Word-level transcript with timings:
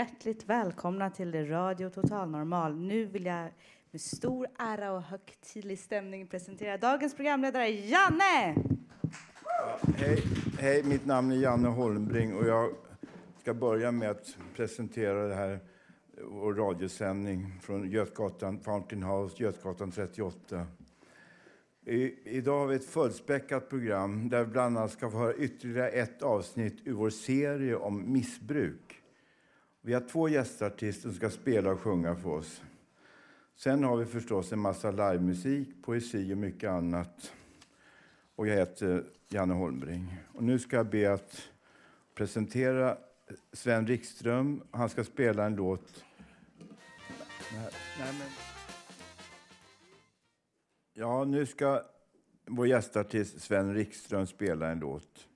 Hjärtligt 0.00 0.48
välkomna 0.48 1.10
till 1.10 1.48
Radio 1.48 1.90
Total 1.90 2.30
Normal. 2.30 2.76
Nu 2.76 3.04
vill 3.04 3.26
jag 3.26 3.48
med 3.90 4.00
stor 4.00 4.46
ära 4.58 4.92
och 4.92 5.02
högtidlig 5.02 5.78
stämning 5.78 6.26
presentera 6.26 6.76
dagens 6.76 7.14
programledare 7.14 7.68
Janne! 7.68 8.54
Hej, 9.96 10.22
hej, 10.58 10.82
mitt 10.82 11.06
namn 11.06 11.32
är 11.32 11.36
Janne 11.36 11.68
Holmbring 11.68 12.34
och 12.34 12.46
jag 12.46 12.70
ska 13.40 13.54
börja 13.54 13.92
med 13.92 14.10
att 14.10 14.36
presentera 14.56 15.28
det 15.28 15.34
här 15.34 15.58
vår 16.24 16.54
radiosändning 16.54 17.60
från 17.62 17.90
Götgatan, 17.90 18.60
Fountain 18.60 19.02
House, 19.02 19.42
Götgatan 19.42 19.90
38. 19.90 20.66
I, 21.86 22.14
idag 22.24 22.58
har 22.58 22.66
vi 22.66 22.76
ett 22.76 22.90
fullspäckat 22.90 23.68
program 23.68 24.28
där 24.28 24.44
vi 24.44 24.50
bland 24.50 24.78
annat 24.78 24.92
ska 24.92 25.10
få 25.10 25.18
höra 25.18 25.34
ytterligare 25.34 25.88
ett 25.88 26.22
avsnitt 26.22 26.78
ur 26.84 26.92
vår 26.92 27.10
serie 27.10 27.76
om 27.76 28.12
missbruk. 28.12 28.89
Vi 29.82 29.94
har 29.94 30.00
två 30.00 30.28
gästartister 30.28 31.02
som 31.02 31.12
ska 31.12 31.30
spela 31.30 31.70
och 31.70 31.80
sjunga 31.80 32.16
för 32.16 32.30
oss. 32.30 32.62
Sen 33.56 33.84
har 33.84 33.96
vi 33.96 34.06
förstås 34.06 34.52
en 34.52 34.58
massa 34.58 34.90
livemusik, 34.90 35.82
poesi 35.82 36.34
och 36.34 36.38
mycket 36.38 36.70
annat. 36.70 37.32
Och 38.34 38.46
jag 38.46 38.56
heter 38.56 39.04
Janne 39.28 39.54
Holmbring. 39.54 40.16
Och 40.34 40.44
nu 40.44 40.58
ska 40.58 40.76
jag 40.76 40.90
be 40.90 41.12
att 41.12 41.48
presentera 42.14 42.98
Sven 43.52 43.86
Rikström. 43.86 44.62
Han 44.70 44.88
ska 44.88 45.04
spela 45.04 45.46
en 45.46 45.54
låt. 45.54 46.04
Nej, 47.52 47.70
nej, 47.98 48.14
men... 48.18 48.28
Ja, 50.92 51.24
nu 51.24 51.46
ska 51.46 51.82
vår 52.46 52.66
gästartist 52.66 53.40
Sven 53.40 53.74
Rikström 53.74 54.26
spela 54.26 54.68
en 54.68 54.78
låt. 54.78 55.28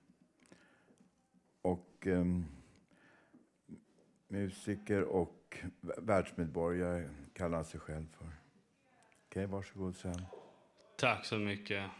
Och... 1.62 2.06
Um 2.06 2.53
musiker 4.34 5.02
och 5.02 5.58
världsmedborgare 5.98 7.08
kallar 7.32 7.56
han 7.56 7.64
sig 7.64 7.80
själv 7.80 8.06
för. 8.18 8.24
Okej, 8.24 8.34
okay, 9.30 9.46
varsågod 9.46 9.96
Sven. 9.96 10.26
Tack 10.98 11.24
så 11.24 11.38
mycket. 11.38 11.90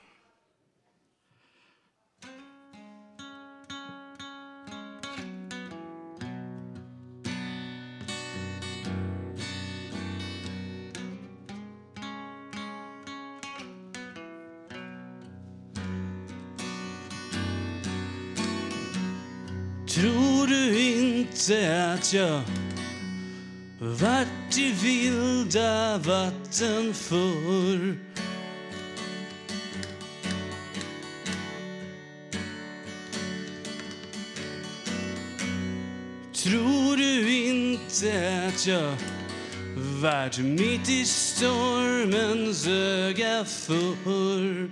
Att 22.05 22.13
jag 22.13 22.41
vart 23.79 24.59
i 24.59 24.73
vilda 24.83 25.99
vatten 25.99 26.95
förr 26.95 27.99
Tror 36.33 36.97
du 36.97 37.35
inte 37.35 38.43
att 38.49 38.67
jag 38.67 38.97
vart 40.03 40.39
mitt 40.39 40.89
i 40.89 41.05
stormens 41.05 42.67
öga 42.67 43.45
förr 43.45 44.71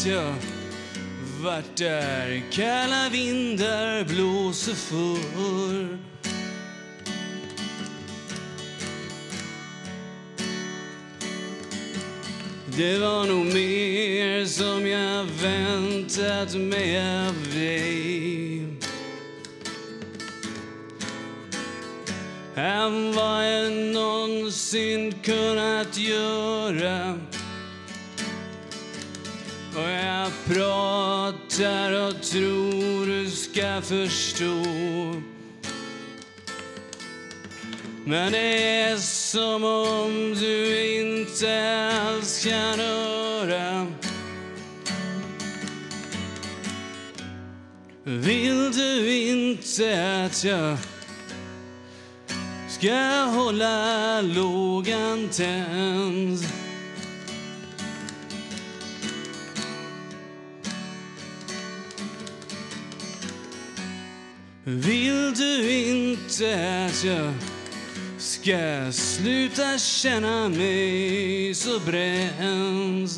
inte 0.00 0.10
jag 0.10 0.34
vart 1.42 1.76
där 1.76 2.42
kalla 2.50 3.08
vindar 3.08 4.04
blåser 4.04 4.74
för. 4.74 5.98
Det 12.76 12.98
var 12.98 13.26
nog 13.26 13.46
mer 13.46 14.46
som 14.46 14.86
jag 14.86 15.24
väntat 15.24 16.54
mig 16.54 16.98
av 17.26 17.34
dig. 17.54 18.66
Än 22.54 23.12
vad 23.12 23.52
jag 23.52 23.72
någonsin 23.72 25.14
kunnat 25.22 25.98
göra. 25.98 27.19
Pratar 30.54 32.08
och 32.08 32.22
tror 32.22 33.06
du 33.06 33.30
ska 33.30 33.82
förstå. 33.82 34.62
Men 38.04 38.32
det 38.32 38.62
är 38.62 38.96
som 38.96 39.64
om 39.64 40.34
du 40.40 40.84
inte 41.00 41.92
alls 42.02 42.44
kan 42.44 42.80
höra. 42.80 43.86
Vill 48.04 48.72
du 48.72 49.16
inte 49.16 50.24
att 50.24 50.44
jag 50.44 50.76
ska 52.68 53.24
hålla 53.24 54.20
lågan 54.20 55.28
tänd? 55.28 56.38
Vill 64.72 65.34
du 65.34 65.72
inte 65.72 66.86
att 66.86 67.04
jag 67.04 67.34
ska 68.18 68.92
sluta 68.92 69.78
känna 69.78 70.48
mig 70.48 71.54
så 71.54 71.80
bränd? 71.80 73.08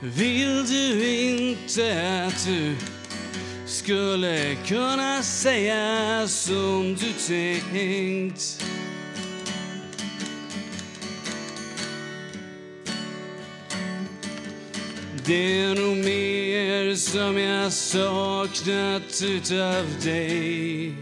Vill 0.00 0.66
du 0.66 1.08
inte 1.08 2.26
att 2.26 2.46
du 2.46 2.76
skulle 3.66 4.54
kunna 4.54 5.22
säga 5.22 6.28
som 6.28 6.94
du 6.94 7.12
tänkt? 7.12 8.59
Det 15.30 15.60
är 15.60 15.74
nog 15.74 15.96
mer 15.96 16.94
som 16.94 17.38
jag 17.38 17.72
saknat 17.72 19.22
utav 19.22 19.84
dig. 20.02 20.94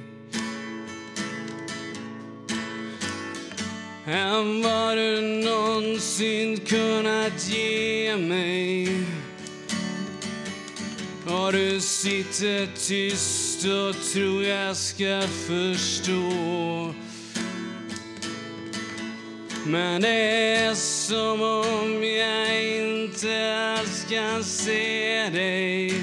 Än 4.06 4.62
vad 4.62 4.96
du 4.96 5.20
någonsin 5.20 6.60
kunnat 6.60 7.48
ge 7.48 8.16
mig. 8.16 8.88
Och 11.26 11.52
du 11.52 11.80
sitter 11.80 12.68
tyst 12.88 13.64
och 13.64 14.12
tror 14.12 14.44
jag 14.44 14.76
ska 14.76 15.22
förstå 15.46 16.94
men 19.68 20.00
det 20.00 20.54
är 20.54 20.74
som 20.74 21.42
om 21.42 22.04
jag 22.04 22.64
inte 22.64 23.56
alls 23.78 24.06
kan 24.10 24.44
se 24.44 25.30
dig. 25.32 26.02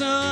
Är 0.00 0.25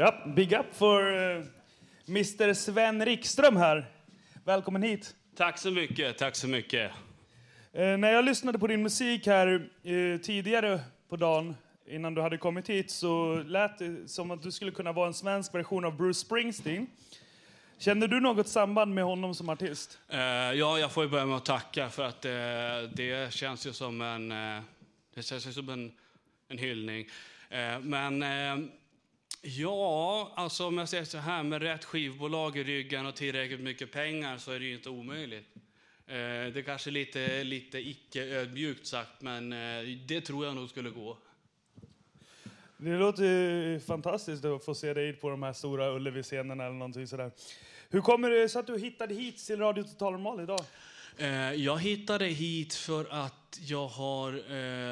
Ja, 0.00 0.14
big 0.26 0.52
up 0.52 0.74
för 0.74 1.12
uh, 1.12 1.44
Mr 2.08 2.54
Sven 2.54 3.04
Rikström 3.04 3.56
här. 3.56 3.86
Välkommen 4.44 4.82
hit. 4.82 5.14
Tack 5.36 5.58
så 5.58 5.70
mycket, 5.70 6.18
tack 6.18 6.36
så 6.36 6.48
mycket. 6.48 6.90
Eh, 7.72 7.96
när 7.96 8.12
jag 8.12 8.24
lyssnade 8.24 8.58
på 8.58 8.66
din 8.66 8.82
musik 8.82 9.26
här 9.26 9.68
eh, 9.82 10.20
tidigare 10.20 10.80
på 11.08 11.16
dagen, 11.16 11.56
innan 11.86 12.14
du 12.14 12.22
hade 12.22 12.38
kommit 12.38 12.70
hit, 12.70 12.90
så 12.90 13.34
lät 13.46 13.78
det 13.78 14.08
som 14.08 14.30
att 14.30 14.42
du 14.42 14.52
skulle 14.52 14.70
kunna 14.70 14.92
vara 14.92 15.06
en 15.06 15.14
svensk 15.14 15.54
version 15.54 15.84
av 15.84 15.96
Bruce 15.96 16.20
Springsteen. 16.20 16.86
Känner 17.78 18.08
du 18.08 18.20
något 18.20 18.48
samband 18.48 18.94
med 18.94 19.04
honom 19.04 19.34
som 19.34 19.48
artist? 19.48 19.98
Eh, 20.08 20.18
ja, 20.18 20.78
jag 20.78 20.92
får 20.92 21.04
ju 21.04 21.10
börja 21.10 21.26
med 21.26 21.36
att 21.36 21.44
tacka 21.44 21.90
för 21.90 22.04
att 22.04 22.24
eh, 22.24 22.32
det 22.94 23.32
känns 23.32 23.66
ju 23.66 23.72
som 23.72 24.00
en, 24.00 24.32
eh, 24.32 24.62
det 25.14 25.22
känns 25.22 25.46
ju 25.46 25.52
som 25.52 25.68
en, 25.68 25.92
en 26.48 26.58
hyllning. 26.58 27.08
Eh, 27.50 27.80
men 27.80 28.22
eh, 28.22 28.68
ja, 29.42 30.32
alltså 30.36 30.66
om 30.66 30.78
jag 30.78 30.88
säger 30.88 31.04
så 31.04 31.18
här, 31.18 31.42
med 31.42 31.62
rätt 31.62 31.84
skivbolag 31.84 32.56
i 32.58 32.64
ryggen 32.64 33.06
och 33.06 33.14
tillräckligt 33.14 33.60
mycket 33.60 33.92
pengar 33.92 34.38
så 34.38 34.52
är 34.52 34.58
det 34.58 34.64
ju 34.66 34.74
inte 34.74 34.90
omöjligt. 34.90 35.46
Eh, 36.06 36.14
det 36.52 36.58
är 36.58 36.62
kanske 36.62 36.90
lite, 36.90 37.44
lite 37.44 37.78
icke-ödmjukt 37.78 38.86
sagt, 38.86 39.22
men 39.22 39.52
eh, 39.52 39.82
det 40.06 40.20
tror 40.20 40.46
jag 40.46 40.54
nog 40.54 40.70
skulle 40.70 40.90
gå. 40.90 41.18
Det 42.76 42.96
låter 42.98 43.22
ju 43.24 43.80
fantastiskt 43.80 44.44
att 44.44 44.64
få 44.64 44.74
se 44.74 44.94
dig 44.94 45.12
på 45.12 45.30
de 45.30 45.42
här 45.42 45.52
stora 45.52 45.90
Ullevi-scenerna 45.90 46.64
eller 46.64 46.74
någonting 46.76 47.06
sådär. 47.06 47.30
Hur 47.90 48.00
kommer 48.00 48.30
det 48.30 48.48
sig 48.48 48.60
att 48.60 48.66
du 48.66 48.78
hittade 48.78 49.14
hit 49.14 49.38
till 49.46 49.58
Radio 49.58 49.82
Total 49.82 50.12
Normal 50.12 50.40
idag? 50.40 50.60
Eh, 51.16 51.52
Jag 51.52 51.78
hittade 51.78 52.26
hit 52.26 52.74
för 52.74 53.06
att 53.10 53.60
jag 53.60 53.88
har 53.88 54.32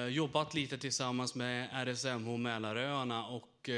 jobbat 0.09 0.55
lite 0.55 0.79
tillsammans 0.79 1.35
med 1.35 1.69
RSMH 1.87 2.37
Mälaröarna 2.37 3.27
och 3.27 3.71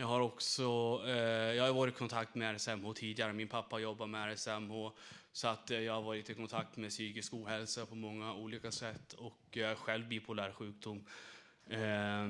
jag 0.00 0.06
har 0.06 0.20
också 0.20 0.62
eh, 1.06 1.12
jag 1.54 1.64
har 1.64 1.72
varit 1.72 1.94
i 1.94 1.98
kontakt 1.98 2.34
med 2.34 2.56
RSMH 2.56 2.92
tidigare. 2.92 3.32
Min 3.32 3.48
pappa 3.48 3.78
jobbar 3.78 4.06
med 4.06 4.32
RSMH 4.32 4.90
så 5.32 5.48
att 5.48 5.70
eh, 5.70 5.80
jag 5.80 5.92
har 5.94 6.02
varit 6.02 6.30
i 6.30 6.34
kontakt 6.34 6.76
med 6.76 6.90
psykisk 6.90 7.34
ohälsa 7.34 7.86
på 7.86 7.94
många 7.94 8.34
olika 8.34 8.70
sätt 8.70 9.12
och 9.12 9.38
jag 9.50 9.70
är 9.70 9.74
själv 9.74 10.08
bipolär 10.08 10.52
sjukdom 10.52 11.04
eh, 11.66 12.28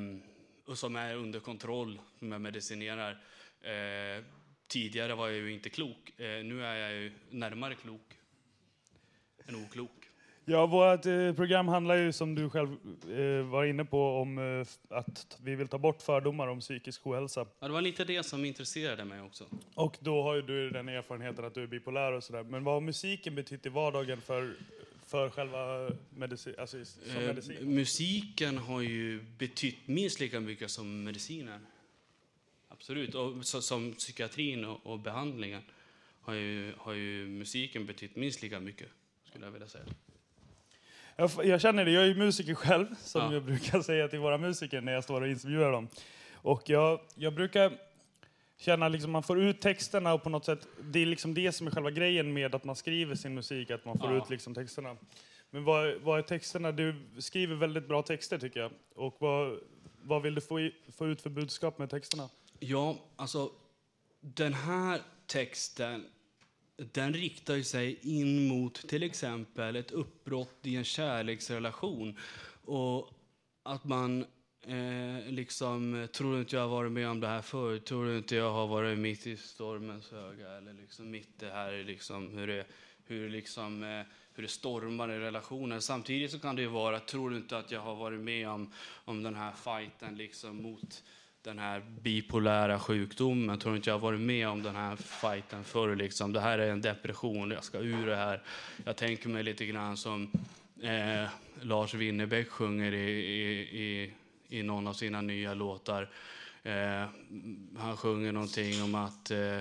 och 0.67 0.79
som 0.79 0.97
är 0.97 1.15
under 1.15 1.41
kontroll, 1.41 2.01
som 2.19 2.33
jag 2.33 2.41
medicinerar. 2.41 3.23
Eh, 3.61 4.25
tidigare 4.67 5.15
var 5.15 5.29
jag 5.29 5.37
ju 5.37 5.53
inte 5.53 5.71
klok, 5.71 6.21
eh, 6.21 6.45
nu 6.45 6.65
är 6.65 6.75
jag 6.75 6.93
ju 6.93 7.13
närmare 7.31 7.75
klok 7.75 8.19
än 9.47 9.57
oklok. 9.57 9.98
Ja, 10.51 10.67
vårt 10.67 11.07
eh, 11.07 11.33
program 11.33 11.69
handlar 11.69 11.95
ju 11.95 12.13
som 12.13 12.35
du 12.35 12.51
själv 12.51 12.77
eh, 13.11 13.47
var 13.47 13.65
inne 13.65 13.85
på 13.85 14.17
om 14.17 14.39
eh, 14.39 14.67
att 14.99 15.39
vi 15.43 15.55
vill 15.55 15.69
ta 15.69 15.79
bort 15.79 16.03
fördomar 16.03 16.49
om 16.49 16.61
psykisk 16.61 17.07
ohälsa. 17.07 17.47
Ja, 17.61 17.67
det 17.67 17.73
var 17.73 17.83
lite 17.83 18.05
det 18.05 18.23
som 18.23 18.45
intresserade 18.45 19.05
mig 19.05 19.21
också. 19.21 19.45
Och 19.75 19.97
då 20.01 20.23
har 20.23 20.35
ju 20.35 20.43
du 20.43 20.71
den 20.71 20.89
erfarenheten 20.89 21.45
att 21.45 21.55
du 21.55 21.63
är 21.63 21.67
bipolär 21.67 22.13
och 22.13 22.25
sådär. 22.25 22.43
Men 22.43 22.65
vad 22.65 22.75
har 22.75 22.81
musiken 22.81 23.35
betytt 23.35 23.67
i 23.67 23.69
vardagen 23.69 24.21
för, 24.21 24.55
för 25.07 25.31
själva 25.31 25.91
medicin, 26.11 26.55
alltså 26.59 26.85
som 26.85 27.17
Eh, 27.17 27.27
medicin? 27.27 27.75
musiken 27.75 28.59
har 28.59 28.81
ju 28.81 29.23
betytt 29.39 29.89
minst 29.89 30.21
lika 30.21 30.41
mycket 30.41 30.71
som 30.71 31.05
medicinen. 31.05 31.67
Absolut. 32.69 33.15
Och 33.15 33.47
så, 33.47 33.63
som 33.63 33.93
psykiatrin 33.93 34.65
och, 34.65 34.87
och 34.87 34.99
behandlingen 34.99 35.63
har 36.21 36.35
ju, 36.35 36.73
har 36.77 36.93
ju 36.93 37.27
musiken 37.27 37.87
betytt 37.87 38.17
minst 38.17 38.43
lika 38.43 38.61
mycket, 38.61 38.89
skulle 39.25 39.45
jag 39.47 39.53
vilja 39.53 39.69
säga. 39.69 39.85
Jag, 41.21 41.31
jag 41.45 41.61
känner 41.61 41.85
det, 41.85 41.91
jag 41.91 42.03
är 42.03 42.07
ju 42.09 42.15
musiker 42.15 42.55
själv, 42.55 42.87
som 43.03 43.21
Ja. 43.23 43.33
jag 43.33 43.43
brukar 43.45 43.81
säga 43.83 44.09
till 44.09 44.19
våra 44.19 44.39
musiker 44.39 44.81
när 44.81 44.93
jag 44.93 45.05
står 45.05 45.21
och 45.21 45.29
intervjuar 45.29 45.73
dem. 45.73 45.89
Och 46.35 46.63
jag, 46.71 47.01
jag 47.15 47.35
brukar 47.35 47.73
känna 48.57 48.89
liksom 48.89 49.11
man 49.11 49.23
får 49.23 49.41
ut 49.41 49.61
texterna 49.61 50.13
och 50.15 50.23
på 50.23 50.29
något 50.31 50.45
sätt, 50.45 50.67
det 50.83 50.99
är 50.99 51.07
liksom 51.07 51.35
det 51.35 51.53
som 51.53 51.67
är 51.67 51.71
själva 51.71 51.91
grejen 51.91 52.33
med 52.33 52.55
att 52.55 52.65
man 52.65 52.77
skriver 52.77 53.15
sin 53.15 53.35
musik, 53.35 53.71
att 53.71 53.85
man 53.85 53.99
får 53.99 54.13
Ja. 54.15 54.19
ut 54.25 54.31
liksom 54.31 54.55
texterna. 54.55 54.97
Men 55.51 55.65
vad, 55.65 55.95
vad 55.95 56.19
är 56.19 56.23
texterna? 56.23 56.73
Du 56.73 56.95
skriver 57.19 57.55
väldigt 57.55 57.89
bra 57.89 58.03
texter 58.03 58.39
tycker 58.39 58.61
jag. 58.61 58.71
Och 58.95 59.17
vad, 59.19 59.59
vad 60.03 60.23
vill 60.23 60.35
du 60.35 60.41
få, 60.41 60.61
i, 60.61 60.75
få 60.99 61.07
ut 61.07 61.21
för 61.21 61.31
budskap 61.31 61.79
med 61.79 61.91
texterna? 61.91 62.29
Ja, 62.59 62.97
alltså 63.17 63.51
den 64.21 64.55
här 64.55 65.01
texten 65.27 66.05
den 66.79 67.15
riktar 67.15 67.63
sig 67.63 67.99
in 68.03 68.49
mot 68.49 68.89
till 68.89 69.03
exempel 69.03 69.77
ett 69.77 69.91
uppbrott 69.91 70.59
i 70.63 70.77
en 70.77 70.85
kärleksrelation. 70.85 72.19
Och 72.65 73.11
att 73.63 73.85
man 73.85 74.25
eh, 74.63 75.31
liksom, 75.33 76.09
tror 76.13 76.35
du 76.35 76.41
inte 76.41 76.57
jag 76.57 76.63
har 76.63 76.69
varit 76.69 76.93
med 76.93 77.09
om 77.09 77.21
det 77.21 77.29
här 77.29 77.43
förut? 77.43 77.85
Tror 77.85 78.07
du 78.07 78.19
inte 78.19 78.37
jag 78.37 78.53
har 78.53 78.67
varit 78.67 78.99
mitt 78.99 79.27
i 79.27 79.37
stormens 79.37 80.13
öga? 80.13 80.51
Eller 80.51 80.73
liksom 80.73 81.11
mitt 81.11 81.39
det 81.39 81.51
här 81.51 81.85
liksom, 81.85 82.39
hur 82.39 82.47
det, 82.47 82.65
hur 83.05 83.31
liksom, 83.31 83.83
eh, 83.83 84.03
hur 84.35 84.43
det 84.43 84.49
stormar 84.49 85.11
i 85.11 85.19
relationen. 85.19 85.83
Samtidigt 85.83 86.31
så 86.31 86.39
kan 86.39 86.57
det 86.57 86.63
ju 86.63 86.69
vara, 86.69 87.01
tror 87.01 87.31
du 87.31 87.37
inte 87.37 87.59
att 87.59 87.71
jag 87.71 87.81
har 87.81 87.95
varit 87.95 88.21
med 88.21 88.49
om, 88.49 88.73
om 89.05 89.23
den 89.23 89.35
här 89.35 89.53
fighten 89.53 90.17
liksom 90.17 90.63
mot 90.63 91.03
den 91.43 91.59
här 91.59 91.83
bipolära 92.01 92.79
sjukdomen. 92.79 93.49
Jag 93.49 93.61
tror 93.61 93.77
inte 93.77 93.91
jag 93.91 93.95
har 93.95 94.01
varit 94.01 94.21
med 94.21 94.49
om 94.49 94.63
den 94.63 94.77
här 94.77 94.97
fighten 94.97 95.65
förr. 95.65 95.97
Liksom. 95.97 96.33
Det 96.33 96.41
här 96.41 96.59
är 96.59 96.71
en 96.71 96.81
depression, 96.81 97.51
jag 97.51 97.65
ska 97.65 97.79
ur 97.79 98.07
det 98.07 98.17
här. 98.17 98.43
Jag 98.85 98.97
tänker 98.97 99.29
mig 99.29 99.43
lite 99.43 99.67
grann 99.67 99.97
som 99.97 100.31
eh, 100.83 101.29
Lars 101.61 101.95
Winnerbäck 101.95 102.49
sjunger 102.49 102.93
i, 102.93 103.11
i, 103.11 103.61
i, 103.83 104.13
i 104.49 104.63
någon 104.63 104.87
av 104.87 104.93
sina 104.93 105.21
nya 105.21 105.55
låtar. 105.55 106.11
Eh, 106.63 107.05
han 107.79 107.97
sjunger 107.97 108.33
någonting 108.33 108.83
om 108.83 108.95
att 108.95 109.31
eh, 109.31 109.59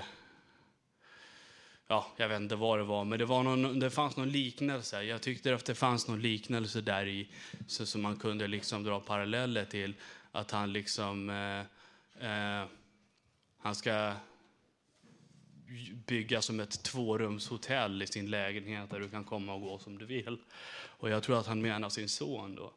ja, 1.87 2.07
jag 2.17 2.29
vet 2.29 2.41
inte 2.41 2.55
vad 2.55 2.79
det 2.79 2.83
var, 2.83 3.05
men 3.05 3.19
det, 3.19 3.25
var 3.25 3.43
någon, 3.43 3.79
det 3.79 3.89
fanns 3.89 4.17
någon 4.17 4.29
liknelse. 4.29 5.03
Jag 5.03 5.21
tyckte 5.21 5.55
att 5.55 5.65
det 5.65 5.75
fanns 5.75 6.07
någon 6.07 6.21
liknelse 6.21 6.81
där 6.81 7.07
i, 7.07 7.27
så, 7.67 7.97
man 7.97 8.15
kunde 8.15 8.47
liksom 8.47 8.83
dra 8.83 8.99
paralleller 8.99 9.65
till 9.65 9.93
att 10.31 10.51
han 10.51 10.73
liksom, 10.73 11.29
eh, 11.29 11.59
eh, 12.29 12.67
han 13.57 13.75
ska 13.75 14.13
bygga 16.05 16.41
som 16.41 16.59
ett 16.59 16.83
tvårumshotell 16.83 18.01
i 18.01 18.07
sin 18.07 18.29
lägenhet 18.29 18.89
där 18.89 18.99
du 18.99 19.09
kan 19.09 19.23
komma 19.23 19.53
och 19.53 19.61
gå 19.61 19.79
som 19.79 19.97
du 19.97 20.05
vill. 20.05 20.37
Och 20.85 21.09
jag 21.09 21.23
tror 21.23 21.39
att 21.39 21.47
han 21.47 21.61
menar 21.61 21.89
sin 21.89 22.09
son 22.09 22.55
då. 22.55 22.73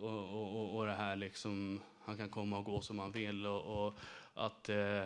Och, 0.00 0.30
och, 0.30 0.76
och 0.76 0.86
det 0.86 0.94
här 0.94 1.16
liksom, 1.16 1.80
han 2.04 2.16
kan 2.16 2.28
komma 2.28 2.58
och 2.58 2.64
gå 2.64 2.80
som 2.80 2.98
han 2.98 3.12
vill 3.12 3.46
och, 3.46 3.86
och 3.86 3.98
att 4.34 4.68
eh, 4.68 5.04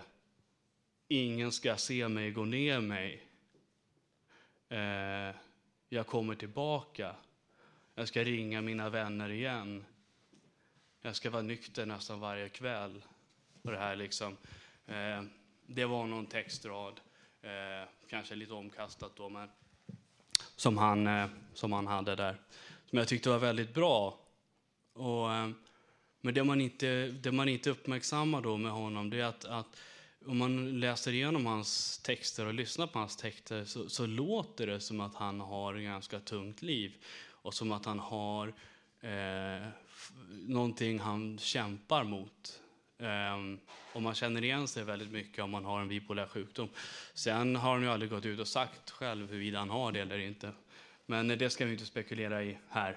ingen 1.08 1.52
ska 1.52 1.76
se 1.76 2.08
mig 2.08 2.30
gå 2.30 2.44
ner 2.44 2.80
mig. 2.80 3.22
Eh, 4.68 5.36
jag 5.88 6.06
kommer 6.06 6.34
tillbaka. 6.34 7.14
Jag 7.94 8.08
ska 8.08 8.24
ringa 8.24 8.60
mina 8.60 8.88
vänner 8.90 9.30
igen. 9.30 9.84
Jag 11.04 11.16
ska 11.16 11.30
vara 11.30 11.42
nykter 11.42 11.86
nästan 11.86 12.20
varje 12.20 12.48
kväll. 12.48 13.04
Och 13.62 13.70
det, 13.70 13.78
här 13.78 13.96
liksom, 13.96 14.36
eh, 14.86 15.22
det 15.66 15.84
var 15.84 16.06
någon 16.06 16.26
textrad, 16.26 17.00
eh, 17.42 17.88
kanske 18.08 18.34
lite 18.34 18.52
omkastat 18.52 19.16
då, 19.16 19.28
men 19.28 19.48
som 20.56 20.78
han, 20.78 21.06
eh, 21.06 21.26
som 21.54 21.72
han 21.72 21.86
hade 21.86 22.16
där. 22.16 22.40
Som 22.86 22.98
jag 22.98 23.08
tyckte 23.08 23.28
var 23.28 23.38
väldigt 23.38 23.74
bra. 23.74 24.18
Och, 24.92 25.32
eh, 25.32 25.50
men 26.20 26.34
det 26.34 26.44
man, 26.44 26.60
inte, 26.60 27.06
det 27.06 27.32
man 27.32 27.48
inte 27.48 27.70
uppmärksammar 27.70 28.40
då 28.40 28.56
med 28.56 28.72
honom, 28.72 29.10
det 29.10 29.20
är 29.20 29.24
att, 29.24 29.44
att 29.44 29.80
om 30.26 30.38
man 30.38 30.80
läser 30.80 31.12
igenom 31.12 31.46
hans 31.46 31.98
texter 31.98 32.46
och 32.46 32.54
lyssnar 32.54 32.86
på 32.86 32.98
hans 32.98 33.16
texter 33.16 33.64
så, 33.64 33.88
så 33.88 34.06
låter 34.06 34.66
det 34.66 34.80
som 34.80 35.00
att 35.00 35.14
han 35.14 35.40
har 35.40 35.74
ett 35.74 35.82
ganska 35.82 36.20
tungt 36.20 36.62
liv 36.62 37.04
och 37.28 37.54
som 37.54 37.72
att 37.72 37.84
han 37.84 37.98
har 37.98 38.48
eh, 39.00 39.68
någonting 40.30 40.98
han 40.98 41.38
kämpar 41.38 42.04
mot. 42.04 42.60
Um, 42.98 43.60
och 43.92 44.02
man 44.02 44.14
känner 44.14 44.44
igen 44.44 44.68
sig 44.68 44.84
väldigt 44.84 45.10
mycket 45.12 45.44
om 45.44 45.50
man 45.50 45.64
har 45.64 45.80
en 45.80 45.88
bipolär 45.88 46.26
sjukdom. 46.26 46.68
Sen 47.14 47.56
har 47.56 47.72
han 47.72 47.82
ju 47.82 47.88
aldrig 47.88 48.10
gått 48.10 48.26
ut 48.26 48.40
och 48.40 48.48
sagt 48.48 48.90
själv 48.90 49.30
huruvida 49.30 49.58
han 49.58 49.70
har 49.70 49.92
det 49.92 50.00
eller 50.00 50.18
inte. 50.18 50.52
Men 51.06 51.28
det 51.28 51.50
ska 51.50 51.64
vi 51.64 51.72
inte 51.72 51.86
spekulera 51.86 52.42
i 52.42 52.58
här. 52.68 52.96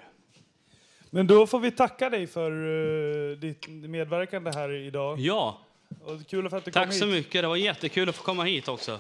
Men 1.10 1.28
då 1.28 1.48
får 1.48 1.60
vi 1.60 1.72
tacka 1.72 2.10
dig 2.10 2.28
för 2.28 2.52
uh, 2.52 3.38
ditt 3.38 3.68
medverkande 3.68 4.52
här 4.52 4.72
idag. 4.72 5.20
Ja. 5.20 5.62
Och 6.04 6.28
kul 6.28 6.50
för 6.50 6.58
att 6.58 6.66
du 6.66 6.72
Tack 6.72 6.84
kom 6.84 6.92
hit. 6.92 7.00
så 7.00 7.06
mycket. 7.06 7.42
Det 7.42 7.48
var 7.48 7.56
jättekul 7.56 8.10
att 8.10 8.16
få 8.16 8.24
komma 8.24 8.44
hit 8.44 8.68
också. 8.68 9.00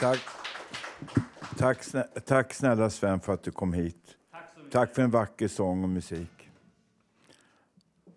Tack. 0.00 0.20
Tack, 1.58 1.84
snä, 1.84 2.02
tack 2.02 2.54
snälla 2.54 2.90
Sven 2.90 3.20
för 3.20 3.32
att 3.32 3.42
du 3.42 3.50
kom 3.50 3.72
hit. 3.72 4.16
Tack 4.74 4.94
för 4.94 5.02
en 5.02 5.10
vacker 5.10 5.48
sång 5.48 5.82
och 5.82 5.88
musik. 5.88 6.48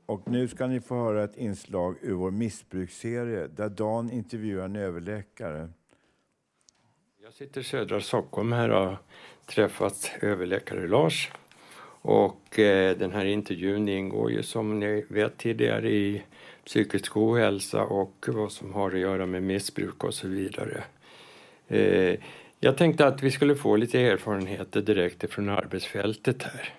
Och 0.06 0.22
nu 0.26 0.48
ska 0.48 0.68
ni 0.68 0.80
få 0.80 0.96
höra 0.96 1.24
ett 1.24 1.38
inslag 1.38 1.96
ur 2.02 2.14
vår 2.14 2.32
missbruksserie 2.32 3.48
där 3.48 3.70
Dan 3.70 4.12
intervjuar 4.12 4.66
en 4.66 4.76
överläkare. 4.76 5.70
Jag 7.24 7.34
sitter 7.34 7.62
i 7.62 7.64
södra 7.64 8.02
Stockholm 8.02 8.52
här 8.52 8.70
och 8.70 8.86
har 8.86 8.98
träffat 9.46 10.12
överläkare 10.22 10.88
Lars. 10.88 11.32
Och 12.02 12.60
eh, 12.60 12.98
den 12.98 13.12
här 13.12 13.26
intervjun 13.26 13.90
ingår 13.90 14.32
ju 14.32 14.44
som 14.44 14.80
ni 14.80 15.06
vet 15.10 15.38
tidigare 15.38 15.90
i 15.90 16.24
psykisk 16.66 17.18
ohälsa 17.18 17.84
och 17.84 18.26
vad 18.28 18.52
som 18.52 18.74
har 18.74 18.92
att 18.92 19.00
göra 19.00 19.26
med 19.26 19.44
missbruk 19.44 20.04
och 20.04 20.14
så 20.14 20.28
vidare. 20.28 20.84
Eh, 21.68 22.20
jag 22.60 22.78
tänkte 22.78 23.08
att 23.08 23.24
vi 23.24 23.32
skulle 23.32 23.56
få 23.56 23.76
lite 23.76 24.02
erfarenheter 24.02 24.82
direkt 24.82 25.34
från 25.34 25.50
arbetsfältet 25.50 26.44
här. 26.44 26.74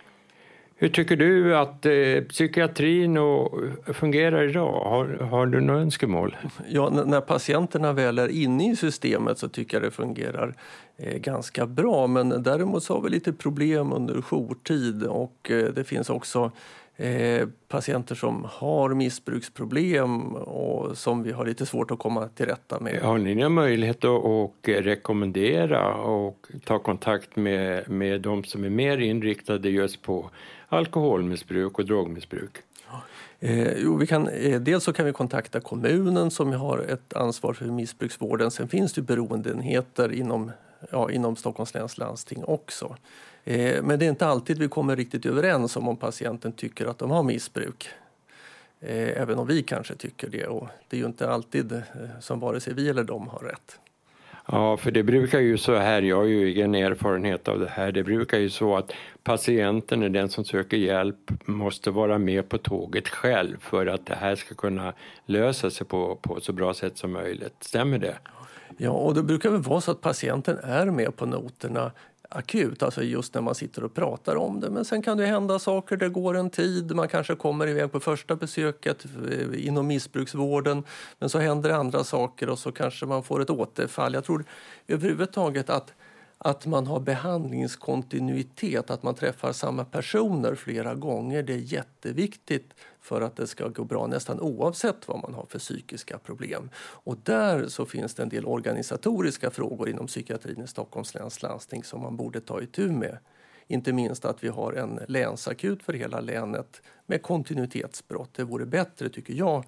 Hur 0.80 0.88
tycker 0.88 1.16
du 1.16 1.56
att 1.56 1.86
eh, 1.86 2.20
psykiatrin 2.28 3.16
och, 3.16 3.62
eh, 3.86 3.94
fungerar 3.94 4.48
idag? 4.48 4.72
Har, 4.72 5.06
har 5.06 5.46
du 5.46 5.60
några 5.60 5.80
önskemål? 5.80 6.36
Ja, 6.68 6.90
när 6.90 7.20
patienterna 7.20 7.92
väl 7.92 8.18
är 8.18 8.28
inne 8.28 8.70
i 8.70 8.76
systemet 8.76 9.38
så 9.38 9.48
tycker 9.48 9.76
jag 9.76 9.82
det 9.82 9.90
fungerar 9.90 10.54
eh, 10.96 11.18
ganska 11.18 11.66
bra. 11.66 12.06
Men 12.06 12.42
däremot 12.42 12.82
så 12.82 12.94
har 12.94 13.00
vi 13.00 13.10
lite 13.10 13.32
problem 13.32 13.92
under 13.92 14.22
jourtid 14.22 15.02
och 15.02 15.50
eh, 15.50 15.64
det 15.64 15.84
finns 15.84 16.10
också 16.10 16.52
eh, 16.98 17.48
patienter 17.68 18.14
som 18.14 18.46
har 18.50 18.94
missbruksproblem 18.94 20.34
och 20.34 20.98
som 20.98 21.22
vi 21.22 21.32
har 21.32 21.46
lite 21.46 21.66
svårt 21.66 21.90
att 21.90 21.98
komma 21.98 22.28
till 22.28 22.46
rätta 22.46 22.80
med. 22.80 23.02
Har 23.02 23.18
ni 23.18 23.34
någon 23.34 23.54
möjlighet 23.54 23.96
att 23.96 24.04
och 24.04 24.56
rekommendera 24.68 25.94
och 25.94 26.46
ta 26.64 26.78
kontakt 26.78 27.36
med, 27.36 27.90
med 27.90 28.20
de 28.20 28.44
som 28.44 28.64
är 28.64 28.70
mer 28.70 28.98
inriktade 28.98 29.70
just 29.70 30.02
på 30.02 30.30
alkoholmissbruk 30.68 31.78
och 31.78 31.84
drogmissbruk? 31.84 32.52
Eh, 33.40 33.72
jo, 33.78 33.96
vi 33.96 34.06
kan, 34.06 34.28
eh, 34.28 34.60
dels 34.60 34.84
så 34.84 34.92
kan 34.92 35.06
vi 35.06 35.12
kontakta 35.12 35.60
kommunen 35.60 36.30
som 36.30 36.52
har 36.52 36.78
ett 36.78 37.14
ansvar 37.14 37.52
för 37.52 37.64
missbruksvården. 37.64 38.50
Sen 38.50 38.68
finns 38.68 38.92
det 38.92 39.02
beroendeenheter 39.02 40.12
inom, 40.12 40.50
ja, 40.90 41.10
inom 41.10 41.36
Stockholms 41.36 41.74
läns 41.74 41.98
landsting 41.98 42.44
också. 42.44 42.96
Eh, 43.44 43.82
men 43.82 43.98
det 43.98 44.04
är 44.04 44.10
inte 44.10 44.26
alltid 44.26 44.58
vi 44.58 44.68
kommer 44.68 44.96
riktigt 44.96 45.26
överens 45.26 45.76
om 45.76 45.88
om 45.88 45.96
patienten 45.96 46.52
tycker 46.52 46.86
att 46.86 46.98
de 46.98 47.10
har 47.10 47.22
missbruk. 47.22 47.88
Eh, 48.80 49.22
även 49.22 49.38
om 49.38 49.46
vi 49.46 49.62
kanske 49.62 49.94
tycker 49.94 50.28
det. 50.28 50.46
Och 50.46 50.68
det 50.88 50.96
är 50.96 51.00
ju 51.00 51.06
inte 51.06 51.30
alltid 51.30 51.72
eh, 51.72 51.80
som 52.20 52.40
vare 52.40 52.60
sig 52.60 52.74
vi 52.74 52.88
eller 52.88 53.04
de 53.04 53.28
har 53.28 53.38
rätt. 53.38 53.78
Ja, 54.52 54.76
för 54.76 54.90
det 54.90 55.02
brukar 55.02 55.40
ju 55.40 55.58
så 55.58 55.74
här, 55.74 56.02
jag 56.02 56.16
har 56.16 56.24
ju 56.24 56.46
egen 56.46 56.74
erfarenhet 56.74 57.48
av 57.48 57.60
det 57.60 57.68
här, 57.68 57.92
det 57.92 58.04
brukar 58.04 58.38
ju 58.38 58.50
så 58.50 58.76
att 58.76 58.92
patienten 59.22 60.02
är 60.02 60.08
den 60.08 60.28
som 60.28 60.44
söker 60.44 60.76
hjälp 60.76 61.30
måste 61.44 61.90
vara 61.90 62.18
med 62.18 62.48
på 62.48 62.58
tåget 62.58 63.08
själv 63.08 63.56
för 63.60 63.86
att 63.86 64.06
det 64.06 64.14
här 64.14 64.36
ska 64.36 64.54
kunna 64.54 64.92
lösa 65.26 65.70
sig 65.70 65.86
på, 65.86 66.18
på 66.22 66.40
så 66.40 66.52
bra 66.52 66.74
sätt 66.74 66.98
som 66.98 67.12
möjligt. 67.12 67.54
Stämmer 67.60 67.98
det? 67.98 68.14
Ja, 68.76 68.90
och 68.90 69.14
det 69.14 69.22
brukar 69.22 69.50
väl 69.50 69.62
vara 69.62 69.80
så 69.80 69.90
att 69.90 70.00
patienten 70.00 70.58
är 70.62 70.86
med 70.86 71.16
på 71.16 71.26
noterna 71.26 71.92
akut, 72.28 72.82
alltså 72.82 73.02
just 73.02 73.34
när 73.34 73.40
man 73.40 73.54
sitter 73.54 73.84
och 73.84 73.94
pratar 73.94 74.36
om 74.36 74.60
det. 74.60 74.70
Men 74.70 74.84
sen 74.84 75.02
kan 75.02 75.16
det 75.16 75.26
hända 75.26 75.58
saker, 75.58 75.96
det 75.96 76.08
går 76.08 76.36
en 76.36 76.50
tid, 76.50 76.94
man 76.94 77.08
kanske 77.08 77.34
kommer 77.34 77.66
iväg 77.66 77.92
på 77.92 78.00
första 78.00 78.36
besöket 78.36 79.04
eh, 79.30 79.66
inom 79.66 79.86
missbruksvården, 79.86 80.84
men 81.18 81.28
så 81.28 81.38
händer 81.38 81.70
andra 81.70 82.04
saker 82.04 82.48
och 82.48 82.58
så 82.58 82.72
kanske 82.72 83.06
man 83.06 83.22
får 83.22 83.42
ett 83.42 83.50
återfall. 83.50 84.14
Jag 84.14 84.24
tror 84.24 84.44
överhuvudtaget 84.88 85.70
att 85.70 85.92
att 86.40 86.66
man 86.66 86.86
har 86.86 87.00
behandlingskontinuitet, 87.00 88.90
att 88.90 89.02
man 89.02 89.14
träffar 89.14 89.52
samma 89.52 89.84
personer 89.84 90.54
flera 90.54 90.94
gånger, 90.94 91.42
det 91.42 91.52
är 91.52 91.58
jätteviktigt 91.58 92.74
för 93.00 93.20
att 93.20 93.36
det 93.36 93.46
ska 93.46 93.68
gå 93.68 93.84
bra 93.84 94.06
nästan 94.06 94.40
oavsett 94.40 95.08
vad 95.08 95.22
man 95.22 95.34
har 95.34 95.46
för 95.48 95.58
psykiska 95.58 96.18
problem. 96.18 96.70
Och 96.78 97.16
där 97.22 97.68
så 97.68 97.86
finns 97.86 98.14
det 98.14 98.22
en 98.22 98.28
del 98.28 98.44
organisatoriska 98.44 99.50
frågor 99.50 99.88
inom 99.88 100.06
psykiatrin 100.06 100.62
i 100.62 100.66
Stockholms 100.66 101.14
läns 101.14 101.42
landsting 101.42 101.84
som 101.84 102.00
man 102.02 102.16
borde 102.16 102.40
ta 102.40 102.62
itu 102.62 102.88
med. 102.92 103.18
Inte 103.66 103.92
minst 103.92 104.24
att 104.24 104.44
vi 104.44 104.48
har 104.48 104.72
en 104.72 105.00
länsakut 105.08 105.82
för 105.82 105.92
hela 105.92 106.20
länet 106.20 106.82
med 107.06 107.22
kontinuitetsbrott. 107.22 108.34
Det 108.34 108.44
vore 108.44 108.66
bättre, 108.66 109.08
tycker 109.08 109.34
jag, 109.34 109.64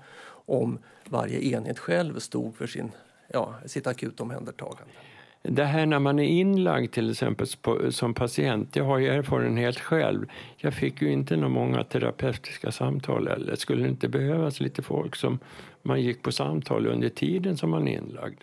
om 0.46 0.78
varje 1.04 1.40
enhet 1.40 1.78
själv 1.78 2.18
stod 2.18 2.56
för 2.56 2.66
sin, 2.66 2.92
ja, 3.28 3.54
sitt 3.66 3.86
akutomhändertagande. 3.86 4.92
Det 5.42 5.64
här 5.64 5.86
när 5.86 5.98
man 5.98 6.18
är 6.18 6.24
inlagd 6.24 6.92
till 6.92 7.10
exempel 7.10 7.46
som 7.92 8.14
patient, 8.14 8.76
jag 8.76 8.84
har 8.84 8.98
ju 8.98 9.08
erfarenhet 9.08 9.80
själv. 9.80 10.26
Jag 10.56 10.74
fick 10.74 11.02
ju 11.02 11.12
inte 11.12 11.36
några 11.36 11.48
många 11.48 11.84
terapeutiska 11.84 12.72
samtal 12.72 13.28
eller 13.28 13.56
skulle 13.56 13.82
det 13.82 13.88
inte 13.88 14.08
behövas 14.08 14.60
lite 14.60 14.82
folk 14.82 15.16
som 15.16 15.38
man 15.82 16.02
gick 16.02 16.22
på 16.22 16.32
samtal 16.32 16.86
under 16.86 17.08
tiden 17.08 17.56
som 17.56 17.70
man 17.70 17.88
är 17.88 17.98
inlagd? 17.98 18.40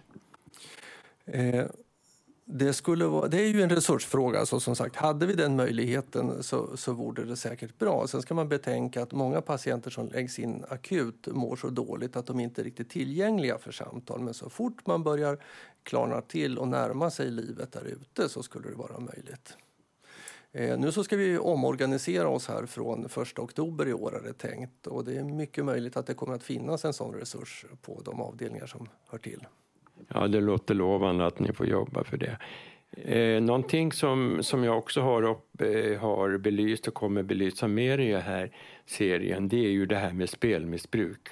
Eh, 1.26 1.66
det, 2.46 2.74
skulle 2.74 3.06
vara, 3.06 3.28
det 3.28 3.38
är 3.38 3.48
ju 3.48 3.62
en 3.62 3.70
resursfråga. 3.70 4.46
Så 4.46 4.60
som 4.60 4.76
sagt, 4.76 4.96
hade 4.96 5.26
vi 5.26 5.34
den 5.34 5.56
möjligheten 5.56 6.44
så, 6.44 6.78
så 6.78 6.94
vore 6.94 7.26
det 7.26 7.36
säkert 7.36 7.78
bra. 7.78 8.08
Sen 8.08 8.22
ska 8.22 8.34
man 8.34 8.50
betänka 8.50 9.02
att 9.02 9.12
många 9.12 9.42
patienter 9.42 9.92
som 9.92 10.08
läggs 10.08 10.40
in 10.40 10.64
akut 10.70 11.28
mår 11.28 11.56
så 11.56 11.70
dåligt 11.70 12.16
att 12.16 12.26
de 12.26 12.40
inte 12.40 12.62
är 12.62 12.64
riktigt 12.64 12.90
tillgängliga 12.90 13.58
för 13.58 13.72
samtal. 13.72 14.20
Men 14.20 14.34
så 14.34 14.50
fort 14.50 14.88
man 14.88 15.04
börjar 15.04 15.38
klarna 15.88 16.22
till 16.22 16.58
och 16.58 16.68
närma 16.68 17.10
sig 17.10 17.32
livet 17.32 17.72
där 17.72 17.86
ute 17.86 18.30
så 18.30 18.44
skulle 18.44 18.70
det 18.70 18.76
vara 18.76 19.00
möjligt. 19.00 19.58
Eh, 20.52 20.80
nu 20.80 20.92
så 20.92 21.04
ska 21.04 21.18
vi 21.18 21.38
omorganisera 21.38 22.28
oss 22.28 22.48
här 22.48 22.66
från 22.66 23.06
1 23.06 23.40
oktober 23.40 23.88
i 23.88 23.94
år 23.94 24.16
är 24.16 24.28
det 24.28 24.34
tänkt 24.34 24.88
och 24.88 25.06
det 25.06 25.18
är 25.18 25.24
mycket 25.24 25.66
möjligt 25.66 25.98
att 25.98 26.06
det 26.06 26.14
kommer 26.14 26.36
att 26.36 26.44
finnas 26.44 26.86
en 26.86 26.94
sån 26.94 27.14
resurs 27.14 27.66
på 27.82 28.02
de 28.06 28.22
avdelningar 28.22 28.66
som 28.66 28.90
hör 29.10 29.18
till. 29.18 29.48
Ja, 30.08 30.28
det 30.28 30.42
låter 30.42 30.74
lovande 30.74 31.26
att 31.26 31.40
ni 31.40 31.54
får 31.54 31.66
jobba 31.66 32.04
för 32.04 32.18
det. 32.18 32.38
Eh, 32.92 33.42
någonting 33.42 33.92
som, 33.92 34.38
som 34.42 34.64
jag 34.64 34.78
också 34.78 35.02
har, 35.02 35.24
upp, 35.24 35.62
eh, 35.62 36.00
har 36.00 36.38
belyst 36.38 36.88
och 36.88 36.94
kommer 36.94 37.24
belysa 37.24 37.68
mer 37.68 37.98
i 37.98 38.12
den 38.12 38.22
här 38.22 38.52
serien 38.86 39.48
det 39.48 39.66
är 39.66 39.70
ju 39.70 39.86
det 39.86 39.96
här 39.96 40.14
med 40.14 40.30
spelmissbruk. 40.30 41.28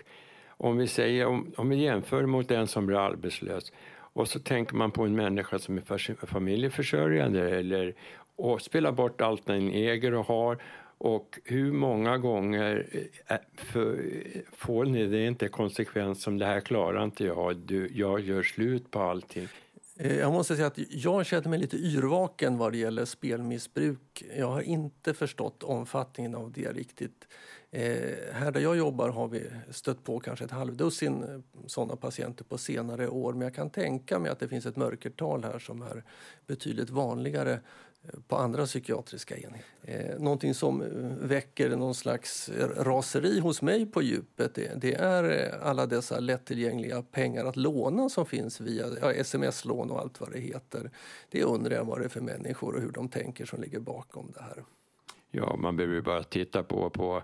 Om 0.47 0.77
vi, 0.77 0.87
säger, 0.87 1.25
om, 1.25 1.53
om 1.57 1.69
vi 1.69 1.75
jämför 1.75 2.25
mot 2.25 2.47
den 2.47 2.67
som 2.67 2.85
blir 2.85 2.97
arbetslös 2.97 3.71
och 4.15 4.27
så 4.27 4.39
tänker 4.39 4.75
man 4.75 4.91
på 4.91 5.03
en 5.03 5.15
människa 5.15 5.59
som 5.59 5.77
är 5.77 6.25
familjeförsörjande 6.25 7.57
eller 7.57 7.95
och 8.35 8.61
spelar 8.61 8.91
bort 8.91 9.21
allt 9.21 9.45
den 9.45 9.71
äger 9.71 10.13
och 10.13 10.25
har 10.25 10.61
och 10.97 11.39
hur 11.43 11.71
många 11.71 12.17
gånger 12.17 12.87
eh, 12.91 13.35
eh, 13.35 13.41
för, 13.55 14.13
får 14.51 14.85
ni 14.85 15.05
det 15.05 15.27
inte 15.27 15.47
konsekvens 15.47 16.21
som 16.21 16.37
det 16.37 16.45
här 16.45 16.59
klarar 16.59 17.03
inte 17.03 17.23
jag, 17.23 17.57
du, 17.57 17.91
jag 17.93 18.19
gör 18.19 18.43
slut 18.43 18.91
på 18.91 18.99
allting. 18.99 19.47
Eh, 19.97 20.17
jag 20.17 20.33
måste 20.33 20.55
säga 20.55 20.67
att 20.67 20.79
jag 20.89 21.25
känner 21.25 21.49
mig 21.49 21.59
lite 21.59 21.77
yrvaken 21.77 22.57
vad 22.57 22.71
det 22.71 22.77
gäller 22.77 23.05
spelmissbruk. 23.05 24.23
Jag 24.37 24.47
har 24.47 24.61
inte 24.61 25.13
förstått 25.13 25.63
omfattningen 25.63 26.35
av 26.35 26.51
det 26.51 26.71
riktigt. 26.71 27.27
Eh, 27.75 28.33
här 28.33 28.51
där 28.51 28.61
jag 28.61 28.77
jobbar 28.77 29.09
har 29.09 29.27
vi 29.27 29.43
stött 29.69 30.03
på 30.03 30.19
kanske 30.19 30.45
ett 30.45 30.51
halvdussin 30.51 31.23
eh, 31.23 31.39
sådana 31.67 31.95
patienter 31.95 32.43
på 32.43 32.57
senare 32.57 33.07
år. 33.07 33.33
Men 33.33 33.41
jag 33.41 33.53
kan 33.53 33.69
tänka 33.69 34.19
mig 34.19 34.31
att 34.31 34.39
det 34.39 34.47
finns 34.47 34.65
ett 34.65 34.75
mörkertal 34.75 35.43
här 35.43 35.59
som 35.59 35.81
är 35.81 36.03
betydligt 36.47 36.89
vanligare 36.89 37.53
eh, 37.53 38.19
på 38.27 38.35
andra 38.35 38.65
psykiatriska 38.65 39.37
enheter. 39.37 39.65
Eh, 39.81 40.19
någonting 40.19 40.53
som 40.53 40.81
eh, 40.81 40.87
väcker 41.27 41.69
någon 41.69 41.95
slags 41.95 42.49
raseri 42.77 43.39
hos 43.39 43.61
mig 43.61 43.85
på 43.85 44.01
djupet 44.01 44.55
det, 44.55 44.81
det 44.81 44.93
är 44.93 45.49
alla 45.61 45.85
dessa 45.85 46.19
lättillgängliga 46.19 47.01
pengar 47.01 47.45
att 47.45 47.55
låna 47.55 48.09
som 48.09 48.25
finns 48.25 48.61
via 48.61 48.85
ja, 49.01 49.11
sms-lån 49.13 49.91
och 49.91 49.99
allt 49.99 50.21
vad 50.21 50.31
det 50.31 50.39
heter. 50.39 50.91
Det 51.29 51.43
undrar 51.43 51.75
jag 51.75 51.85
vad 51.85 51.99
det 51.99 52.05
är 52.05 52.09
för 52.09 52.21
människor 52.21 52.75
och 52.75 52.81
hur 52.81 52.91
de 52.91 53.09
tänker 53.09 53.45
som 53.45 53.61
ligger 53.61 53.79
bakom 53.79 54.31
det 54.33 54.41
här. 54.41 54.63
Ja, 55.31 55.55
man 55.55 55.75
behöver 55.77 56.01
bara 56.01 56.23
titta 56.23 56.63
på, 56.63 56.89
på 56.89 57.23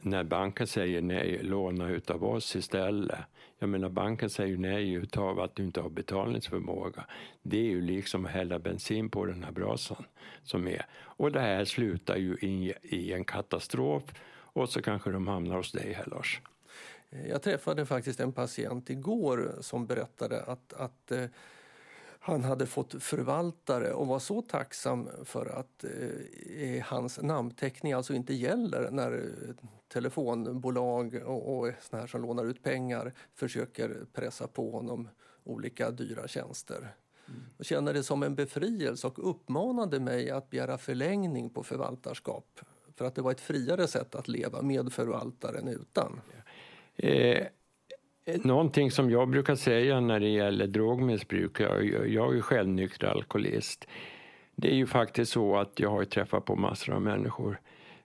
när 0.00 0.24
banken 0.24 0.66
säger 0.66 1.02
nej, 1.02 1.42
låna 1.42 1.88
utav 1.88 2.24
oss 2.24 2.56
istället. 2.56 3.18
Jag 3.58 3.68
menar 3.68 3.88
banken 3.88 4.30
säger 4.30 4.56
nej 4.56 4.92
utav 4.92 5.40
att 5.40 5.56
du 5.56 5.64
inte 5.64 5.80
har 5.80 5.90
betalningsförmåga. 5.90 7.04
Det 7.42 7.58
är 7.58 7.70
ju 7.70 7.80
liksom 7.80 8.24
att 8.26 8.30
hälla 8.30 8.58
bensin 8.58 9.10
på 9.10 9.26
den 9.26 9.44
här 9.44 9.52
brasan 9.52 10.04
som 10.42 10.68
är. 10.68 10.86
Och 10.96 11.32
det 11.32 11.40
här 11.40 11.64
slutar 11.64 12.16
ju 12.16 12.34
i, 12.34 12.74
i 12.82 13.12
en 13.12 13.24
katastrof 13.24 14.02
och 14.30 14.68
så 14.68 14.82
kanske 14.82 15.10
de 15.10 15.28
hamnar 15.28 15.56
hos 15.56 15.72
dig 15.72 15.92
här 15.92 16.06
Lars. 16.06 16.40
Jag 17.28 17.42
träffade 17.42 17.86
faktiskt 17.86 18.20
en 18.20 18.32
patient 18.32 18.90
igår 18.90 19.54
som 19.60 19.86
berättade 19.86 20.42
att, 20.42 20.72
att 20.72 21.12
eh, 21.12 21.24
han 22.26 22.44
hade 22.44 22.66
fått 22.66 23.02
förvaltare 23.02 23.92
och 23.92 24.06
var 24.06 24.18
så 24.18 24.42
tacksam 24.42 25.08
för 25.24 25.46
att 25.46 25.84
eh, 25.84 26.84
hans 26.84 27.22
namnteckning 27.22 27.92
alltså 27.92 28.14
inte 28.14 28.34
gäller 28.34 28.90
när 28.90 29.30
telefonbolag 29.88 31.22
och, 31.26 31.58
och 31.58 31.72
såna 31.80 32.00
här 32.00 32.06
som 32.06 32.22
lånar 32.22 32.44
ut 32.44 32.62
pengar 32.62 33.12
försöker 33.34 34.06
pressa 34.12 34.46
på 34.46 34.70
honom 34.70 35.08
olika 35.42 35.90
dyra 35.90 36.28
tjänster. 36.28 36.94
Mm. 37.28 37.40
Och 37.58 37.64
känner 37.64 37.94
det 37.94 38.02
som 38.02 38.22
en 38.22 38.34
befrielse 38.34 39.06
och 39.06 39.30
uppmanade 39.30 40.00
mig 40.00 40.30
att 40.30 40.50
begära 40.50 40.78
förlängning 40.78 41.50
på 41.50 41.62
förvaltarskap 41.62 42.60
för 42.96 43.04
att 43.04 43.14
det 43.14 43.22
var 43.22 43.30
ett 43.30 43.40
friare 43.40 43.86
sätt 43.86 44.14
att 44.14 44.28
leva 44.28 44.62
med 44.62 44.92
förvaltaren 44.92 45.68
utan. 45.68 46.20
Eh, 46.96 47.46
Någonting 48.26 48.90
som 48.90 49.10
jag 49.10 49.28
brukar 49.28 49.54
säga 49.54 50.00
när 50.00 50.20
det 50.20 50.28
gäller 50.28 50.66
drogmissbruk, 50.66 51.60
jag, 51.60 52.08
jag 52.08 52.36
är 52.36 52.40
själv 52.40 52.68
nykter 52.68 53.06
alkoholist. 53.06 53.88
Det 54.56 54.70
är 54.70 54.74
ju 54.74 54.86
faktiskt 54.86 55.32
så 55.32 55.56
att 55.56 55.80
jag 55.80 55.90
har 55.90 56.04
träffat 56.04 56.44
på 56.44 56.56
massor 56.56 56.94
av 56.94 57.02
människor 57.02 57.60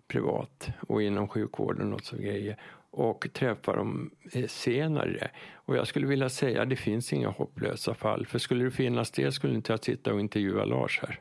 privat 0.07 0.69
och 0.87 1.01
inom 1.01 1.27
sjukvården 1.27 1.93
och 1.93 2.01
så 2.01 2.17
grejer 2.17 2.57
och 2.91 3.27
träffar 3.33 3.77
dem 3.77 4.11
eh, 4.31 4.47
senare. 4.47 5.31
Och 5.53 5.75
jag 5.75 5.87
skulle 5.87 6.07
vilja 6.07 6.29
säga 6.29 6.65
det 6.65 6.75
finns 6.75 7.13
inga 7.13 7.29
hopplösa 7.29 7.93
fall, 7.93 8.25
för 8.25 8.39
skulle 8.39 8.63
det 8.63 8.71
finnas 8.71 9.11
det 9.11 9.31
skulle 9.31 9.55
inte 9.55 9.73
jag 9.73 9.83
sitta 9.83 10.13
och 10.13 10.19
intervjua 10.19 10.65
Lars 10.65 10.99
här. 10.99 11.19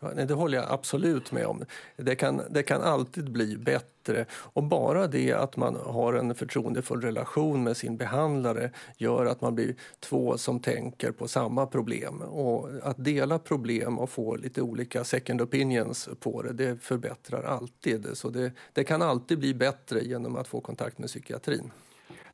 Ja, 0.00 0.10
nej, 0.16 0.26
det 0.26 0.34
håller 0.34 0.58
jag 0.58 0.66
absolut 0.72 1.32
med 1.32 1.46
om. 1.46 1.64
Det 1.96 2.14
kan, 2.14 2.42
det 2.50 2.62
kan 2.62 2.82
alltid 2.82 3.30
bli 3.30 3.56
bättre. 3.56 4.24
Och 4.32 4.62
bara 4.62 5.06
det 5.06 5.32
att 5.32 5.56
man 5.56 5.76
har 5.86 6.14
en 6.14 6.34
förtroendefull 6.34 7.00
relation 7.00 7.62
med 7.62 7.76
sin 7.76 7.96
behandlare 7.96 8.70
gör 8.96 9.26
att 9.26 9.40
man 9.40 9.54
blir 9.54 9.74
två 10.00 10.38
som 10.38 10.60
tänker 10.60 11.12
på 11.12 11.28
samma 11.28 11.66
problem. 11.66 12.20
Och 12.20 12.68
att 12.82 13.04
dela 13.04 13.38
problem 13.38 13.98
och 13.98 14.10
få 14.10 14.36
lite 14.36 14.62
olika 14.62 15.04
second 15.04 15.42
opinions 15.42 16.08
på 16.20 16.42
det, 16.42 16.52
det 16.52 16.82
förbättrar 16.82 17.42
alltid. 17.42 18.06
Så 18.12 18.28
det, 18.28 18.52
det 18.72 18.84
kan 18.84 19.02
alltid 19.02 19.38
bli 19.38 19.54
bättre 19.54 20.00
genom 20.00 20.36
att 20.36 20.48
få 20.48 20.60
kontakt 20.60 20.98
med 20.98 21.08
psykiatrin. 21.08 21.70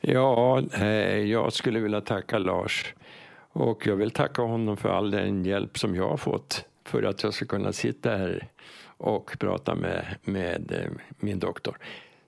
Ja, 0.01 0.63
eh, 0.73 1.19
jag 1.19 1.53
skulle 1.53 1.81
vilja 1.81 2.01
tacka 2.01 2.39
Lars. 2.39 2.95
Och 3.53 3.87
jag 3.87 3.97
vill 3.97 4.11
tacka 4.11 4.43
honom 4.43 4.77
för 4.77 4.89
all 4.89 5.11
den 5.11 5.45
hjälp 5.45 5.79
som 5.79 5.95
jag 5.95 6.09
har 6.09 6.17
fått 6.17 6.65
för 6.85 7.03
att 7.03 7.23
jag 7.23 7.35
ska 7.35 7.47
kunna 7.47 7.73
sitta 7.73 8.11
här 8.11 8.49
och 8.97 9.37
prata 9.39 9.75
med, 9.75 10.05
med 10.23 10.73
eh, 10.73 10.91
min 11.19 11.39
doktor. 11.39 11.79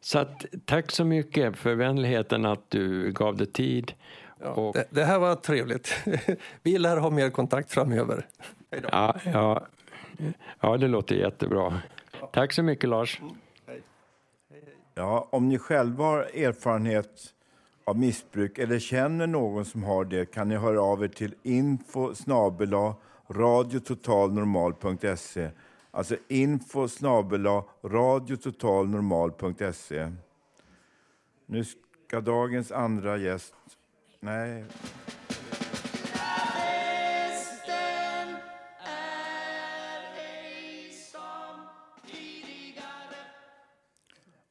Så 0.00 0.18
att, 0.18 0.44
tack 0.64 0.92
så 0.92 1.04
mycket 1.04 1.56
för 1.56 1.74
vänligheten 1.74 2.46
att 2.46 2.70
du 2.70 3.12
gav 3.12 3.36
dig 3.36 3.46
tid. 3.46 3.92
Ja, 4.40 4.48
och... 4.48 4.74
det, 4.74 4.86
det, 4.90 5.04
här 5.04 5.18
var 5.18 5.34
trevligt. 5.34 5.94
Vi 6.62 6.78
lär 6.78 6.96
ha 6.96 7.10
mer 7.10 7.30
kontakt 7.30 7.72
framöver. 7.72 8.26
Ja, 8.92 9.16
ja, 9.24 9.66
ja, 10.60 10.76
det 10.76 10.88
låter 10.88 11.14
jättebra. 11.14 11.80
Tack 12.32 12.52
så 12.52 12.62
mycket, 12.62 12.90
Lars. 12.90 13.20
Mm, 13.20 13.34
ja, 14.94 15.28
om 15.30 15.48
ni 15.48 15.58
själva 15.58 16.04
har 16.04 16.18
erfarenhet 16.18 17.32
av 17.84 17.98
missbruk 17.98 18.58
eller 18.58 18.78
känner 18.78 19.26
någon 19.26 19.64
som 19.64 19.82
har 19.82 20.04
det 20.04 20.26
kan 20.26 20.48
ni 20.48 20.56
höra 20.56 20.82
av 20.82 21.04
er 21.04 21.08
till 21.08 21.34
info 21.42 22.14
radiototalnormal.se. 23.28 25.50
Alltså 25.90 26.16
info 26.28 26.88
snabela 26.88 27.64
radiototalnormal.se. 27.82 30.12
Nu 31.46 31.64
ska 31.64 32.20
dagens 32.20 32.72
andra 32.72 33.16
gäst... 33.16 33.54
Nej. 34.20 34.64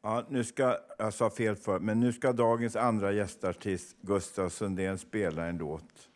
Ja, 0.05 0.25
nu 0.29 0.43
ska, 0.43 0.77
jag 0.97 1.13
sa 1.13 1.29
fel 1.29 1.55
för, 1.55 1.79
men 1.79 1.99
nu 1.99 2.13
ska 2.13 2.33
dagens 2.33 2.75
andra 2.75 3.11
gästartist 3.11 3.95
Gustav 4.01 4.49
Sundén 4.49 4.97
spela 4.97 5.45
en 5.45 5.57
låt. 5.57 6.09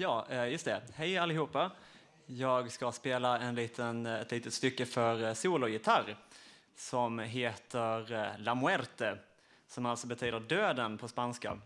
Ja, 0.00 0.26
eh, 0.30 0.48
just 0.48 0.64
det. 0.64 0.82
Hej 0.94 1.18
allihopa. 1.18 1.70
Jag 2.26 2.72
ska 2.72 2.92
spela 2.92 3.38
en 3.38 3.54
liten, 3.54 4.06
ett 4.06 4.30
litet 4.30 4.54
stycke 4.54 4.86
för 4.86 5.24
eh, 5.24 5.34
sologitarr 5.34 6.16
som 6.76 7.18
heter 7.18 8.12
eh, 8.12 8.38
La 8.38 8.54
Muerte, 8.54 9.18
som 9.68 9.86
alltså 9.86 10.06
betyder 10.06 10.40
döden 10.40 10.98
på 10.98 11.08
spanska. 11.08 11.58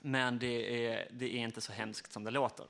Men 0.00 0.38
det 0.38 0.86
är, 0.86 1.08
det 1.10 1.34
är 1.34 1.38
inte 1.38 1.60
så 1.60 1.72
hemskt 1.72 2.12
som 2.12 2.24
det 2.24 2.30
låter. 2.30 2.66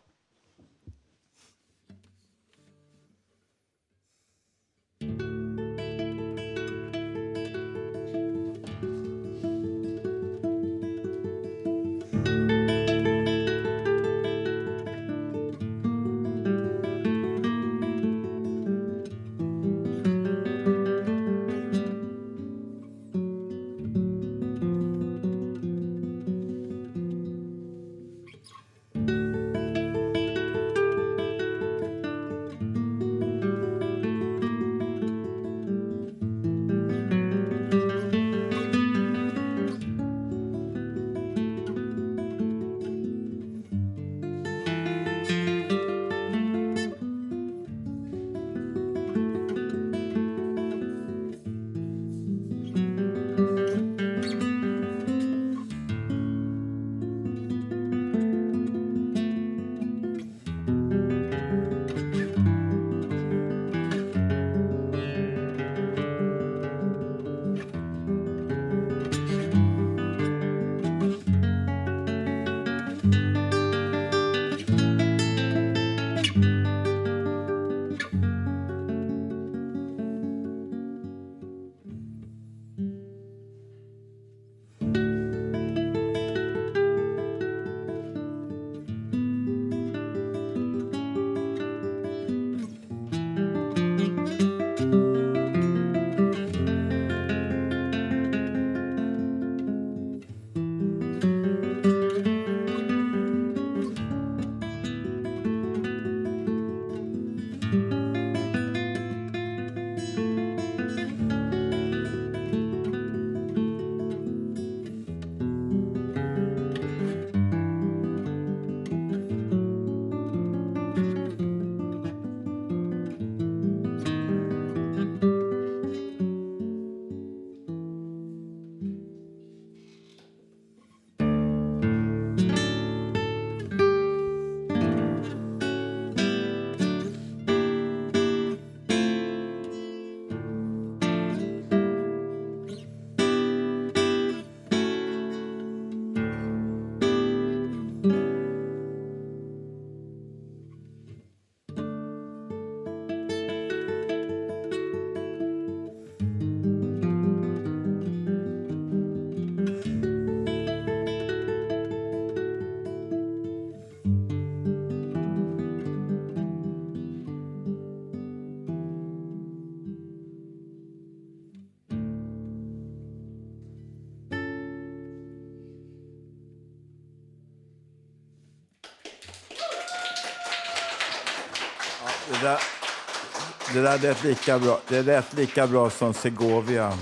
Det 183.74 183.82
där 183.82 183.98
lät 183.98 184.24
lika 184.24 184.58
bra, 184.58 184.80
det 184.88 185.02
lät 185.02 185.35
lika 185.35 185.66
bra 185.66 185.90
som 185.90 186.14
Segovia. 186.14 186.92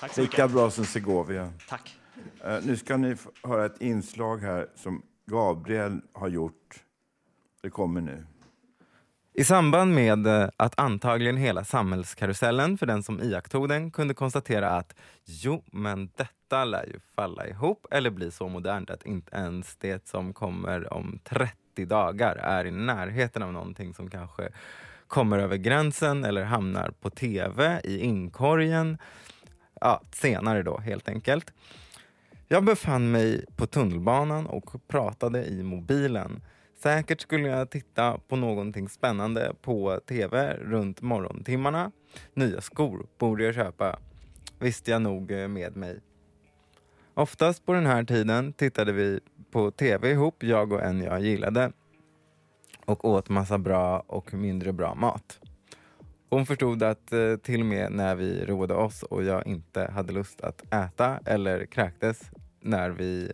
Tack 0.00 0.12
så 0.12 0.20
Lika 0.20 0.42
mycket. 0.42 0.54
bra 0.56 0.70
som 0.70 0.84
Segovia. 0.84 1.52
Tack. 1.68 1.98
Eh, 2.44 2.58
nu 2.62 2.76
ska 2.76 2.96
ni 2.96 3.16
höra 3.42 3.66
ett 3.66 3.80
inslag 3.80 4.38
här 4.38 4.66
som 4.74 5.02
Gabriel 5.30 6.00
har 6.12 6.28
gjort. 6.28 6.74
Det 7.62 7.70
kommer 7.70 8.00
nu. 8.00 8.26
I 9.34 9.44
samband 9.44 9.94
med 9.94 10.26
eh, 10.26 10.48
att 10.56 10.78
antagligen 10.80 11.36
hela 11.36 11.64
samhällskarusellen 11.64 12.78
för 12.78 12.86
den 12.86 13.02
som 13.02 13.20
iakttog 13.22 13.68
den 13.68 13.90
kunde 13.90 14.14
konstatera 14.14 14.70
att 14.70 14.94
jo, 15.24 15.62
men 15.72 16.10
detta 16.16 16.64
lär 16.64 16.86
ju 16.86 17.00
falla 17.16 17.46
ihop 17.46 17.86
eller 17.90 18.10
bli 18.10 18.30
så 18.30 18.48
modernt 18.48 18.90
att 18.90 19.06
inte 19.06 19.36
ens 19.36 19.76
det 19.76 20.08
som 20.08 20.32
kommer 20.32 20.92
om 20.92 21.18
30 21.24 21.84
dagar 21.84 22.36
är 22.36 22.64
i 22.64 22.70
närheten 22.70 23.42
av 23.42 23.52
någonting 23.52 23.94
som 23.94 24.10
kanske 24.10 24.48
kommer 25.08 25.38
över 25.38 25.56
gränsen 25.56 26.24
eller 26.24 26.44
hamnar 26.44 26.90
på 27.00 27.10
tv 27.10 27.80
i 27.84 27.98
inkorgen. 27.98 28.98
Ja, 29.80 30.02
senare 30.12 30.62
då 30.62 30.78
helt 30.78 31.08
enkelt. 31.08 31.52
Jag 32.48 32.64
befann 32.64 33.10
mig 33.10 33.44
på 33.56 33.66
tunnelbanan 33.66 34.46
och 34.46 34.88
pratade 34.88 35.44
i 35.44 35.62
mobilen. 35.62 36.42
Säkert 36.82 37.20
skulle 37.20 37.48
jag 37.48 37.70
titta 37.70 38.18
på 38.28 38.36
någonting 38.36 38.88
spännande 38.88 39.52
på 39.62 40.00
tv 40.08 40.56
runt 40.56 41.02
morgontimmarna. 41.02 41.92
Nya 42.34 42.60
skor 42.60 43.06
borde 43.18 43.44
jag 43.44 43.54
köpa, 43.54 43.98
visste 44.58 44.90
jag 44.90 45.02
nog 45.02 45.30
eh, 45.30 45.48
med 45.48 45.76
mig. 45.76 46.00
Oftast 47.14 47.66
på 47.66 47.72
den 47.72 47.86
här 47.86 48.04
tiden 48.04 48.52
tittade 48.52 48.92
vi 48.92 49.20
på 49.50 49.70
tv 49.70 50.10
ihop, 50.10 50.42
jag 50.42 50.72
och 50.72 50.82
en 50.82 51.00
jag 51.00 51.20
gillade 51.20 51.72
och 52.86 53.04
åt 53.04 53.28
massa 53.28 53.58
bra 53.58 54.04
och 54.06 54.34
mindre 54.34 54.72
bra 54.72 54.94
mat. 54.94 55.40
Hon 56.30 56.46
förstod 56.46 56.82
att 56.82 57.12
eh, 57.12 57.36
till 57.36 57.60
och 57.60 57.66
med 57.66 57.92
när 57.92 58.14
vi 58.14 58.44
roade 58.44 58.74
oss 58.74 59.02
och 59.02 59.24
jag 59.24 59.46
inte 59.46 59.90
hade 59.94 60.12
lust 60.12 60.40
att 60.40 60.74
äta 60.74 61.20
eller 61.24 61.66
kräktes 61.66 62.20
när 62.60 62.90
vi 62.90 63.32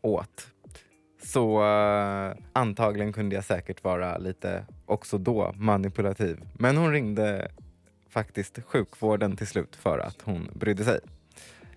åt 0.00 0.54
så 1.24 1.64
eh, 1.64 2.36
antagligen 2.52 3.12
kunde 3.12 3.34
jag 3.34 3.44
säkert 3.44 3.84
vara 3.84 4.18
lite 4.18 4.64
också 4.86 5.18
då 5.18 5.52
manipulativ. 5.56 6.40
Men 6.54 6.76
hon 6.76 6.92
ringde 6.92 7.50
faktiskt 8.08 8.58
sjukvården 8.62 9.36
till 9.36 9.46
slut 9.46 9.76
för 9.76 9.98
att 9.98 10.22
hon 10.22 10.48
brydde 10.54 10.84
sig. 10.84 11.00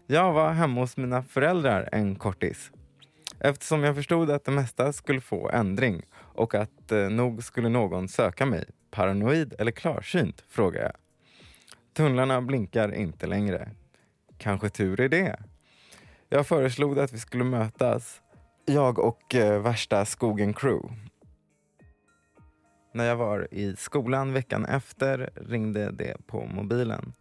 Jag 0.07 0.33
var 0.33 0.51
hemma 0.51 0.81
hos 0.81 0.97
mina 0.97 1.23
föräldrar 1.23 1.89
en 1.91 2.15
kortis. 2.15 2.71
Eftersom 3.39 3.83
jag 3.83 3.95
förstod 3.95 4.31
att 4.31 4.45
det 4.45 4.51
mesta 4.51 4.93
skulle 4.93 5.21
få 5.21 5.49
ändring 5.49 6.01
och 6.37 6.55
att 6.55 6.91
eh, 6.91 7.09
nog 7.09 7.43
skulle 7.43 7.69
någon 7.69 8.07
söka 8.07 8.45
mig. 8.45 8.65
Paranoid 8.91 9.53
eller 9.59 9.71
klarsynt? 9.71 10.43
frågar 10.49 10.81
jag. 10.81 10.93
Tunnlarna 11.93 12.41
blinkar 12.41 12.95
inte 12.95 13.27
längre. 13.27 13.69
Kanske 14.37 14.69
tur 14.69 15.01
är 15.01 15.09
det. 15.09 15.39
Jag 16.29 16.47
föreslog 16.47 16.99
att 16.99 17.13
vi 17.13 17.19
skulle 17.19 17.43
mötas, 17.43 18.21
jag 18.65 18.99
och 18.99 19.35
eh, 19.35 19.61
värsta 19.61 20.05
skogen 20.05 20.53
crew. 20.53 20.95
När 22.93 23.05
jag 23.05 23.15
var 23.15 23.47
i 23.51 23.75
skolan 23.75 24.33
veckan 24.33 24.65
efter 24.65 25.29
ringde 25.35 25.91
det 25.91 26.27
på 26.27 26.45
mobilen. 26.45 27.13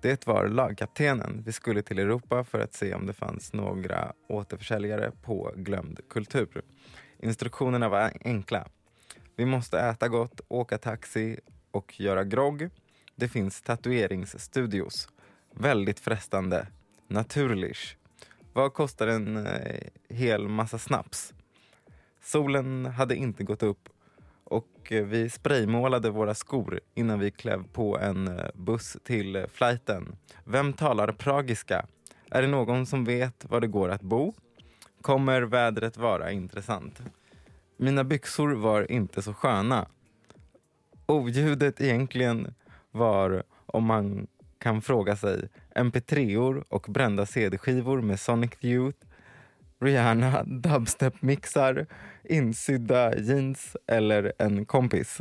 Det 0.00 0.26
var 0.26 0.48
lagkaptenen. 0.48 1.42
Vi 1.46 1.52
skulle 1.52 1.82
till 1.82 1.98
Europa 1.98 2.44
för 2.44 2.60
att 2.60 2.74
se 2.74 2.94
om 2.94 3.06
det 3.06 3.12
fanns 3.12 3.52
några 3.52 4.12
återförsäljare 4.28 5.12
på 5.22 5.52
glömd 5.56 6.00
kultur. 6.10 6.62
Instruktionerna 7.22 7.88
var 7.88 8.12
enkla. 8.24 8.66
Vi 9.36 9.46
måste 9.46 9.80
äta 9.80 10.08
gott, 10.08 10.40
åka 10.48 10.78
taxi 10.78 11.38
och 11.70 12.00
göra 12.00 12.24
grogg. 12.24 12.68
Det 13.16 13.28
finns 13.28 13.62
tatueringsstudios. 13.62 15.08
Väldigt 15.54 16.00
frestande. 16.00 16.66
Naturlish. 17.08 17.96
Vad 18.52 18.74
kostar 18.74 19.06
en 19.06 19.46
eh, 19.46 19.82
hel 20.08 20.48
massa 20.48 20.78
snaps? 20.78 21.34
Solen 22.22 22.86
hade 22.86 23.16
inte 23.16 23.44
gått 23.44 23.62
upp 23.62 23.88
och 24.44 24.92
eh, 24.92 25.04
vi 25.04 25.30
spraymålade 25.30 26.10
våra 26.10 26.34
skor 26.34 26.80
innan 26.94 27.18
vi 27.18 27.30
klev 27.30 27.64
på 27.72 27.98
en 27.98 28.28
eh, 28.28 28.46
buss 28.54 28.96
till 29.04 29.36
eh, 29.36 29.46
flighten. 29.46 30.16
Vem 30.44 30.72
talar 30.72 31.12
pragiska? 31.12 31.86
Är 32.30 32.42
det 32.42 32.48
någon 32.48 32.86
som 32.86 33.04
vet 33.04 33.44
var 33.48 33.60
det 33.60 33.66
går 33.66 33.88
att 33.88 34.02
bo? 34.02 34.34
Kommer 35.02 35.42
vädret 35.42 35.96
vara 35.96 36.32
intressant? 36.32 37.02
Mina 37.76 38.04
byxor 38.04 38.52
var 38.52 38.92
inte 38.92 39.22
så 39.22 39.34
sköna. 39.34 39.88
Oljudet 41.06 41.80
egentligen 41.80 42.54
var, 42.90 43.42
om 43.66 43.84
man 43.84 44.26
kan 44.58 44.82
fråga 44.82 45.16
sig, 45.16 45.48
mp3or 45.74 46.64
och 46.68 46.86
brända 46.88 47.26
cd-skivor 47.26 48.00
med 48.00 48.20
Sonic 48.20 48.52
Youth, 48.60 49.06
Rihanna, 49.80 50.42
dubstep-mixar, 50.44 51.86
insydda 52.24 53.18
jeans 53.18 53.76
eller 53.86 54.32
en 54.38 54.66
kompis. 54.66 55.20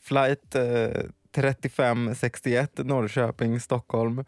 Flight 0.00 0.54
eh, 0.54 1.02
3561 1.32 2.78
Norrköping, 2.78 3.60
Stockholm. 3.60 4.24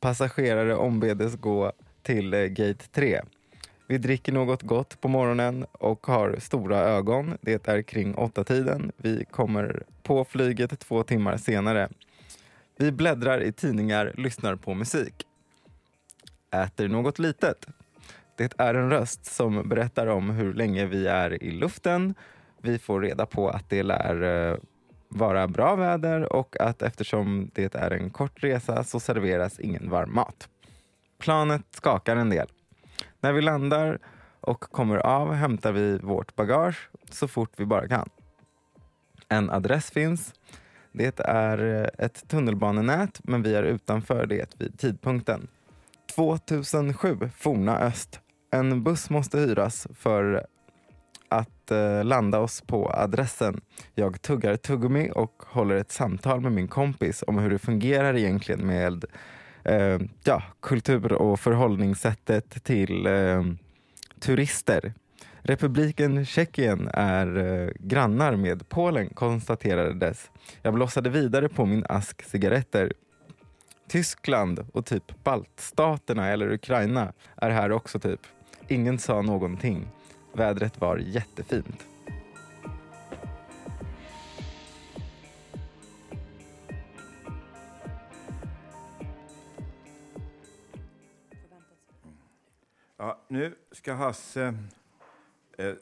Passagerare 0.00 0.74
ombedes 0.74 1.36
gå 1.36 1.72
till 2.06 2.34
eh, 2.34 2.40
gate 2.40 2.86
3. 2.92 3.20
Vi 3.86 3.98
dricker 3.98 4.32
något 4.32 4.62
gott 4.62 5.00
på 5.00 5.08
morgonen 5.08 5.66
och 5.72 6.06
har 6.06 6.36
stora 6.38 6.78
ögon. 6.78 7.38
Det 7.40 7.68
är 7.68 7.82
kring 7.82 8.14
åtta 8.14 8.44
tiden. 8.44 8.92
Vi 8.96 9.24
kommer 9.30 9.82
på 10.02 10.24
flyget 10.24 10.78
två 10.78 11.02
timmar 11.02 11.36
senare. 11.36 11.88
Vi 12.76 12.92
bläddrar 12.92 13.42
i 13.42 13.52
tidningar, 13.52 14.12
lyssnar 14.16 14.56
på 14.56 14.74
musik. 14.74 15.14
Äter 16.50 16.88
något 16.88 17.18
litet. 17.18 17.66
Det 18.36 18.52
är 18.58 18.74
en 18.74 18.90
röst 18.90 19.26
som 19.26 19.68
berättar 19.68 20.06
om 20.06 20.30
hur 20.30 20.54
länge 20.54 20.86
vi 20.86 21.06
är 21.06 21.42
i 21.42 21.50
luften. 21.50 22.14
Vi 22.62 22.78
får 22.78 23.00
reda 23.00 23.26
på 23.26 23.48
att 23.48 23.70
det 23.70 23.82
lär 23.82 24.22
eh, 24.22 24.58
vara 25.08 25.48
bra 25.48 25.76
väder 25.76 26.32
och 26.32 26.60
att 26.60 26.82
eftersom 26.82 27.50
det 27.54 27.74
är 27.74 27.90
en 27.90 28.10
kort 28.10 28.44
resa 28.44 28.84
så 28.84 29.00
serveras 29.00 29.60
ingen 29.60 29.90
varm 29.90 30.14
mat. 30.14 30.48
Planet 31.18 31.62
skakar 31.70 32.16
en 32.16 32.30
del. 32.30 32.48
När 33.20 33.32
vi 33.32 33.42
landar 33.42 33.98
och 34.40 34.60
kommer 34.60 34.96
av 34.96 35.32
hämtar 35.32 35.72
vi 35.72 35.98
vårt 35.98 36.36
bagage 36.36 36.90
så 37.10 37.28
fort 37.28 37.50
vi 37.56 37.64
bara 37.66 37.88
kan. 37.88 38.08
En 39.28 39.50
adress 39.50 39.90
finns. 39.90 40.34
Det 40.92 41.20
är 41.20 41.82
eh, 41.82 42.04
ett 42.06 42.28
tunnelbanenät 42.28 43.20
men 43.24 43.42
vi 43.42 43.54
är 43.54 43.62
utanför 43.62 44.26
det 44.26 44.54
vid 44.58 44.78
tidpunkten. 44.78 45.48
2007, 46.14 47.30
forna 47.36 47.78
öst. 47.78 48.20
En 48.50 48.82
buss 48.82 49.10
måste 49.10 49.38
hyras 49.38 49.86
för 49.94 50.46
att 51.28 51.70
eh, 51.70 52.04
landa 52.04 52.38
oss 52.38 52.60
på 52.60 52.90
adressen. 52.90 53.60
Jag 53.94 54.22
tuggar 54.22 54.56
tuggummi 54.56 55.10
och 55.14 55.42
håller 55.46 55.76
ett 55.76 55.92
samtal 55.92 56.40
med 56.40 56.52
min 56.52 56.68
kompis 56.68 57.24
om 57.26 57.38
hur 57.38 57.50
det 57.50 57.58
fungerar 57.58 58.16
egentligen 58.16 58.66
med 58.66 59.04
eh, 59.66 59.98
ja, 60.24 60.42
kultur 60.60 61.12
och 61.12 61.40
förhållningssättet 61.40 62.64
till 62.64 63.06
eh, 63.06 63.42
turister. 64.20 64.94
Republiken 65.38 66.24
Tjeckien 66.26 66.88
är 66.92 67.36
eh, 67.36 67.70
grannar 67.78 68.36
med 68.36 68.68
Polen 68.68 69.08
konstaterades. 69.08 70.30
Jag 70.62 70.74
blossade 70.74 71.10
vidare 71.10 71.48
på 71.48 71.66
min 71.66 71.84
ask 71.88 72.22
cigaretter. 72.22 72.92
Tyskland 73.88 74.66
och 74.72 74.86
typ 74.86 75.24
baltstaterna 75.24 76.28
eller 76.28 76.52
Ukraina 76.52 77.12
är 77.36 77.50
här 77.50 77.72
också 77.72 77.98
typ. 77.98 78.20
Ingen 78.68 78.98
sa 78.98 79.22
någonting. 79.22 79.88
Vädret 80.32 80.80
var 80.80 80.96
jättefint. 80.96 81.86
Ja, 92.98 93.18
nu 93.28 93.54
ska 93.72 93.94
Hasse... 93.94 94.54
Eh, 95.58 95.74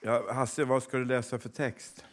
ja, 0.00 0.32
Hasse, 0.32 0.64
vad 0.64 0.82
ska 0.82 0.96
du 0.96 1.04
läsa 1.04 1.38
för 1.38 1.48
text? 1.48 2.04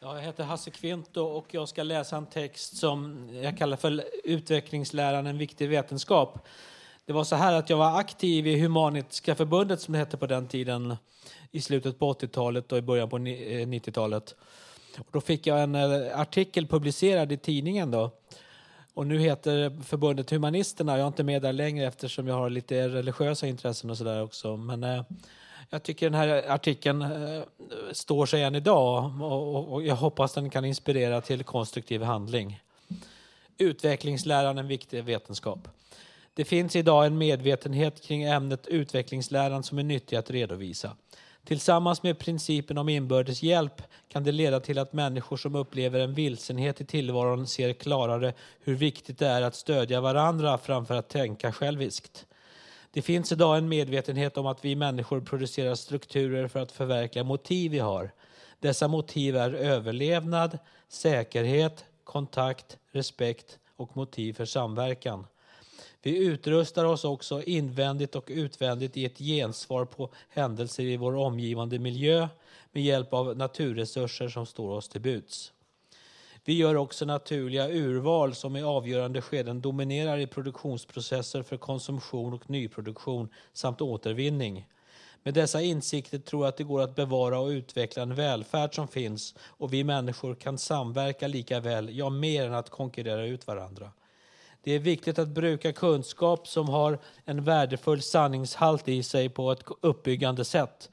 Jag 0.00 0.20
heter 0.20 0.44
Hasse 0.44 0.70
Kvinto 0.70 1.20
och 1.20 1.54
jag 1.54 1.68
ska 1.68 1.82
läsa 1.82 2.16
en 2.16 2.26
text 2.26 2.76
som 2.76 3.28
jag 3.42 3.58
kallar 3.58 3.76
för 3.76 4.04
Utvecklingsläran, 4.24 5.26
en 5.26 5.38
viktig 5.38 5.68
vetenskap. 5.68 6.48
Det 7.04 7.12
var 7.12 7.24
så 7.24 7.36
här 7.36 7.52
att 7.52 7.70
jag 7.70 7.76
var 7.76 7.98
aktiv 7.98 8.46
i 8.46 8.60
Humanitiska 8.60 9.34
förbundet 9.34 9.80
som 9.80 9.92
det 9.92 9.98
hette 9.98 10.16
på 10.16 10.26
den 10.26 10.48
tiden 10.48 10.96
i 11.50 11.60
slutet 11.60 11.98
på 11.98 12.12
80-talet 12.12 12.72
och 12.72 12.78
i 12.78 12.82
början 12.82 13.10
på 13.10 13.18
90-talet. 13.18 14.34
Eh, 14.96 15.02
då 15.10 15.20
fick 15.20 15.46
jag 15.46 15.62
en 15.62 15.74
eh, 15.74 16.20
artikel 16.20 16.66
publicerad 16.66 17.32
i 17.32 17.36
tidningen 17.36 17.90
då. 17.90 18.10
Och 18.94 19.06
nu 19.06 19.18
heter 19.18 19.82
förbundet 19.82 20.30
Humanisterna. 20.30 20.92
Jag 20.92 21.02
är 21.02 21.06
inte 21.06 21.22
med 21.22 21.42
där 21.42 21.52
längre 21.52 21.86
eftersom 21.86 22.26
jag 22.26 22.34
har 22.34 22.50
lite 22.50 22.88
religiösa 22.88 23.46
intressen 23.46 23.90
och 23.90 23.98
sådär 23.98 24.22
också. 24.22 24.56
Men 24.56 24.84
eh, 24.84 25.02
Jag 25.70 25.82
tycker 25.82 26.10
den 26.10 26.20
här 26.20 26.50
artikeln 26.50 27.02
eh, 27.02 27.42
står 27.92 28.26
sig 28.26 28.42
än 28.42 28.54
idag 28.54 29.22
och, 29.22 29.72
och, 29.72 29.82
jag 29.82 29.96
hoppas 29.96 30.34
den 30.34 30.50
kan 30.50 30.64
inspirera 30.64 31.20
till 31.20 31.44
konstruktiv 31.44 32.02
handling. 32.02 32.60
Utvecklingsläran 33.58 34.58
en 34.58 34.68
viktig 34.68 35.04
vetenskap. 35.04 35.68
Det 36.34 36.44
finns 36.44 36.76
idag 36.76 37.06
en 37.06 37.18
medvetenhet 37.18 38.02
kring 38.02 38.22
ämnet 38.22 38.66
utvecklingsläran 38.66 39.62
som 39.62 39.78
är 39.78 39.82
nyttig 39.82 40.16
att 40.16 40.30
redovisa. 40.30 40.96
Tillsammans 41.44 42.02
med 42.02 42.18
principen 42.18 42.78
om 42.78 42.88
inbördes 42.88 43.42
hjälp 43.42 43.82
kan 44.08 44.24
det 44.24 44.32
leda 44.32 44.60
till 44.60 44.78
att 44.78 44.92
människor 44.92 45.36
som 45.36 45.54
upplever 45.54 46.00
en 46.00 46.14
vilsenhet 46.14 46.80
i 46.80 46.84
tillvaron 46.84 47.46
ser 47.46 47.72
klarare 47.72 48.34
hur 48.60 48.74
viktigt 48.74 49.18
det 49.18 49.26
är 49.26 49.42
att 49.42 49.54
stödja 49.54 50.00
varandra 50.00 50.58
framför 50.58 50.94
att 50.94 51.08
tänka 51.08 51.52
själviskt. 51.52 52.26
Det 52.90 53.02
finns 53.02 53.32
idag 53.32 53.58
en 53.58 53.68
medvetenhet 53.68 54.36
om 54.36 54.46
att 54.46 54.64
vi 54.64 54.76
människor 54.76 55.20
producerar 55.20 55.74
strukturer 55.74 56.48
för 56.48 56.60
att 56.60 56.72
förverkliga 56.72 57.24
motiv 57.24 57.70
vi 57.70 57.78
har. 57.78 58.10
Dessa 58.60 58.88
motiv 58.88 59.36
är 59.36 59.54
överlevnad, 59.54 60.58
säkerhet, 60.88 61.84
kontakt, 62.04 62.78
respekt 62.92 63.58
och 63.76 63.96
motiv 63.96 64.32
för 64.32 64.44
samverkan. 64.44 65.26
Vi 66.04 66.16
utrustar 66.16 66.84
oss 66.84 67.04
också 67.04 67.42
invändigt 67.42 68.14
och 68.14 68.24
utvändigt 68.28 68.96
i 68.96 69.04
ett 69.04 69.18
gensvar 69.18 69.84
på 69.84 70.10
händelser 70.28 70.82
i 70.82 70.96
vår 70.96 71.14
omgivande 71.16 71.78
miljö 71.78 72.28
med 72.72 72.82
hjälp 72.82 73.12
av 73.12 73.36
naturresurser 73.36 74.28
som 74.28 74.46
står 74.46 74.70
oss 74.70 74.88
till 74.88 75.00
buds. 75.00 75.52
Vi 76.44 76.52
gör 76.52 76.74
också 76.74 77.04
naturliga 77.04 77.68
urval 77.68 78.34
som 78.34 78.56
i 78.56 78.62
avgörande 78.62 79.22
skeden 79.22 79.60
dominerar 79.60 80.18
i 80.18 80.26
produktionsprocesser 80.26 81.42
för 81.42 81.56
konsumtion 81.56 82.32
och 82.32 82.50
nyproduktion 82.50 83.28
samt 83.52 83.80
återvinning. 83.80 84.68
Med 85.22 85.34
dessa 85.34 85.62
insikter 85.62 86.18
tror 86.18 86.44
jag 86.44 86.48
att 86.48 86.56
det 86.56 86.64
går 86.64 86.82
att 86.82 86.96
bevara 86.96 87.38
och 87.38 87.48
utveckla 87.48 88.02
en 88.02 88.14
välfärd 88.14 88.74
som 88.74 88.88
finns 88.88 89.34
och 89.38 89.72
vi 89.72 89.84
människor 89.84 90.34
kan 90.34 90.58
samverka 90.58 91.28
lika 91.28 91.60
väl, 91.60 91.98
ja 91.98 92.10
mer 92.10 92.46
än 92.46 92.54
att 92.54 92.70
konkurrera 92.70 93.26
ut 93.26 93.46
varandra. 93.46 93.90
Det 94.64 94.72
är 94.72 94.78
viktigt 94.78 95.18
att 95.18 95.28
bruka 95.28 95.72
kunskap 95.72 96.48
som 96.48 96.68
har 96.68 96.98
en 97.24 97.44
värdefull 97.44 98.02
sanningshalt 98.02 98.88
i 98.88 99.02
sig 99.02 99.28
på 99.28 99.52
ett 99.52 99.62
uppbyggande 99.80 100.44
sätt. 100.44 100.90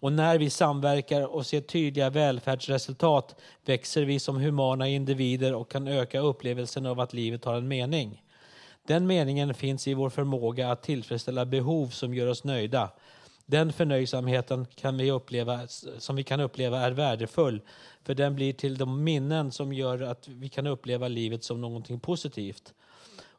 Och 0.00 0.12
när 0.12 0.38
vi 0.38 0.50
samverkar 0.50 1.26
och 1.26 1.46
ser 1.46 1.60
tydliga 1.60 2.10
välfärdsresultat 2.10 3.40
växer 3.64 4.02
vi 4.02 4.18
som 4.18 4.36
humana 4.36 4.88
individer 4.88 5.54
och 5.54 5.70
kan 5.70 5.88
öka 5.88 6.20
upplevelsen 6.20 6.86
av 6.86 7.00
att 7.00 7.12
livet 7.12 7.44
har 7.44 7.54
en 7.54 7.68
mening. 7.68 8.22
Den 8.86 9.06
meningen 9.06 9.54
finns 9.54 9.88
i 9.88 9.94
vår 9.94 10.10
förmåga 10.10 10.70
att 10.70 10.82
tillfredsställa 10.82 11.44
behov 11.44 11.88
som 11.88 12.14
gör 12.14 12.26
oss 12.26 12.44
nöjda. 12.44 12.90
Den 13.46 13.72
förnöjsamheten 13.72 14.66
kan 14.74 14.96
vi 14.96 15.10
uppleva, 15.10 15.60
som 15.98 16.16
vi 16.16 16.22
kan 16.22 16.40
uppleva 16.40 16.80
är 16.80 16.90
värdefull 16.90 17.60
för 18.04 18.14
den 18.14 18.34
blir 18.34 18.52
till 18.52 18.78
de 18.78 19.04
minnen 19.04 19.52
som 19.52 19.72
gör 19.72 20.00
att 20.00 20.28
vi 20.28 20.48
kan 20.48 20.66
uppleva 20.66 21.08
livet 21.08 21.44
som 21.44 21.60
någonting 21.60 22.00
positivt. 22.00 22.74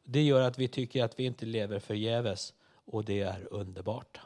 Det 0.03 0.21
gör 0.21 0.41
att 0.41 0.59
vi 0.59 0.67
tycker 0.67 1.03
att 1.03 1.19
vi 1.19 1.23
inte 1.25 1.45
lever 1.45 1.79
förgäves 1.79 2.53
och 2.85 3.05
det 3.05 3.21
är 3.21 3.47
underbart. 3.53 4.19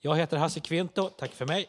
Jag 0.00 0.16
heter 0.16 0.36
Hasse 0.36 0.60
Kvinto. 0.60 1.08
Tack 1.08 1.30
för 1.30 1.46
mig. 1.46 1.68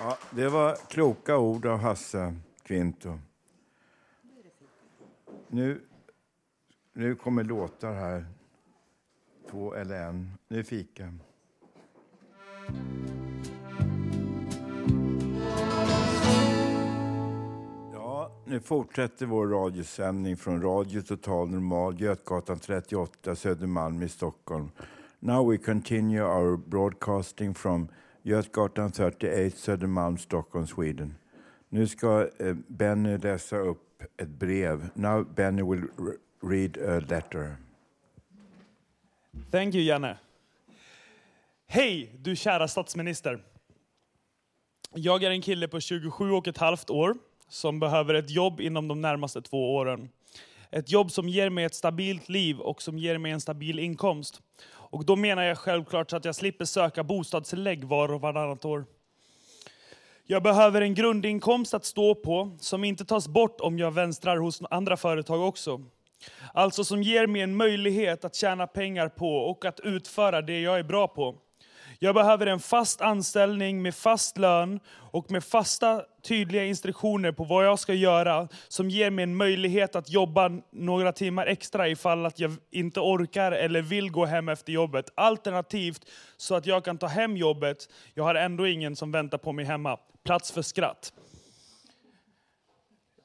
Ja, 0.00 0.18
det 0.30 0.48
var 0.48 0.76
kloka 0.88 1.38
ord 1.38 1.66
av 1.66 1.78
Hasse 1.78 2.36
Kvinto. 2.62 3.18
Nu, 5.48 5.80
nu 6.92 7.14
kommer 7.14 7.44
låtar 7.44 7.92
här. 7.92 8.26
Två 9.50 9.74
eller 9.74 10.02
en. 10.02 10.38
Nu 10.48 10.58
är 10.58 10.62
fika. 10.62 11.14
Nu 18.50 18.60
fortsätter 18.60 19.26
vår 19.26 19.46
radiosändning 19.46 20.36
från 20.36 20.62
Radio 20.62 21.02
Total 21.02 21.48
Normal, 21.48 22.00
Götgatan 22.00 22.58
38, 22.58 23.36
Södermalm 23.36 24.02
i 24.02 24.08
Stockholm. 24.08 24.70
Now 25.18 25.50
we 25.50 25.58
continue 25.58 26.22
our 26.22 26.56
broadcasting 26.56 27.54
from 27.54 27.88
Götgatan 28.22 28.92
38, 28.92 29.56
Södermalm, 29.56 30.18
Stockholm, 30.18 30.66
Sweden. 30.66 31.14
Nu 31.68 31.86
ska 31.86 32.28
eh, 32.38 32.54
Benny 32.66 33.18
läsa 33.18 33.56
upp 33.56 34.02
ett 34.16 34.28
brev. 34.28 34.88
Now 34.94 35.24
Benny 35.34 35.62
will 35.62 35.84
read 36.42 36.78
a 36.88 37.00
letter. 37.08 37.56
Thank 39.50 39.74
you, 39.74 39.84
Janne. 39.84 40.18
Hej, 41.66 42.16
du 42.18 42.36
kära 42.36 42.68
statsminister. 42.68 43.44
Jag 44.94 45.22
är 45.22 45.30
en 45.30 45.42
kille 45.42 45.68
på 45.68 45.80
27 45.80 46.30
och 46.30 46.48
ett 46.48 46.58
halvt 46.58 46.90
år 46.90 47.16
som 47.50 47.80
behöver 47.80 48.14
ett 48.14 48.30
jobb 48.30 48.60
inom 48.60 48.88
de 48.88 49.00
närmaste 49.00 49.42
två 49.42 49.74
åren. 49.74 50.08
Ett 50.70 50.90
jobb 50.90 51.10
som 51.10 51.28
ger 51.28 51.50
mig 51.50 51.64
ett 51.64 51.74
stabilt 51.74 52.28
liv 52.28 52.58
och 52.60 52.82
som 52.82 52.98
ger 52.98 53.18
mig 53.18 53.32
en 53.32 53.40
stabil 53.40 53.78
inkomst. 53.78 54.40
Och 54.70 55.04
då 55.04 55.16
menar 55.16 55.42
jag 55.42 55.58
självklart 55.58 56.10
så 56.10 56.16
att 56.16 56.24
jag 56.24 56.34
slipper 56.34 56.64
söka 56.64 57.04
bostadstillägg 57.04 57.84
var 57.84 58.12
och 58.12 58.20
varannat 58.20 58.64
år. 58.64 58.84
Jag 60.26 60.42
behöver 60.42 60.80
en 60.80 60.94
grundinkomst 60.94 61.74
att 61.74 61.84
stå 61.84 62.14
på 62.14 62.56
som 62.60 62.84
inte 62.84 63.04
tas 63.04 63.28
bort 63.28 63.60
om 63.60 63.78
jag 63.78 63.90
vänstrar 63.90 64.36
hos 64.36 64.62
andra 64.70 64.96
företag 64.96 65.42
också. 65.42 65.80
Alltså 66.54 66.84
som 66.84 67.02
ger 67.02 67.26
mig 67.26 67.42
en 67.42 67.56
möjlighet 67.56 68.24
att 68.24 68.34
tjäna 68.34 68.66
pengar 68.66 69.08
på 69.08 69.36
och 69.36 69.64
att 69.64 69.80
utföra 69.80 70.42
det 70.42 70.60
jag 70.60 70.78
är 70.78 70.82
bra 70.82 71.08
på. 71.08 71.36
Jag 72.02 72.14
behöver 72.14 72.46
en 72.46 72.60
fast 72.60 73.00
anställning 73.00 73.82
med 73.82 73.94
fast 73.94 74.38
lön 74.38 74.80
och 74.90 75.30
med 75.30 75.44
fasta 75.44 76.04
tydliga 76.22 76.64
instruktioner 76.64 77.32
på 77.32 77.44
vad 77.44 77.66
jag 77.66 77.78
ska 77.78 77.94
göra 77.94 78.48
som 78.68 78.90
ger 78.90 79.10
mig 79.10 79.22
en 79.22 79.36
möjlighet 79.36 79.96
att 79.96 80.10
jobba 80.10 80.50
några 80.70 81.12
timmar 81.12 81.46
extra 81.46 81.88
ifall 81.88 82.26
att 82.26 82.40
jag 82.40 82.56
inte 82.70 83.00
orkar 83.00 83.52
eller 83.52 83.82
vill 83.82 84.10
gå 84.10 84.24
hem 84.24 84.48
efter 84.48 84.72
jobbet. 84.72 85.10
Alternativt 85.14 86.06
så 86.36 86.54
att 86.54 86.66
jag 86.66 86.84
kan 86.84 86.98
ta 86.98 87.06
hem 87.06 87.36
jobbet. 87.36 87.88
Jag 88.14 88.24
har 88.24 88.34
ändå 88.34 88.66
ingen 88.66 88.96
som 88.96 89.12
väntar 89.12 89.38
på 89.38 89.52
mig 89.52 89.64
hemma. 89.64 89.96
Plats 90.24 90.52
för 90.52 90.62
skratt. 90.62 91.12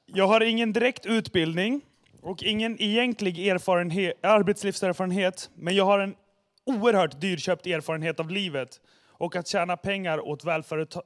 Jag 0.05 0.27
har 0.27 0.41
ingen 0.41 0.73
direkt 0.73 1.05
utbildning 1.05 1.81
och 2.21 2.43
ingen 2.43 2.81
egentlig 2.81 3.47
erfarenhet, 3.47 4.25
arbetslivserfarenhet, 4.25 5.49
men 5.55 5.75
jag 5.75 5.85
har 5.85 5.99
en 5.99 6.15
oerhört 6.65 7.21
dyrköpt 7.21 7.67
erfarenhet 7.67 8.19
av 8.19 8.29
livet. 8.29 8.81
Och 9.17 9.35
att 9.35 9.47
tjäna 9.47 9.77
pengar 9.77 10.27
åt 10.27 10.43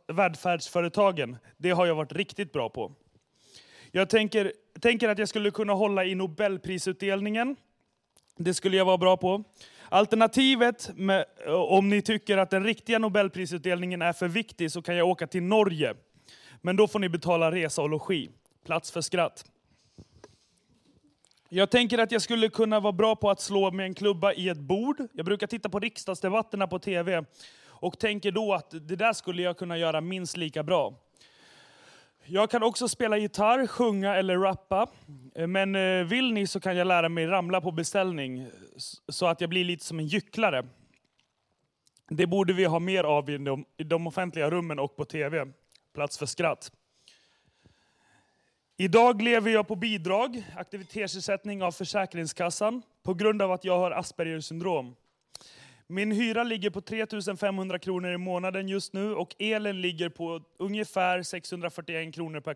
välfärdsföretagen, 0.08 1.38
det 1.58 1.72
har 1.72 1.86
jag 1.86 1.96
varit 1.96 2.12
riktigt 2.12 2.54
bra 2.54 2.70
på. 2.70 2.92
Jag 3.92 4.10
tänker, 4.10 4.54
tänker 4.82 5.10
att 5.10 5.20
jag 5.20 5.30
skulle 5.30 5.52
kunna 5.52 5.74
hålla 5.74 6.06
i 6.06 6.16
Nobelprisutdelningen. 6.16 7.56
Det 8.38 8.54
skulle 8.54 8.78
jag 8.78 8.86
vara 8.86 8.98
bra 8.98 9.18
på. 9.18 9.44
Alternativet, 9.90 10.92
med, 10.96 11.26
eh, 11.46 11.54
om 11.54 11.90
ni 11.90 12.02
tycker 12.02 12.38
att 12.38 12.50
den 12.50 12.64
riktiga 12.64 13.00
Nobelprisutdelningen 13.00 14.02
är 14.02 14.14
för 14.14 14.28
viktig, 14.28 14.72
så 14.72 14.82
kan 14.82 14.96
jag 14.96 15.08
åka 15.08 15.28
till 15.28 15.44
Norge. 15.44 15.94
Men 16.62 16.76
då 16.76 16.88
får 16.88 17.00
ni 17.00 17.10
betala 17.10 17.52
resa 17.52 17.82
och 17.82 17.90
logi. 17.90 18.30
Plats 18.66 18.92
för 18.92 19.02
skratt. 19.02 19.46
Jag 21.52 21.70
tänker 21.70 21.98
att 21.98 22.12
jag 22.12 22.22
skulle 22.22 22.50
kunna 22.50 22.80
vara 22.80 22.94
bra 22.94 23.16
på 23.16 23.30
att 23.30 23.42
slå 23.42 23.72
med 23.72 23.86
en 23.86 23.94
klubba 23.94 24.34
i 24.34 24.50
ett 24.50 24.58
bord. 24.58 25.08
Jag 25.14 25.26
brukar 25.26 25.48
titta 25.48 25.70
på 25.70 25.80
riksdagsdebatterna 25.80 26.68
på 26.68 26.80
tv 26.80 27.26
och 27.66 28.00
tänker 28.00 28.32
då 28.32 28.54
att 28.54 28.72
det 28.72 28.96
där 28.96 29.14
skulle 29.14 29.42
jag 29.42 29.58
kunna 29.58 29.78
göra 29.78 30.02
minst 30.02 30.38
lika 30.38 30.64
bra. 30.64 30.94
Jag 32.26 32.50
kan 32.50 32.64
också 32.64 32.88
spela 32.88 33.18
gitarr, 33.18 33.68
sjunga 33.68 34.16
eller 34.16 34.38
rappa. 34.38 34.88
Eh, 35.36 35.48
men 35.48 35.76
eh, 35.76 36.06
vill 36.06 36.34
ni 36.34 36.48
så 36.48 36.60
kan 36.60 36.78
jag 36.78 36.88
lära 36.88 37.10
mig 37.10 37.28
ramla 37.28 37.62
på 37.62 37.72
beställning 37.72 38.48
så 39.08 39.26
att 39.26 39.42
jag 39.42 39.50
blir 39.50 39.64
lite 39.64 39.86
som 39.86 40.00
en 40.00 40.08
gycklare. 40.08 40.66
Det 42.10 42.28
borde 42.28 42.54
vi 42.54 42.66
ha 42.66 42.80
mer 42.80 43.04
av 43.04 43.30
i 43.30 43.38
de, 43.38 43.66
i 43.78 43.84
de 43.84 44.08
offentliga 44.08 44.50
rummen 44.50 44.80
och 44.80 44.96
på 44.96 45.06
tv. 45.06 45.48
Plats 45.94 46.18
för 46.18 46.26
skratt. 46.26 46.72
Idag 48.82 49.22
lever 49.22 49.52
jag 49.52 49.68
på 49.68 49.76
bidrag, 49.76 50.44
aktivitetsersättning 50.56 51.64
av 51.64 51.72
Försäkringskassan, 51.72 52.82
på 53.04 53.14
grund 53.14 53.42
av 53.42 53.52
att 53.52 53.64
jag 53.64 53.80
har 53.80 53.92
Aspergers 53.92 54.46
syndrom. 54.46 54.96
Min 55.88 56.12
hyra 56.12 56.44
ligger 56.44 56.70
på 56.70 56.82
3 56.82 57.06
500 57.40 57.80
kronor 57.80 58.12
i 58.12 58.18
månaden 58.18 58.68
just 58.68 58.94
nu 58.94 59.14
och 59.14 59.36
elen 59.40 59.82
ligger 59.82 60.10
på 60.10 60.42
ungefär 60.60 61.24
641 61.24 62.16
kronor 62.16 62.40
per 62.40 62.54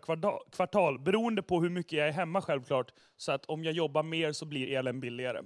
kvartal, 0.50 0.98
beroende 0.98 1.42
på 1.42 1.60
hur 1.60 1.70
mycket 1.70 1.92
jag 1.92 2.08
är 2.08 2.12
hemma 2.12 2.42
självklart. 2.42 2.92
Så 3.16 3.32
att 3.32 3.44
om 3.46 3.64
jag 3.64 3.72
jobbar 3.72 4.02
mer 4.02 4.32
så 4.32 4.46
blir 4.46 4.76
elen 4.76 5.00
billigare. 5.00 5.42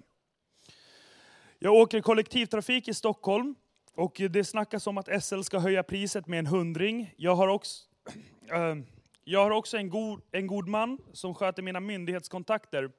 Jag 1.59 1.75
åker 1.75 2.01
kollektivtrafik 2.01 2.89
i 2.89 2.95
Stockholm 2.95 3.55
och 3.95 4.21
det 4.31 4.45
snackas 4.45 4.87
om 4.87 4.99
att 4.99 5.25
SL 5.25 5.41
ska 5.41 5.59
höja 5.59 5.83
priset 5.83 6.27
med 6.27 6.39
en 6.39 6.47
hundring. 6.47 7.15
Jag 7.17 7.35
har 7.35 7.49
också... 7.49 7.85
Ehm, 8.53 8.87
jag 9.31 9.43
har 9.43 9.51
också 9.51 9.77
en 9.77 9.89
god, 9.89 10.21
en 10.33 10.47
god 10.47 10.69
man 10.69 10.99
som 11.13 11.35
sköter 11.35 11.63
mina 11.63 11.81
myndighetskontakter. 11.81 12.91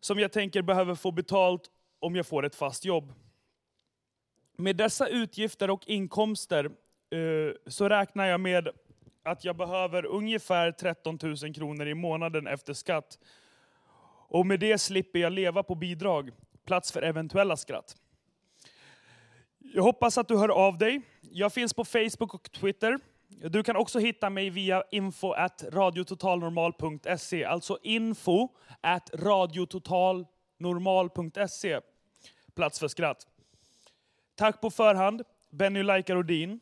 Som 0.00 0.18
jag 0.18 0.32
tänker 0.32 0.62
behöver 0.62 0.94
få 0.94 1.12
betalt 1.12 1.70
om 1.98 2.16
jag 2.16 2.26
får 2.26 2.44
ett 2.44 2.54
fast 2.54 2.84
jobb. 2.84 3.12
med 4.56 4.76
dessa 4.76 5.08
utgifter 5.08 5.70
och 5.70 5.88
inkomster 5.88 6.64
eh, 6.64 7.54
så 7.66 7.88
räknar 7.88 8.26
jag 8.26 8.40
med 8.40 8.68
att 9.22 9.44
jag 9.44 9.56
behöver 9.56 10.06
ungefär 10.06 10.72
13 10.72 11.18
000 11.22 11.54
kronor 11.54 11.86
i 11.86 11.94
månaden 11.94 12.46
efter 12.46 12.72
skatt. 12.72 13.18
Och 14.28 14.46
med 14.46 14.60
det 14.60 14.78
slipper 14.78 15.18
jag 15.18 15.32
leva 15.32 15.62
på 15.62 15.74
bidrag, 15.74 16.30
plats 16.66 16.92
för 16.92 17.02
eventuella 17.02 17.56
skratt. 17.56 17.96
Jag 19.58 19.82
hoppas 19.82 20.18
att 20.18 20.28
du 20.28 20.36
hör 20.36 20.48
av 20.48 20.78
dig. 20.78 21.02
Jag 21.20 21.52
finns 21.52 21.74
på 21.74 21.84
Facebook 21.84 22.34
och 22.34 22.52
Twitter. 22.52 22.98
Du 23.50 23.62
kan 23.62 23.76
också 23.76 23.98
hitta 23.98 24.30
mig 24.30 24.50
via 24.50 24.84
info 24.90 25.32
at 25.32 25.64
radiototalnormal.se, 25.72 27.44
alltså 27.44 27.78
info 27.82 28.48
at 28.80 29.10
radiototalnormal.se. 29.14 31.80
Plats 32.54 32.78
för 32.78 32.88
skratt. 32.88 33.26
Tack 34.34 34.60
på 34.60 34.70
förhand, 34.70 35.22
Benny 35.50 35.82
Lajka-Rodin. 35.82 36.60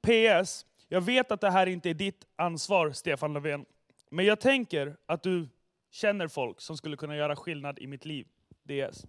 PS. 0.00 0.66
Jag 0.88 1.00
vet 1.00 1.32
att 1.32 1.40
det 1.40 1.50
här 1.50 1.66
inte 1.66 1.90
är 1.90 1.94
ditt 1.94 2.26
ansvar, 2.36 2.92
Stefan 2.92 3.32
Löfven. 3.32 3.64
Men 4.10 4.24
jag 4.24 4.40
tänker 4.40 4.96
att 5.06 5.22
du 5.22 5.48
känner 5.90 6.28
folk 6.28 6.60
som 6.60 6.76
skulle 6.76 6.96
kunna 6.96 7.16
göra 7.16 7.36
skillnad 7.36 7.78
i 7.78 7.86
mitt 7.86 8.04
liv. 8.04 8.26
DS. 8.64 9.06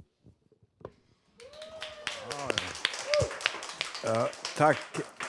Ja, 4.04 4.12
eh, 4.12 4.26
tack, 4.58 4.78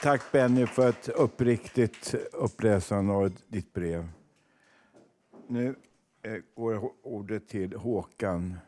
tack 0.02 0.32
Benny 0.32 0.66
för 0.66 0.88
ett 0.88 1.08
uppriktigt 1.08 2.14
uppläsande 2.32 3.12
av 3.12 3.32
ditt 3.48 3.72
brev. 3.72 4.08
Nu 5.46 5.76
eh, 6.22 6.38
går 6.54 6.92
ordet 7.02 7.48
till 7.48 7.76
Håkan. 7.76 8.58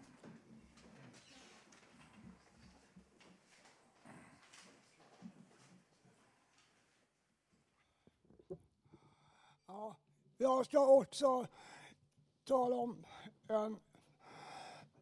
Ja, 9.67 9.97
jag 10.37 10.67
ska 10.67 10.87
också 10.87 11.47
tala 12.45 12.77
om 12.77 13.05
en 13.49 13.79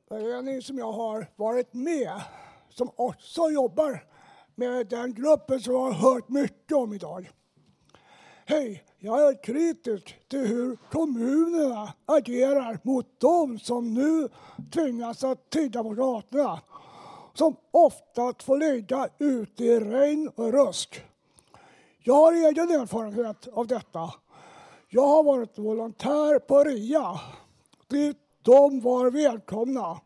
förening 0.08 0.62
som 0.62 0.78
jag 0.78 0.92
har 0.92 1.26
varit 1.36 1.74
med 1.74 2.20
som 2.68 2.90
också 2.96 3.50
jobbar 3.50 4.15
med 4.56 4.86
den 4.86 5.14
gruppen 5.14 5.60
som 5.60 5.74
jag 5.74 5.80
har 5.80 5.92
hört 5.92 6.28
mycket 6.28 6.76
om 6.76 6.92
idag. 6.92 7.30
Hej, 8.44 8.84
jag 8.98 9.28
är 9.28 9.42
kritisk 9.42 10.16
till 10.28 10.46
hur 10.46 10.76
kommunerna 10.90 11.92
agerar 12.06 12.78
mot 12.82 13.20
dem 13.20 13.58
som 13.58 13.94
nu 13.94 14.28
tvingas 14.72 15.24
att 15.24 15.50
tigga 15.50 15.82
på 15.82 15.90
gatorna. 15.90 16.60
Som 17.34 17.56
ofta 17.70 18.34
får 18.44 18.58
ligga 18.58 19.08
ute 19.18 19.64
i 19.64 19.80
regn 19.80 20.30
och 20.34 20.52
rusk. 20.52 21.02
Jag 21.98 22.14
har 22.14 22.32
egen 22.32 22.70
erfarenhet 22.70 23.48
av 23.48 23.66
detta. 23.66 24.10
Jag 24.88 25.06
har 25.06 25.22
varit 25.22 25.58
volontär 25.58 26.38
på 26.38 26.64
RIA, 26.64 27.20
dit 27.86 28.18
de 28.42 28.80
var 28.80 29.10
välkomna. 29.10 30.00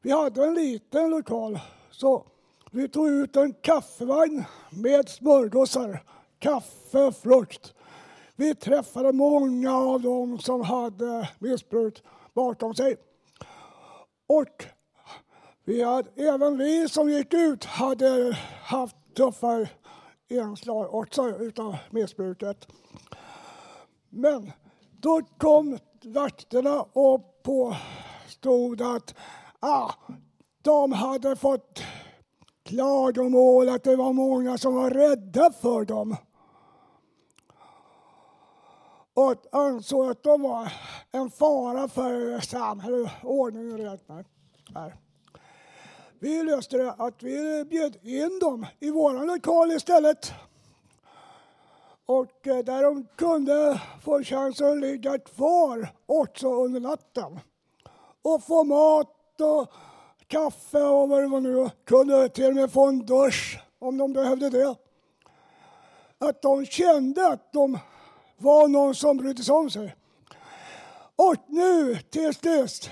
Vi 0.00 0.10
hade 0.10 0.44
en 0.44 0.54
liten 0.54 1.10
lokal, 1.10 1.58
så 1.90 2.26
vi 2.74 2.88
tog 2.88 3.08
ut 3.08 3.36
en 3.36 3.52
kaffevagn 3.52 4.44
med 4.70 5.08
smörgåsar, 5.08 6.02
kaffe, 6.38 7.12
frukt. 7.12 7.74
Vi 8.36 8.54
träffade 8.54 9.12
många 9.12 9.76
av 9.76 10.00
dem 10.00 10.38
som 10.38 10.62
hade 10.62 11.28
missbruk 11.38 12.02
bakom 12.34 12.74
sig. 12.74 12.96
Och 14.26 14.66
vi 15.64 15.82
hade, 15.82 16.10
även 16.16 16.58
vi 16.58 16.88
som 16.88 17.10
gick 17.10 17.34
ut 17.34 17.64
hade 17.64 18.38
haft 18.62 18.96
tuffa 19.16 19.66
inslag 20.28 20.94
också 20.94 21.28
utav 21.28 21.76
missbruket. 21.90 22.68
Men 24.08 24.52
då 24.90 25.22
kom 25.38 25.78
vakterna 26.04 26.82
och 26.82 27.42
påstod 27.42 28.80
att 28.80 29.14
ah, 29.60 29.92
de 30.62 30.92
hade 30.92 31.36
fått 31.36 31.82
klagomål 32.64 33.68
att 33.68 33.84
det 33.84 33.96
var 33.96 34.12
många 34.12 34.58
som 34.58 34.74
var 34.74 34.90
rädda 34.90 35.52
för 35.52 35.84
dem. 35.84 36.16
Och 39.14 39.34
ansåg 39.52 40.10
att 40.10 40.22
de 40.22 40.42
var 40.42 40.72
en 41.12 41.30
fara 41.30 41.88
för 41.88 42.40
samhället, 42.40 43.10
ordning 43.22 43.72
och 43.72 43.78
reda. 43.78 44.24
Vi 46.18 46.42
löste 46.42 46.76
det 46.76 46.92
att 46.92 47.22
vi 47.22 47.64
bjöd 47.64 47.96
in 48.02 48.38
dem 48.38 48.66
i 48.80 48.90
vår 48.90 49.26
lokal 49.26 49.72
istället. 49.72 50.32
Och 52.06 52.46
eh, 52.46 52.58
där 52.58 52.82
de 52.82 53.06
kunde 53.16 53.80
få 54.02 54.22
chansen 54.22 54.72
att 54.72 54.80
ligga 54.80 55.18
kvar 55.18 55.88
också 56.06 56.54
under 56.54 56.80
natten. 56.80 57.40
Och 58.22 58.44
få 58.44 58.64
mat 58.64 59.40
och 59.40 59.72
kaffe 60.32 60.82
och 60.82 61.08
vad 61.08 61.22
det 61.22 61.28
var 61.28 61.40
nu. 61.40 61.70
Kunde 61.84 62.28
till 62.28 62.46
och 62.46 62.54
med 62.54 62.72
få 62.72 62.86
en 62.86 63.06
dusch 63.06 63.60
om 63.78 63.98
de 63.98 64.12
behövde 64.12 64.50
det. 64.50 64.76
Att 66.18 66.42
de 66.42 66.66
kände 66.66 67.28
att 67.28 67.52
de 67.52 67.78
var 68.36 68.68
någon 68.68 68.94
som 68.94 69.16
brydde 69.16 69.42
sig 69.42 69.54
om 69.54 69.70
sig. 69.70 69.96
Och 71.16 71.34
nu 71.46 71.96
till 71.96 72.34
sist 72.34 72.90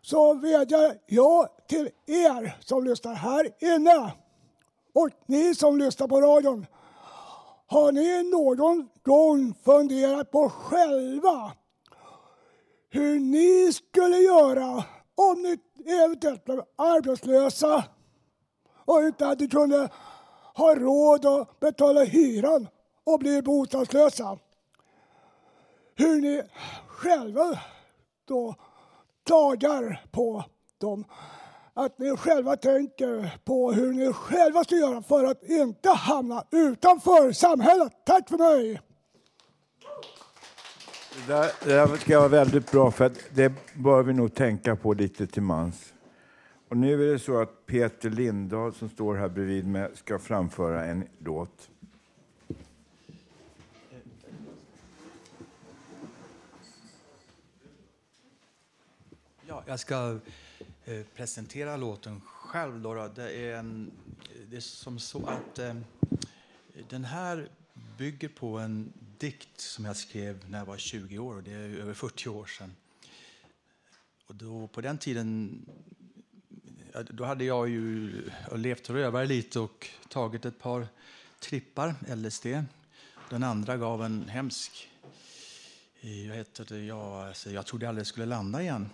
så 0.00 0.34
vädjar 0.34 0.98
jag 1.06 1.48
till 1.68 1.90
er 2.06 2.56
som 2.60 2.84
lyssnar 2.84 3.14
här 3.14 3.48
inne 3.74 4.12
och 4.94 5.08
ni 5.26 5.54
som 5.54 5.78
lyssnar 5.78 6.08
på 6.08 6.20
radion. 6.20 6.66
Har 7.66 7.92
ni 7.92 8.30
någon 8.30 8.88
gång 9.02 9.54
funderat 9.64 10.30
på 10.30 10.48
själva 10.48 11.52
hur 12.90 13.18
ni 13.18 13.72
skulle 13.72 14.16
göra 14.16 14.84
om 15.20 15.42
ni 15.42 15.58
eventuellt 15.92 16.44
blev 16.44 16.62
arbetslösa 16.76 17.84
och 18.84 19.02
inte 19.02 19.24
hade 19.24 19.46
kunnat 19.46 19.92
ha 20.54 20.74
råd 20.74 21.26
att 21.26 21.60
betala 21.60 22.04
hyran 22.04 22.68
och 23.04 23.18
bli 23.18 23.42
bostadslösa? 23.42 24.38
Hur 25.94 26.20
ni 26.20 26.42
själva 26.86 27.58
då 28.24 28.54
klagar 29.26 30.04
på 30.12 30.44
dem. 30.78 31.04
Att 31.74 31.98
ni 31.98 32.16
själva 32.16 32.56
tänker 32.56 33.38
på 33.44 33.72
hur 33.72 33.92
ni 33.92 34.12
själva 34.12 34.64
ska 34.64 34.74
göra 34.74 35.02
för 35.02 35.24
att 35.24 35.42
inte 35.42 35.90
hamna 35.90 36.44
utanför 36.50 37.32
samhället. 37.32 37.92
Tack 38.06 38.28
för 38.28 38.38
mig! 38.38 38.80
Det 41.16 41.26
där, 41.26 41.52
det 41.64 41.72
där 41.72 41.96
ska 41.96 42.18
vara 42.18 42.28
väldigt 42.28 42.70
bra, 42.70 42.90
för 42.90 43.12
det 43.30 43.52
bör 43.74 44.02
vi 44.02 44.12
nog 44.12 44.34
tänka 44.34 44.76
på 44.76 44.94
lite 44.94 45.26
till 45.26 45.42
mans. 45.42 45.94
Och 46.68 46.76
nu 46.76 47.08
är 47.08 47.12
det 47.12 47.18
så 47.18 47.40
att 47.40 47.66
Peter 47.66 48.10
Lindahl 48.10 48.74
som 48.74 48.88
står 48.88 49.14
här 49.14 49.28
bredvid 49.28 49.66
mig 49.66 49.90
ska 49.94 50.18
framföra 50.18 50.84
en 50.84 51.04
låt. 51.18 51.70
Ja, 59.46 59.62
jag 59.66 59.80
ska 59.80 60.18
eh, 60.84 61.02
presentera 61.16 61.76
låten 61.76 62.20
själv. 62.20 62.80
Då, 62.80 63.08
Det, 63.14 63.32
är 63.32 63.56
en, 63.56 63.90
det 64.50 64.56
är 64.56 64.60
som 64.60 64.98
så 64.98 65.26
att 65.26 65.58
eh, 65.58 65.74
den 66.88 67.04
här 67.04 67.48
bygger 67.98 68.28
på 68.28 68.58
en 68.58 68.92
dikt 69.20 69.60
som 69.60 69.84
jag 69.84 69.96
skrev 69.96 70.50
när 70.50 70.58
jag 70.58 70.66
var 70.66 70.78
20 70.78 71.18
år. 71.18 71.36
Och 71.36 71.42
det 71.42 71.52
är 71.52 71.78
över 71.78 71.94
40 71.94 72.28
år 72.28 72.46
sedan. 72.46 72.74
Och 74.26 74.34
då, 74.34 74.66
på 74.66 74.80
den 74.80 74.98
tiden 74.98 75.60
då 77.10 77.24
hade 77.24 77.44
jag 77.44 77.68
ju 77.68 78.12
levt 78.54 78.90
rövare 78.90 79.26
lite 79.26 79.60
och 79.60 79.88
tagit 80.08 80.44
ett 80.44 80.58
par 80.58 80.86
trippar 81.40 81.94
LSD. 82.16 82.46
Den 83.30 83.42
andra 83.42 83.76
gav 83.76 84.04
en 84.04 84.28
hemsk... 84.28 84.88
Eh, 86.00 86.26
jag, 86.26 86.34
heter 86.36 86.66
det, 86.68 86.90
alltså, 86.90 87.50
jag 87.50 87.66
trodde 87.66 87.88
aldrig 87.88 88.00
det 88.04 88.08
skulle 88.08 88.26
landa 88.26 88.62
igen. 88.62 88.90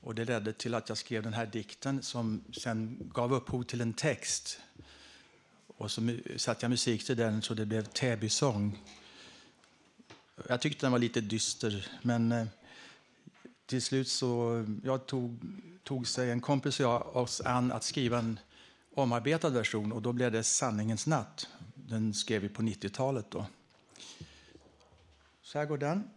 Och 0.00 0.14
det 0.14 0.24
ledde 0.24 0.52
till 0.52 0.74
att 0.74 0.88
jag 0.88 0.98
skrev 0.98 1.22
den 1.22 1.32
här 1.32 1.46
dikten 1.46 2.02
som 2.02 2.44
sen 2.52 3.10
gav 3.14 3.34
upphov 3.34 3.62
till 3.62 3.80
en 3.80 3.92
text. 3.92 4.60
Och 5.78 5.90
så 5.90 6.16
satte 6.36 6.64
jag 6.64 6.70
musik 6.70 7.06
till 7.06 7.16
den 7.16 7.42
så 7.42 7.54
det 7.54 7.66
blev 7.66 7.84
Täbysång. 7.84 8.78
Jag 10.48 10.60
tyckte 10.60 10.86
den 10.86 10.92
var 10.92 10.98
lite 10.98 11.20
dyster, 11.20 11.88
men 12.02 12.32
eh, 12.32 12.46
till 13.66 13.82
slut 13.82 14.08
så 14.08 14.64
jag 14.84 15.06
tog, 15.06 15.38
tog 15.82 16.06
sig 16.06 16.30
en 16.30 16.40
kompis 16.40 16.80
och 16.80 16.86
jag 16.86 17.16
oss 17.16 17.40
an 17.40 17.72
att 17.72 17.84
skriva 17.84 18.18
en 18.18 18.40
omarbetad 18.94 19.50
version 19.50 19.92
och 19.92 20.02
då 20.02 20.12
blev 20.12 20.32
det 20.32 20.44
Sanningens 20.44 21.06
natt. 21.06 21.48
Den 21.74 22.14
skrev 22.14 22.42
vi 22.42 22.48
på 22.48 22.62
90-talet 22.62 23.30
då. 23.30 23.46
Så 25.42 25.58
här 25.58 25.66
går 25.66 25.78
den. 25.78 26.10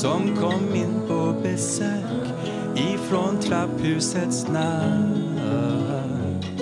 Som 0.00 0.36
kom 0.36 0.74
in 0.74 1.00
på 1.08 1.34
besök 1.42 2.32
Ifrån 2.76 3.40
trapphusets 3.40 4.48
natt 4.48 6.54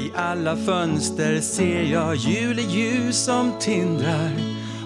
I 0.00 0.10
alla 0.14 0.56
fönster 0.56 1.40
ser 1.40 1.82
jag 1.82 2.16
juleljus 2.16 3.24
som 3.24 3.52
tindrar 3.60 4.30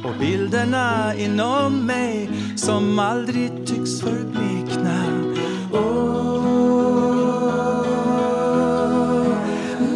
och 0.05 0.15
bilderna 0.21 1.15
inom 1.15 1.87
mig 1.87 2.31
som 2.57 2.99
aldrig 2.99 3.67
tycks 3.67 4.01
förblekna. 4.01 5.03
Åh, 5.73 6.45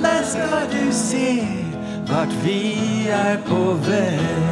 när 0.02 0.22
ska 0.22 0.46
du 0.70 0.92
se 0.92 1.46
vart 2.08 2.44
vi 2.44 2.78
är 3.08 3.36
på 3.36 3.72
väg? 3.90 4.43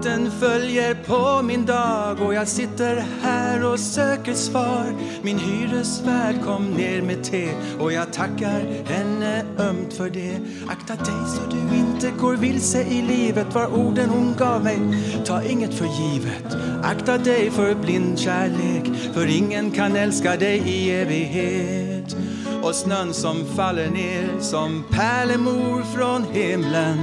Natten 0.00 0.30
följer 0.30 0.94
på 0.94 1.42
min 1.42 1.66
dag 1.66 2.20
och 2.20 2.34
jag 2.34 2.48
sitter 2.48 3.04
här 3.22 3.64
och 3.72 3.80
söker 3.80 4.34
svar. 4.34 4.94
Min 5.22 5.38
hyresvärd 5.38 6.44
kom 6.44 6.70
ner 6.70 7.02
med 7.02 7.24
te 7.24 7.48
och 7.78 7.92
jag 7.92 8.12
tackar 8.12 8.84
henne 8.86 9.44
ömt 9.58 9.92
för 9.92 10.10
det. 10.10 10.40
Akta 10.68 10.94
dig 10.94 11.28
så 11.36 11.50
du 11.50 11.76
inte 11.76 12.10
går 12.20 12.36
vilse 12.36 12.82
i 12.82 13.02
livet 13.02 13.54
var 13.54 13.66
orden 13.66 14.08
hon 14.08 14.34
gav 14.38 14.64
mig. 14.64 14.78
Ta 15.24 15.42
inget 15.42 15.74
för 15.74 15.86
givet 15.86 16.56
Akta 16.82 17.18
dig 17.18 17.50
för 17.50 17.74
blind 17.74 18.18
kärlek 18.18 19.12
för 19.14 19.26
ingen 19.26 19.70
kan 19.70 19.96
älska 19.96 20.36
dig 20.36 20.58
i 20.58 20.90
evighet. 20.90 22.16
Och 22.62 22.74
snön 22.74 23.14
som 23.14 23.46
faller 23.56 23.90
ner 23.90 24.40
som 24.40 24.84
pärlemor 24.90 25.82
från 25.96 26.24
himlen 26.24 26.98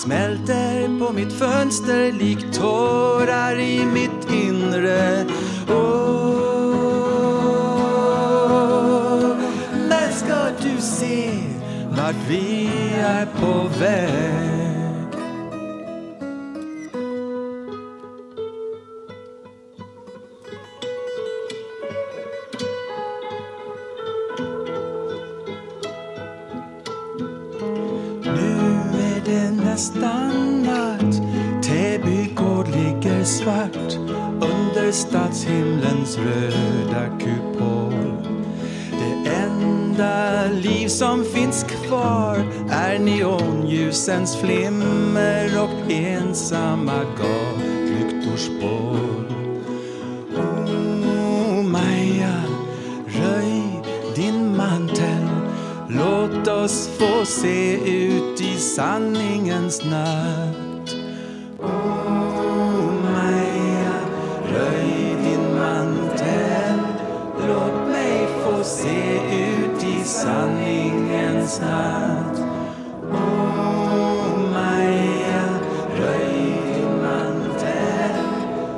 smälter 0.00 0.98
på 0.98 1.12
mitt 1.12 1.32
fönster 1.32 2.12
likt 2.12 2.54
tårar 2.54 3.58
i 3.58 3.84
mitt 3.84 4.32
inre. 4.32 5.26
Åh, 5.68 5.76
när 9.88 10.10
ska 10.12 10.50
du 10.62 10.80
se 10.80 11.30
vart 11.90 12.16
vi 12.28 12.70
är 13.00 13.26
på 13.26 13.68
väg? 13.80 14.59
Stadshimlens 34.92 36.18
röda 36.18 37.18
kupol. 37.18 38.12
Det 38.90 39.30
enda 39.30 40.46
liv 40.46 40.88
som 40.88 41.24
finns 41.24 41.64
kvar 41.64 42.44
är 42.70 42.98
neonljusens 42.98 44.36
flimmer 44.36 45.62
och 45.62 45.92
ensamma 45.92 47.04
gatlyktors 47.18 48.40
spår. 48.40 49.24
Oh, 50.36 51.62
Maja, 51.62 52.42
röj 53.06 53.82
din 54.16 54.56
mantel. 54.56 55.28
Låt 55.88 56.48
oss 56.48 56.88
få 56.98 57.24
se 57.24 57.74
ut 57.74 58.40
i 58.40 58.56
sanningens 58.56 59.84
natt. 59.84 60.69
Sanningens 70.30 71.58
natt 71.60 72.38
Oh, 73.10 74.38
Maria, 74.54 75.44
röj 75.98 76.34
din 76.74 76.94
mantel 77.02 78.14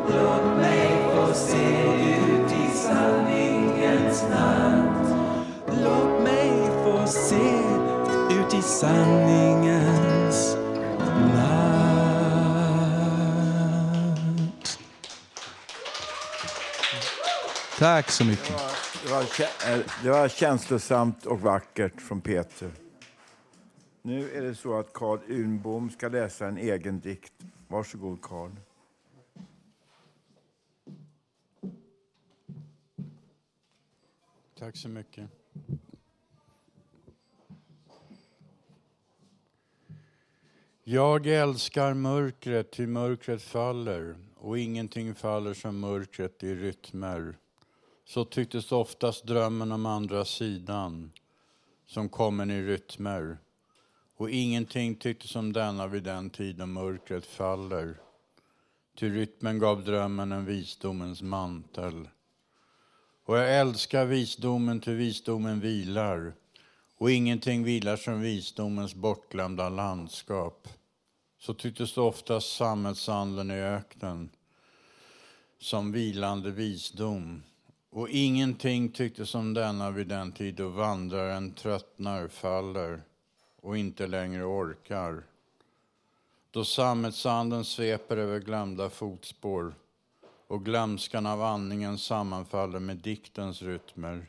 Låt 0.08 0.46
mig 0.56 0.88
få 1.12 1.34
se 1.34 1.66
ut 2.20 2.52
i 2.52 2.76
sanningens 2.76 4.24
natt 4.30 5.06
Låt 5.66 6.22
mig 6.24 6.52
få 6.84 7.06
se 7.06 7.46
ut 8.34 8.54
i 8.54 8.62
sanningens 8.62 10.56
natt. 11.34 12.38
Tack 17.78 18.10
så 18.10 18.24
mycket. 18.24 18.72
Det 19.02 19.10
var, 19.10 19.22
eh, 19.22 19.86
det 20.02 20.10
var 20.10 20.28
känslosamt 20.28 21.26
och 21.26 21.40
vackert 21.40 22.00
från 22.00 22.20
Peter. 22.20 22.70
Nu 24.02 24.30
är 24.30 24.42
det 24.42 24.54
så 24.54 24.78
att 24.78 24.92
Carl 24.92 25.18
Unbom 25.28 25.90
ska 25.90 26.08
läsa 26.08 26.46
en 26.46 26.58
egen 26.58 27.00
dikt. 27.00 27.32
Varsågod, 27.68 28.22
Carl. 28.22 28.50
Tack 34.58 34.76
så 34.76 34.88
mycket. 34.88 35.30
Jag 40.84 41.26
älskar 41.26 41.94
mörkret 41.94 42.70
ty 42.70 42.86
mörkret 42.86 43.42
faller 43.42 44.16
och 44.36 44.58
ingenting 44.58 45.14
faller 45.14 45.54
som 45.54 45.80
mörkret 45.80 46.42
i 46.42 46.54
rytmer. 46.54 47.34
Så 48.12 48.24
tycktes 48.24 48.72
oftast 48.72 49.26
drömmen 49.26 49.72
om 49.72 49.86
andra 49.86 50.24
sidan 50.24 51.12
som 51.86 52.08
kommen 52.08 52.50
i 52.50 52.62
rytmer 52.62 53.38
och 54.16 54.30
ingenting 54.30 54.94
tycktes 54.94 55.30
som 55.30 55.52
denna 55.52 55.86
vid 55.86 56.02
den 56.02 56.30
tiden 56.30 56.72
mörkret 56.72 57.26
faller. 57.26 57.96
Ty 58.96 59.10
rytmen 59.10 59.58
gav 59.58 59.84
drömmen 59.84 60.32
en 60.32 60.44
visdomens 60.44 61.22
mantel. 61.22 62.08
Och 63.24 63.38
jag 63.38 63.58
älskar 63.58 64.04
visdomen 64.04 64.80
till 64.80 64.94
visdomen 64.94 65.60
vilar 65.60 66.34
och 66.98 67.10
ingenting 67.10 67.64
vilar 67.64 67.96
som 67.96 68.20
visdomens 68.20 68.94
bortglömda 68.94 69.68
landskap. 69.68 70.68
Så 71.38 71.54
tycktes 71.54 71.94
det 71.94 72.00
oftast 72.00 72.56
sammetsanden 72.56 73.50
i 73.50 73.60
öknen 73.60 74.30
som 75.58 75.92
vilande 75.92 76.50
visdom 76.50 77.42
och 77.94 78.08
ingenting 78.08 78.88
tycktes 78.88 79.30
som 79.30 79.54
denna 79.54 79.90
vid 79.90 80.06
den 80.06 80.32
tid 80.32 80.54
då 80.54 80.68
vandraren 80.68 81.52
tröttnar, 81.52 82.28
faller 82.28 83.02
och 83.60 83.78
inte 83.78 84.06
längre 84.06 84.44
orkar. 84.44 85.22
Då 86.50 86.64
sammetsanden 86.64 87.64
sveper 87.64 88.16
över 88.16 88.40
glömda 88.40 88.90
fotspår 88.90 89.74
och 90.46 90.64
glömskan 90.64 91.26
av 91.26 91.42
andningen 91.42 91.98
sammanfaller 91.98 92.78
med 92.80 92.96
diktens 92.96 93.62
rytmer. 93.62 94.26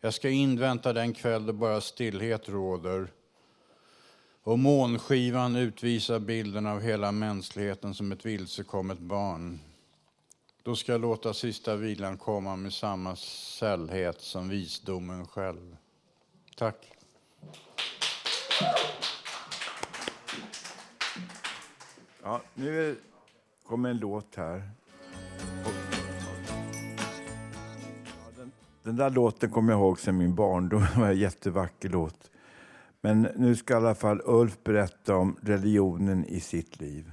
Jag 0.00 0.14
ska 0.14 0.28
invänta 0.28 0.92
den 0.92 1.14
kväll 1.14 1.46
då 1.46 1.52
bara 1.52 1.80
stillhet 1.80 2.48
råder 2.48 3.08
och 4.42 4.58
månskivan 4.58 5.56
utvisar 5.56 6.18
bilden 6.18 6.66
av 6.66 6.80
hela 6.80 7.12
mänskligheten 7.12 7.94
som 7.94 8.12
ett 8.12 8.26
vilsekommet 8.26 8.98
barn. 8.98 9.58
Då 10.62 10.76
ska 10.76 10.92
jag 10.92 11.00
låta 11.00 11.34
sista 11.34 11.76
vilan 11.76 12.18
komma 12.18 12.56
med 12.56 12.72
samma 12.72 13.16
sällhet 13.16 14.20
som 14.20 14.48
visdomen 14.48 15.26
själv. 15.26 15.76
Tack. 16.56 16.92
Ja, 22.22 22.40
nu 22.54 22.96
kommer 23.66 23.90
en 23.90 23.98
låt 23.98 24.34
här. 24.36 24.70
Den, 28.36 28.52
den 28.82 28.96
där 28.96 29.10
låten 29.10 29.50
kommer 29.50 29.72
jag 29.72 29.80
ihåg 29.80 30.00
sedan 30.00 30.16
min 30.16 30.34
barndom. 30.34 30.86
Det 30.94 31.00
var 31.00 31.08
en 31.08 31.18
jättevacker 31.18 31.88
låt. 31.88 32.30
Men 33.00 33.22
nu 33.36 33.56
ska 33.56 33.74
i 33.74 33.76
alla 33.76 33.94
fall 33.94 34.22
Ulf 34.24 34.58
berätta 34.64 35.16
om 35.16 35.36
religionen 35.42 36.24
i 36.24 36.40
sitt 36.40 36.80
liv. 36.80 37.12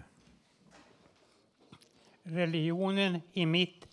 Religionen 2.30 3.22
i 3.34 3.46
mitt 3.46 3.88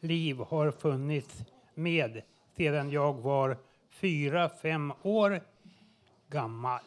liv 0.00 0.36
har 0.36 0.70
funnits 0.70 1.44
med 1.74 2.22
sedan 2.56 2.90
jag 2.90 3.14
var 3.14 3.56
fyra, 3.90 4.48
fem 4.48 4.92
år 5.02 5.40
gammal. 6.28 6.80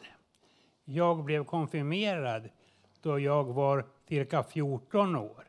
Jag 0.84 1.24
blev 1.24 1.44
konfirmerad 1.44 2.48
då 3.02 3.18
jag 3.18 3.44
var 3.44 3.84
cirka 4.08 4.42
14 4.42 5.16
år. 5.16 5.44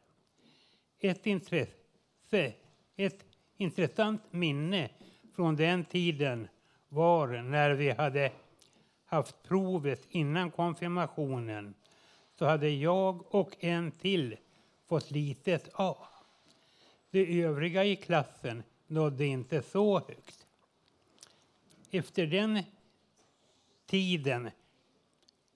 Ett 1.00 1.26
intresse, 1.26 2.54
ett 2.96 3.26
intressant 3.58 4.22
minne 4.32 4.90
från 5.36 5.56
den 5.56 5.86
tiden 5.86 6.48
var 6.90 7.28
när 7.28 7.72
vi 7.72 7.92
hade 7.92 8.32
haft 9.06 9.44
provet 9.44 10.06
innan 10.10 10.52
konfirmationen 10.52 11.74
så 12.36 12.46
hade 12.46 12.70
jag 12.70 13.36
och 13.36 13.56
en 13.60 13.92
till 13.92 14.38
fått 14.88 15.12
litet 15.12 15.70
A. 15.74 15.98
De 17.12 17.44
övriga 17.44 17.86
i 17.86 17.96
klassen 17.96 18.64
nådde 18.88 19.26
inte 19.26 19.62
så 19.62 20.00
högt. 20.00 20.48
Efter 21.92 22.28
den 22.28 22.64
tiden 23.86 24.50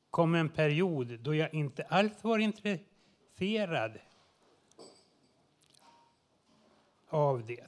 kom 0.09 0.35
en 0.35 0.49
period 0.49 1.19
då 1.19 1.35
jag 1.35 1.53
inte 1.53 1.83
alls 1.83 2.23
var 2.23 2.39
intresserad 2.39 3.99
av 7.07 7.45
det. 7.45 7.67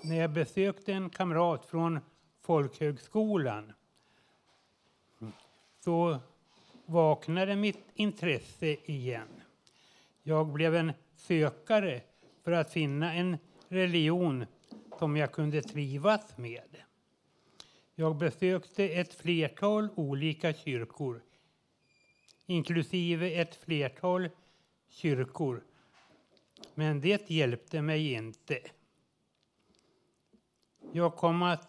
När 0.00 0.16
jag 0.16 0.30
besökte 0.30 0.92
en 0.92 1.10
kamrat 1.10 1.66
från 1.66 2.00
folkhögskolan 2.40 3.72
så 5.80 6.18
vaknade 6.86 7.56
mitt 7.56 7.84
intresse 7.94 8.66
igen. 8.66 9.42
Jag 10.28 10.46
blev 10.46 10.74
en 10.74 10.92
sökare 11.14 12.00
för 12.44 12.52
att 12.52 12.72
finna 12.72 13.14
en 13.14 13.36
religion 13.68 14.46
som 14.98 15.16
jag 15.16 15.32
kunde 15.32 15.62
trivas 15.62 16.38
med. 16.38 16.76
Jag 17.94 18.16
besökte 18.16 18.88
ett 18.88 19.14
flertal 19.14 19.88
olika 19.94 20.52
kyrkor 20.52 21.22
inklusive 22.46 23.30
ett 23.30 23.54
flertal 23.56 24.28
kyrkor. 24.88 25.64
Men 26.74 27.00
det 27.00 27.30
hjälpte 27.30 27.82
mig 27.82 28.12
inte. 28.12 28.58
Jag 30.92 31.16
kom 31.16 31.42
att 31.42 31.68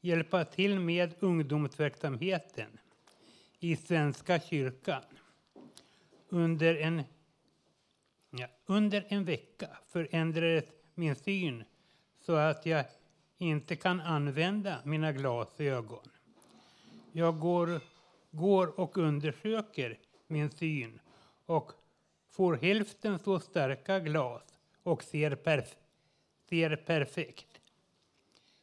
hjälpa 0.00 0.44
till 0.44 0.80
med 0.80 1.14
ungdomsverksamheten 1.20 2.78
i 3.60 3.76
Svenska 3.76 4.40
kyrkan. 4.40 5.02
Under 6.28 6.74
en, 6.74 7.02
ja, 8.38 8.46
under 8.66 9.06
en 9.08 9.24
vecka 9.24 9.68
förändrades 9.88 10.64
min 10.94 11.16
syn 11.16 11.64
så 12.20 12.34
att 12.34 12.66
jag 12.66 12.84
inte 13.38 13.76
kan 13.76 14.00
använda 14.00 14.78
mina 14.84 15.12
glasögon. 15.12 16.08
Jag 17.12 17.38
går, 17.38 17.80
går 18.30 18.80
och 18.80 18.98
undersöker 18.98 19.98
min 20.26 20.50
syn 20.50 21.00
och 21.46 21.72
får 22.28 22.56
hälften 22.56 23.18
så 23.18 23.40
starka 23.40 24.00
glas 24.00 24.42
och 24.82 25.02
ser, 25.02 25.34
perf 25.34 25.76
ser 26.48 26.76
perfekt. 26.76 27.60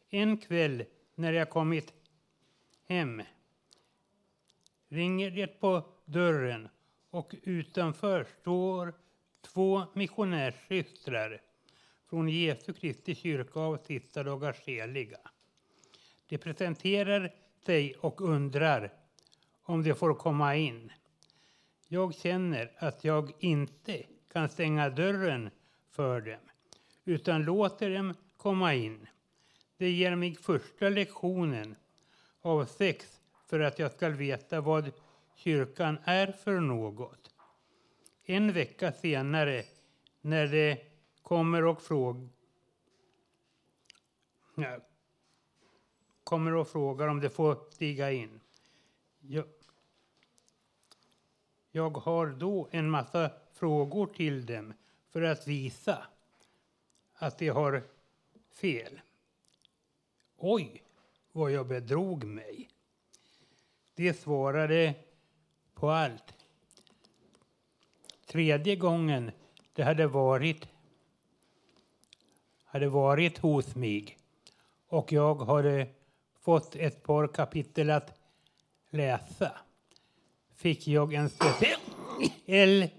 En 0.10 0.38
kväll 0.38 0.84
när 1.16 1.34
jag 1.34 1.50
kommit 1.50 1.94
hem 2.88 3.22
ringer 4.90 5.32
det 5.32 5.48
på 5.48 5.84
dörren 6.06 6.70
och 7.10 7.36
utanför 7.44 8.28
står 8.42 8.94
två 9.42 9.84
missionärssystrar 9.94 11.42
från 12.10 12.30
Jesu 12.30 12.74
Kristi 12.74 13.16
kyrka 13.16 13.60
av 13.60 13.78
sista 13.78 14.24
dagars 14.24 14.60
heliga. 14.60 15.20
De 16.28 16.38
presenterar 16.38 17.34
sig 17.66 17.96
och 17.96 18.22
undrar 18.22 18.94
om 19.64 19.84
de 19.84 19.94
får 19.96 20.14
komma 20.14 20.56
in. 20.56 20.92
Jag 21.88 22.16
känner 22.16 22.72
att 22.78 23.04
jag 23.04 23.32
inte 23.40 24.04
kan 24.32 24.50
stänga 24.50 24.90
dörren 24.90 25.50
för 25.90 26.22
dem 26.22 26.40
utan 27.06 27.44
låter 27.44 27.90
dem 27.90 28.14
komma 28.38 28.74
in. 28.74 29.08
Det 29.78 29.90
ger 29.92 30.16
mig 30.16 30.36
första 30.36 30.90
lektionen 30.90 31.76
av 32.42 32.66
sex 32.66 33.22
för 33.48 33.60
att 33.60 33.80
jag 33.80 33.92
ska 33.92 34.10
veta 34.10 34.62
vad 34.62 34.92
kyrkan 35.36 35.98
är 36.04 36.32
för 36.32 36.60
något. 36.60 37.31
En 38.24 38.54
vecka 38.54 38.92
senare, 38.92 39.64
när 40.22 40.48
det 40.48 40.82
kommer 41.22 41.66
och 41.66 41.82
frågar 41.82 42.30
kommer 46.24 46.56
och 46.56 46.68
frågar 46.68 47.08
om 47.08 47.20
de 47.20 47.30
får 47.30 47.72
stiga 47.72 48.12
in. 48.12 48.40
Jag, 49.20 49.46
jag 51.72 51.98
har 51.98 52.28
då 52.28 52.68
en 52.72 52.90
massa 52.90 53.32
frågor 53.54 54.08
till 54.08 54.46
dem 54.46 54.74
för 55.10 55.22
att 55.22 55.48
visa 55.48 56.08
att 57.14 57.38
de 57.38 57.50
har 57.50 57.84
fel. 58.52 59.02
Oj, 60.38 60.84
vad 61.32 61.52
jag 61.52 61.68
bedrog 61.68 62.24
mig. 62.24 62.70
De 63.96 64.14
svarade 64.14 64.96
på 65.74 65.90
allt. 65.90 66.41
Tredje 68.32 68.76
gången 68.76 69.32
det 69.74 69.84
hade 69.84 70.08
varit, 70.08 70.68
hade 72.66 72.90
varit 72.90 73.38
hos 73.38 73.76
mig 73.76 74.18
och 74.88 75.12
jag 75.12 75.36
hade 75.36 75.80
eh, 75.80 75.88
fått 76.42 76.76
ett 76.76 77.04
par 77.04 77.28
kapitel 77.28 77.90
att 77.90 78.20
läsa. 78.90 79.52
Fick 80.56 80.88
jag 80.88 81.14
en 81.14 81.30
speciell 81.30 82.90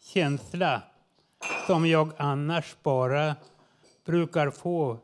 känsla 0.00 0.82
som 1.66 1.86
jag 1.86 2.12
annars 2.16 2.76
bara 2.82 3.36
brukar 4.04 4.50
få 4.50 4.98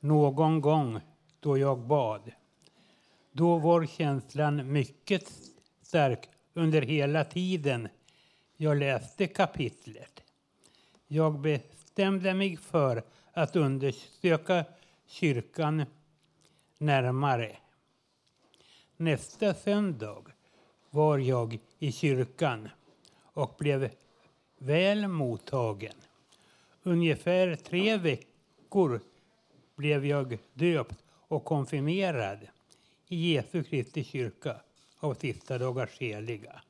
någon 0.00 0.60
gång 0.60 1.00
då 1.40 1.58
jag 1.58 1.78
bad. 1.78 2.32
Då 3.32 3.58
var 3.58 3.86
känslan 3.86 4.72
mycket 4.72 5.32
stark 5.82 6.28
under 6.54 6.82
hela 6.82 7.24
tiden 7.24 7.88
jag 8.62 8.76
läste 8.76 9.26
kapitlet. 9.26 10.22
Jag 11.06 11.40
bestämde 11.40 12.34
mig 12.34 12.56
för 12.56 13.02
att 13.32 13.56
undersöka 13.56 14.64
kyrkan 15.06 15.84
närmare. 16.78 17.56
Nästa 18.96 19.54
söndag 19.54 20.22
var 20.90 21.18
jag 21.18 21.58
i 21.78 21.92
kyrkan 21.92 22.68
och 23.22 23.56
blev 23.58 23.90
väl 24.58 25.08
mottagen. 25.08 25.96
Ungefär 26.82 27.56
tre 27.56 27.96
veckor 27.96 29.00
blev 29.76 30.06
jag 30.06 30.38
döpt 30.54 31.04
och 31.10 31.44
konfirmerad 31.44 32.38
i 33.08 33.32
Jesu 33.32 33.62
Kristi 33.62 34.04
kyrka 34.04 34.56
av 34.98 35.14
sista 35.14 35.58
dagars 35.58 35.98
heliga. 36.00 36.62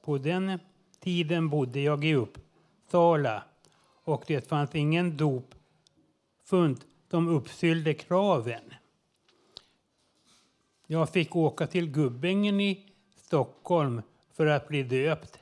På 0.00 0.18
den 0.18 0.58
tiden 1.00 1.48
bodde 1.48 1.80
jag 1.80 2.04
i 2.04 2.14
Uppsala 2.14 3.44
och 4.04 4.24
det 4.26 4.48
fanns 4.48 4.74
ingen 4.74 5.16
dopfunt 5.16 6.86
som 7.10 7.28
uppfyllde 7.28 7.94
kraven. 7.94 8.74
Jag 10.86 11.10
fick 11.10 11.36
åka 11.36 11.66
till 11.66 11.90
Gubbängen 11.90 12.60
i 12.60 12.86
Stockholm 13.16 14.02
för 14.32 14.46
att 14.46 14.68
bli 14.68 14.82
döpt. 14.82 15.38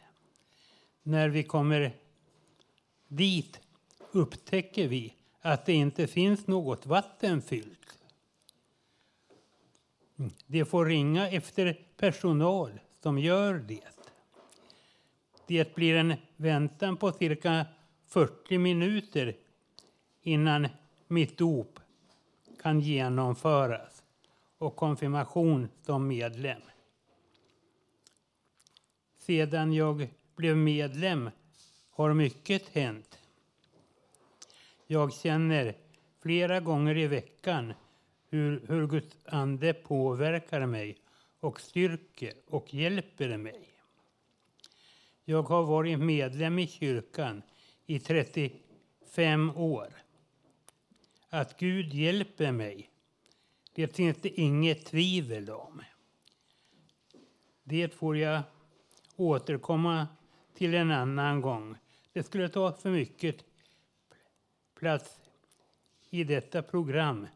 När 1.02 1.28
vi 1.28 1.42
kommer 1.42 1.92
dit 3.08 3.60
upptäcker 4.12 4.88
vi 4.88 5.14
att 5.40 5.66
det 5.66 5.72
inte 5.72 6.06
finns 6.06 6.46
något 6.46 6.86
vatten 6.86 7.42
fyllt. 7.42 7.98
Mm. 10.18 10.30
De 10.46 10.64
får 10.64 10.86
ringa 10.86 11.30
efter 11.30 11.78
personal 11.96 12.80
som 13.02 13.18
gör 13.18 13.54
det. 13.54 13.97
Det 15.48 15.74
blir 15.74 15.94
en 15.94 16.14
väntan 16.36 16.96
på 16.96 17.12
cirka 17.12 17.66
40 18.06 18.58
minuter 18.58 19.36
innan 20.22 20.68
mitt 21.06 21.38
dop 21.38 21.80
kan 22.62 22.80
genomföras 22.80 24.02
och 24.58 24.76
konfirmation 24.76 25.68
som 25.82 26.08
medlem. 26.08 26.60
Sedan 29.18 29.72
jag 29.72 30.08
blev 30.36 30.56
medlem 30.56 31.30
har 31.90 32.14
mycket 32.14 32.68
hänt. 32.68 33.18
Jag 34.86 35.14
känner 35.14 35.74
flera 36.22 36.60
gånger 36.60 36.96
i 36.96 37.06
veckan 37.06 37.72
hur, 38.30 38.66
hur 38.68 38.86
Guds 38.86 39.16
ande 39.24 39.74
påverkar 39.74 40.66
mig 40.66 40.96
och 41.40 41.60
styrker 41.60 42.32
och 42.46 42.74
hjälper 42.74 43.36
mig. 43.36 43.67
Jag 45.30 45.42
har 45.42 45.62
varit 45.62 45.98
medlem 45.98 46.58
i 46.58 46.66
kyrkan 46.66 47.42
i 47.86 47.98
35 47.98 49.50
år. 49.56 49.88
Att 51.28 51.60
Gud 51.60 51.94
hjälper 51.94 52.52
mig, 52.52 52.90
det 53.72 53.96
finns 53.96 54.16
det 54.16 54.28
inget 54.28 54.86
tvivel 54.86 55.50
om. 55.50 55.82
Det 57.62 57.94
får 57.94 58.16
jag 58.16 58.42
återkomma 59.16 60.08
till 60.54 60.74
en 60.74 60.90
annan 60.90 61.40
gång. 61.40 61.76
Det 62.12 62.22
skulle 62.22 62.48
ta 62.48 62.72
för 62.72 62.90
mycket 62.90 63.44
plats 64.74 65.20
i 66.10 66.24
detta 66.24 66.62
program 66.62 67.26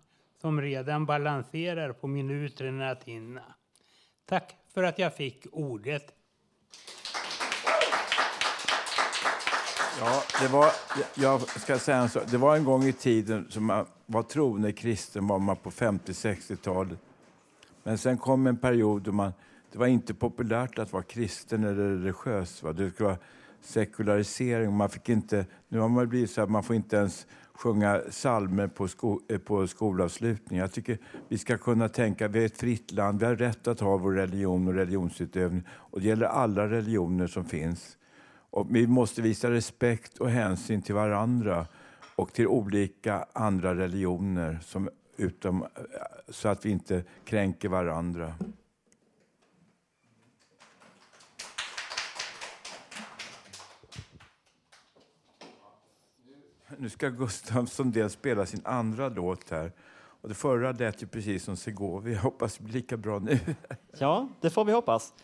som 0.40 0.60
redan 0.60 1.06
balanserar 1.06 1.92
på 1.92 2.06
minuterna 2.06 2.90
att 2.90 3.04
hinna. 3.04 3.54
Tack 4.24 4.56
för 4.68 4.82
att 4.82 4.98
jag 4.98 5.16
fick 5.16 5.46
ordet. 5.52 6.21
Ja, 10.00 10.22
det 10.40 10.48
var, 10.48 10.66
jag 11.14 11.40
ska 11.40 11.78
säga 11.78 12.08
så. 12.08 12.20
Det 12.30 12.36
var 12.36 12.56
en 12.56 12.64
gång 12.64 12.84
i 12.84 12.92
tiden 12.92 13.46
som 13.50 13.64
man 13.64 13.86
var 14.06 14.22
troende 14.22 14.72
kristen 14.72 15.26
var 15.26 15.38
man 15.38 15.56
på 15.56 15.70
50-60-talet. 15.70 16.98
Men 17.82 17.98
sen 17.98 18.18
kom 18.18 18.46
en 18.46 18.56
period 18.56 19.02
då 19.02 19.12
man, 19.12 19.32
det 19.72 19.78
var 19.78 19.86
inte 19.86 20.14
populärt 20.14 20.78
att 20.78 20.92
vara 20.92 21.02
kristen 21.02 21.64
eller 21.64 21.88
religiös. 21.88 22.62
Va? 22.62 22.72
Det 22.72 22.90
skulle 22.90 23.08
vara 23.08 23.18
sekularisering. 23.60 24.76
Man 24.76 24.90
fick 24.90 25.08
inte, 25.08 25.46
nu 25.68 25.78
har 25.78 25.88
man 25.88 26.08
blivit 26.08 26.30
så 26.30 26.42
att 26.42 26.50
man 26.50 26.62
får 26.62 26.76
inte 26.76 26.96
ens 26.96 27.26
sjunga 27.54 28.00
salmer 28.10 28.68
på, 28.68 28.88
sko, 28.88 29.20
eh, 29.28 29.38
på 29.38 29.66
skolavslutning. 29.66 30.58
Jag 30.58 30.72
tycker 30.72 30.98
vi 31.28 31.38
ska 31.38 31.58
kunna 31.58 31.88
tänka, 31.88 32.28
vi 32.28 32.42
är 32.42 32.46
ett 32.46 32.58
fritt 32.58 32.92
land, 32.92 33.20
vi 33.20 33.26
har 33.26 33.36
rätt 33.36 33.68
att 33.68 33.80
ha 33.80 33.96
vår 33.96 34.12
religion 34.12 34.68
och 34.68 34.74
religionsutövning. 34.74 35.62
Och 35.68 36.00
det 36.00 36.06
gäller 36.06 36.26
alla 36.26 36.68
religioner 36.68 37.26
som 37.26 37.44
finns. 37.44 37.96
Och 38.52 38.76
vi 38.76 38.86
måste 38.86 39.22
visa 39.22 39.50
respekt 39.50 40.18
och 40.18 40.30
hänsyn 40.30 40.82
till 40.82 40.94
varandra 40.94 41.66
och 42.16 42.32
till 42.32 42.46
olika 42.46 43.26
andra 43.32 43.74
religioner 43.74 44.58
som 44.62 44.90
utom, 45.16 45.66
så 46.28 46.48
att 46.48 46.66
vi 46.66 46.70
inte 46.70 47.04
kränker 47.24 47.68
varandra. 47.68 48.34
Nu 56.78 56.88
ska 56.90 57.08
Gustav 57.08 57.66
Sundell 57.66 58.10
spela 58.10 58.46
sin 58.46 58.60
andra 58.64 59.08
låt 59.08 59.50
här. 59.50 59.72
Och 59.94 60.28
det 60.28 60.34
förra 60.34 60.72
lät 60.72 61.02
ju 61.02 61.06
precis 61.06 61.44
som 61.44 61.56
Segovia. 61.56 62.14
Jag 62.14 62.22
hoppas 62.22 62.56
det 62.56 62.64
blir 62.64 62.74
lika 62.74 62.96
bra 62.96 63.18
nu. 63.18 63.38
Ja, 63.98 64.28
det 64.40 64.50
får 64.50 64.64
vi 64.64 64.72
hoppas. 64.72 65.14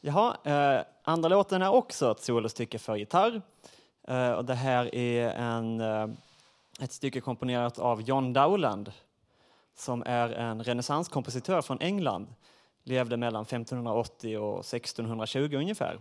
Jaha, 0.00 0.36
eh, 0.44 0.84
andra 1.02 1.28
låten 1.28 1.62
är 1.62 1.70
också 1.70 2.10
ett 2.10 2.20
solostycke 2.20 2.78
för 2.78 2.96
gitarr. 2.96 3.42
Eh, 4.08 4.32
och 4.32 4.44
det 4.44 4.54
här 4.54 4.94
är 4.94 5.30
en, 5.30 5.80
eh, 5.80 6.06
ett 6.80 6.92
stycke 6.92 7.20
komponerat 7.20 7.78
av 7.78 8.02
John 8.02 8.32
Dowland 8.32 8.92
som 9.74 10.02
är 10.06 10.28
en 10.28 10.64
renässanskompositör 10.64 11.62
från 11.62 11.80
England. 11.80 12.34
Levde 12.82 13.16
mellan 13.16 13.44
1580 13.44 14.38
och 14.38 14.64
1620 14.64 15.56
ungefär. 15.56 15.98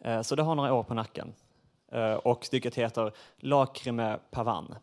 Eh, 0.00 0.22
så 0.22 0.36
det 0.36 0.42
har 0.42 0.54
några 0.54 0.74
år 0.74 0.82
på 0.82 0.94
nacken. 0.94 1.34
Eh, 1.92 2.14
och 2.14 2.44
stycket 2.44 2.74
heter 2.74 3.12
Lacrime 3.36 4.18
Pavan. 4.30 4.74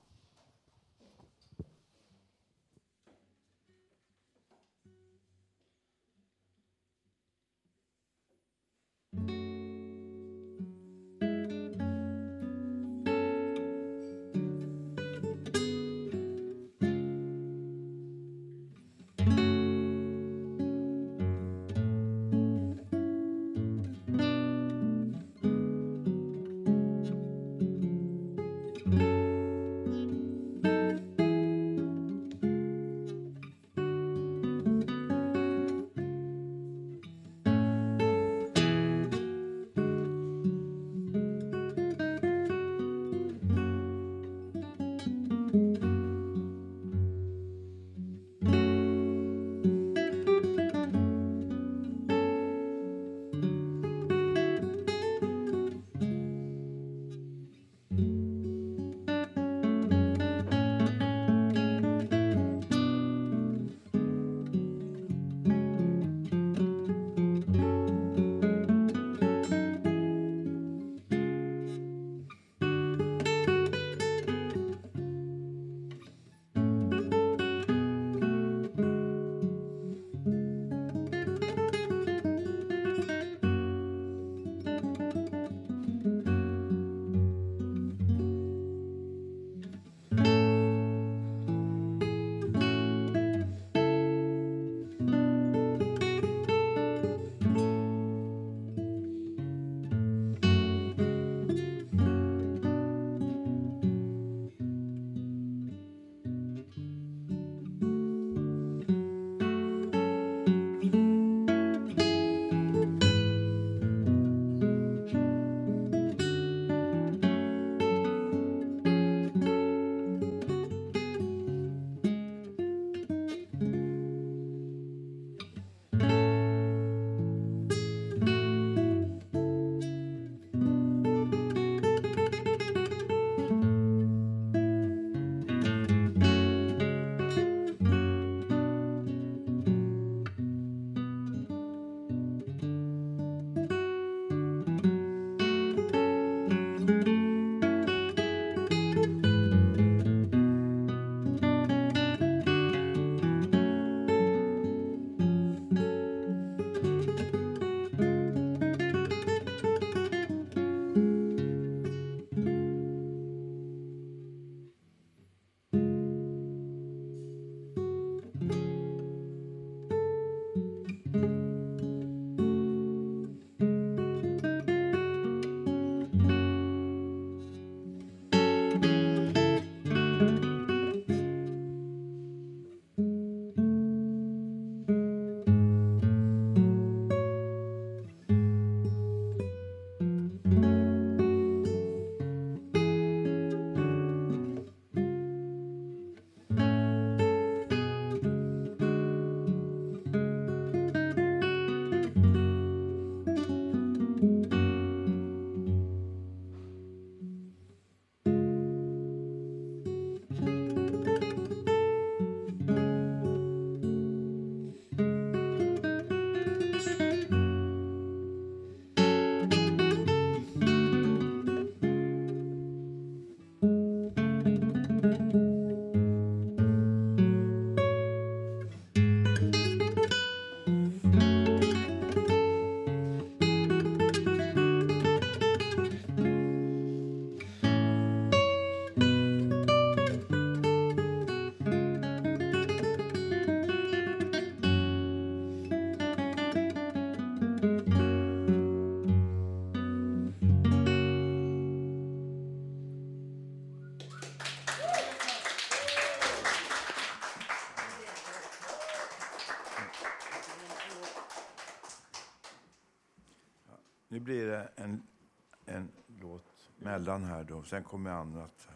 mellan 267.10 267.24
här 267.24 267.44
då, 267.44 267.64
sen 267.64 267.84
kommer 267.84 268.12
annat. 268.12 268.68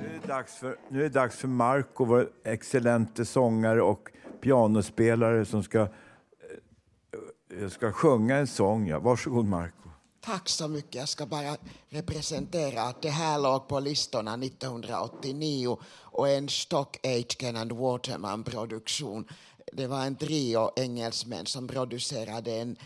Nu 0.00 0.06
är 0.06 0.20
det 0.20 0.28
dags 0.28 0.54
för, 0.54 0.76
nu 0.88 0.98
är 0.98 1.02
det 1.02 1.08
dags 1.08 1.36
för 1.36 1.48
Marco, 1.48 2.04
vår 2.04 2.30
excellente 2.44 3.24
sångare 3.24 3.82
och 3.82 4.08
pianospelare 4.40 5.44
som 5.44 5.62
ska, 5.62 5.80
eh, 5.80 5.88
eh, 7.62 7.68
ska 7.68 7.92
sjunga 7.92 8.36
en 8.36 8.46
sång. 8.46 8.88
Ja. 8.88 8.98
Varsågod 8.98 9.44
Marco. 9.44 9.84
Tack 10.20 10.48
så 10.48 10.68
mycket. 10.68 10.94
Jag 10.94 11.08
ska 11.08 11.26
bara 11.26 11.56
representera 11.88 12.82
att 12.82 13.02
det 13.02 13.10
här 13.10 13.38
låg 13.38 13.68
på 13.68 13.80
listorna 13.80 14.36
1989 14.36 15.78
och 16.02 16.28
en 16.28 16.48
Stock 16.48 17.06
Aitken 17.06 17.56
and 17.56 17.72
Waterman-produktion. 17.72 19.28
Det 19.76 19.86
var 19.86 20.06
en 20.06 20.16
trio 20.16 20.70
engelsmän 20.76 21.46
som 21.46 21.68
producerade 21.68 22.52
en 22.52 22.76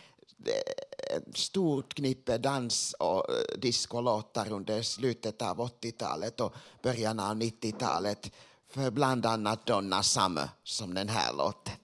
ett 1.16 1.36
stort 1.36 1.94
knippe 1.94 2.38
dans 2.38 2.92
och 2.98 3.26
diskolåtar 3.58 3.58
discolåtar 3.58 4.52
under 4.52 4.82
slutet 4.82 5.42
av 5.42 5.56
80-talet 5.56 6.40
och 6.40 6.54
början 6.82 7.20
av 7.20 7.36
90-talet 7.36 8.32
för 8.70 8.90
bland 8.90 9.26
annat 9.26 9.66
Donna 9.66 10.02
Summer 10.02 10.48
som 10.64 10.94
den 10.94 11.08
här 11.08 11.32
låten. 11.32 11.74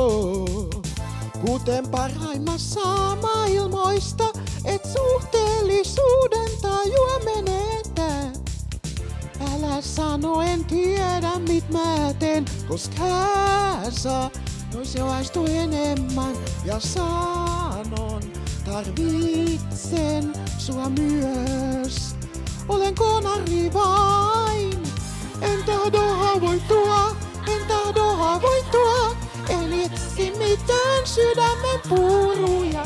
Kuten 1.46 1.88
parhaimmassa 1.88 3.16
maailmoista, 3.22 4.24
et 4.64 4.82
suhteellisuuden 4.84 6.50
tajua 6.62 7.18
menetä. 7.24 8.40
Älä 9.54 9.80
sano, 9.80 10.40
en 10.40 10.64
tiedä 10.64 11.32
mit 11.48 11.70
mä 11.70 12.14
teen, 12.18 12.44
koska 12.68 13.04
sä 13.90 14.30
nois 14.74 14.94
jo 14.94 15.06
aistu 15.06 15.44
enemmän. 15.44 16.36
Ja 16.64 16.80
sanon, 16.80 18.22
tarvitsen 18.64 20.32
sua 20.58 20.88
myös. 20.88 22.11
Olen 22.68 22.94
konari 22.94 23.70
vain, 23.74 24.82
en 25.40 25.64
tahdo 25.66 26.00
haavoittua, 26.00 27.16
en 27.46 27.66
tahdo 27.68 28.16
haavoittua. 28.16 29.16
En 29.48 29.72
etsi 29.72 30.32
mitään 30.38 31.06
sydämen 31.06 31.80
puruja, 31.88 32.82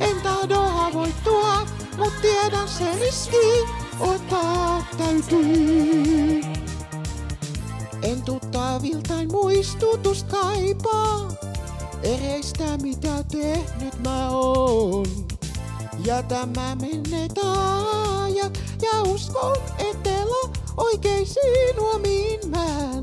en 0.00 0.20
tahdo 0.22 0.60
haavoittua, 0.60 1.66
mut 1.96 2.12
tiedän 2.22 2.68
se 2.68 2.98
riski, 2.98 3.66
ottaa 4.00 4.82
täytyy. 4.98 6.42
En 8.02 8.22
tuttaviltain 8.22 9.32
muistutus 9.32 10.24
kaipaa, 10.24 11.28
ereistä 12.02 12.76
mitä 12.82 13.24
tehnyt 13.32 13.98
mä 14.04 14.30
oon. 14.30 15.06
Jätä 16.04 16.46
mä 16.56 16.76
menneet 16.80 17.38
ajat 17.38 18.69
ja 18.82 19.02
uskon, 19.02 19.56
ettei 19.78 20.20
oikeisiin 20.76 21.80
huomiin 21.80 22.50
mä 22.50 23.00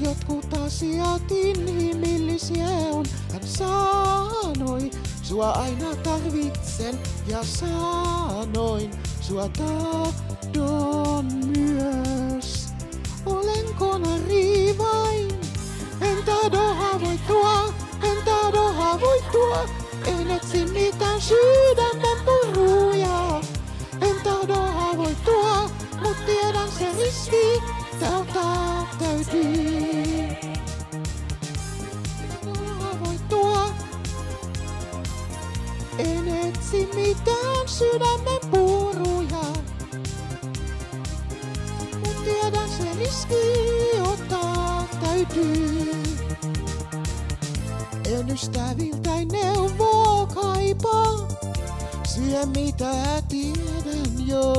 Jotkut 0.00 0.54
asiat 0.66 1.30
inhimillisiä 1.30 2.66
on, 2.66 3.06
hän 3.32 3.42
sanoi. 3.44 4.90
Sua 5.22 5.50
aina 5.50 5.96
tarvitsen 5.96 6.98
ja 7.26 7.44
sanoin, 7.44 8.90
sua 9.20 9.48
tahdon 9.48 11.24
myös. 11.56 12.68
Olen 13.26 13.74
konari 13.78 14.74
vain, 14.78 15.30
en 16.00 16.24
tahdo 16.26 16.74
haavoittua, 16.74 17.74
en 18.02 18.24
tahdo 18.24 18.72
haavoittua. 18.72 19.64
En 20.06 20.30
etsi 20.30 20.64
mitään 20.64 21.20
sydämen 21.20 22.18
puruja, 22.24 23.40
tahdo 24.24 24.54
haavoittua, 24.54 25.70
mut 26.02 26.16
tiedän 26.26 26.68
se 26.78 26.92
riski, 26.98 27.62
tältä 28.00 28.46
täytyy. 28.98 30.28
Haavoittua, 32.78 33.70
en 35.98 36.28
etsi 36.28 36.88
mitään 36.94 37.68
sydämen 37.68 38.40
puruja, 38.50 39.44
mut 41.98 42.24
tiedän 42.24 42.68
se 42.68 42.94
riski, 42.98 43.34
ottaa 44.02 44.88
täytyy. 45.00 45.92
En 48.04 48.30
ystäviltäin 48.30 49.28
neuvoa 49.28 50.26
kaipaa, 50.26 51.28
siihen 52.20 52.48
mitä 52.48 53.22
tiedän 53.28 54.26
jo. 54.26 54.52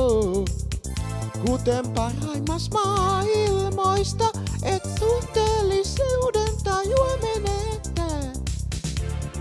Kuten 1.46 1.88
parhaimmassa 1.88 2.70
maailmoista, 2.74 4.24
et 4.62 4.82
suhteellisuuden 4.98 6.56
tajua 6.64 7.16
menetä. 7.22 8.06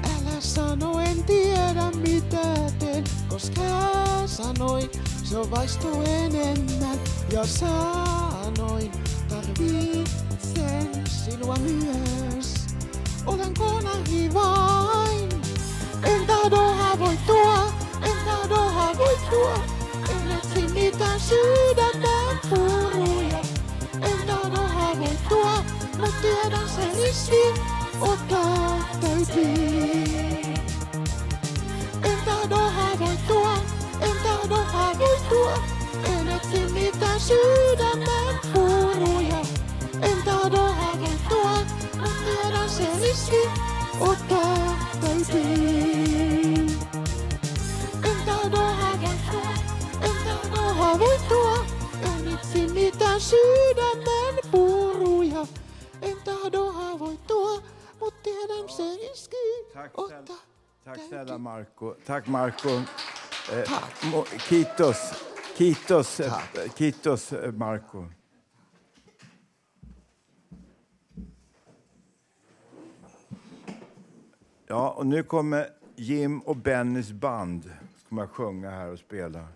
Älä 0.03 0.39
sano, 0.39 0.99
en 0.99 1.24
tiedä 1.24 1.91
mitä 1.91 2.72
teen, 2.80 3.03
koska 3.30 3.61
sanoin, 4.26 4.89
se 5.24 5.38
on 5.38 5.51
vaistu 5.51 5.88
enemmän. 6.01 6.99
Ja 7.34 7.45
sanoin, 7.45 8.91
tarvitsen 9.30 11.03
sinua 11.26 11.55
myös. 11.55 12.53
Olen 13.26 13.53
konari 13.53 14.34
vain, 14.34 15.30
en 16.03 16.28
tahdo 16.28 16.57
haavoittua, 16.57 17.50
en 17.50 17.50
tahdo 18.91 19.03
haavoittua. 19.03 19.53
En 20.09 20.31
etsi 20.31 20.73
mitään 20.73 21.19
sydämen 21.19 22.39
puruja, 22.49 23.39
en 24.01 24.27
tahdo 24.27 24.61
haavoittua, 24.67 25.63
mut 25.97 26.15
tiedän 26.21 26.69
se 26.69 27.03
riski, 27.03 27.61
ottaa 28.01 28.79
täytyy. 29.01 30.53
En 32.03 32.17
tahdo 32.25 32.55
haavoittua, 32.55 33.53
en 34.01 34.17
tahdo 34.23 34.55
haavoittua, 34.55 35.53
en 36.05 36.27
etsi 36.27 36.73
mitään 36.73 37.19
sydämen 37.19 38.39
puruja, 38.53 39.41
en 40.01 40.23
tahdo 40.25 40.57
haavoittua, 40.57 41.51
mut 41.99 42.25
tiedän 42.25 42.69
se 42.69 42.87
riski, 43.01 43.49
ottaa 43.99 44.77
täytyy. 45.01 45.90
Tahdo 50.91 51.05
haavoittua, 51.05 51.65
en 52.01 52.33
etsi 52.33 52.73
mitään 52.73 53.21
sydämen 53.21 54.35
puruja. 54.51 55.47
En 56.01 56.17
tahdo 56.23 56.71
haavoittua, 56.71 57.61
mut 57.99 58.23
tiedän 58.23 58.69
se 58.69 58.83
riski, 58.83 59.37
Tack, 59.73 59.99
ottaa 59.99 60.37
Tack 60.83 61.01
snälla 61.01 61.37
Marco. 61.37 61.95
Tack 62.05 62.27
Marco. 62.27 62.81
Eh, 63.51 63.69
Kitos. 64.49 64.97
Kitos, 65.57 66.19
eh, 66.19 66.33
Kitos 66.75 67.33
eh, 67.33 67.53
Marco. 67.53 68.05
Ja, 74.69 74.89
och 74.89 75.05
nu 75.05 75.23
kommer 75.23 75.69
Jim 75.95 76.39
och 76.39 76.55
Bennys 76.55 77.11
band 77.11 77.71
kommer 78.09 78.23
att 78.23 78.29
sjunga 78.29 78.69
här 78.69 78.87
och 78.87 78.99
spela. 78.99 79.47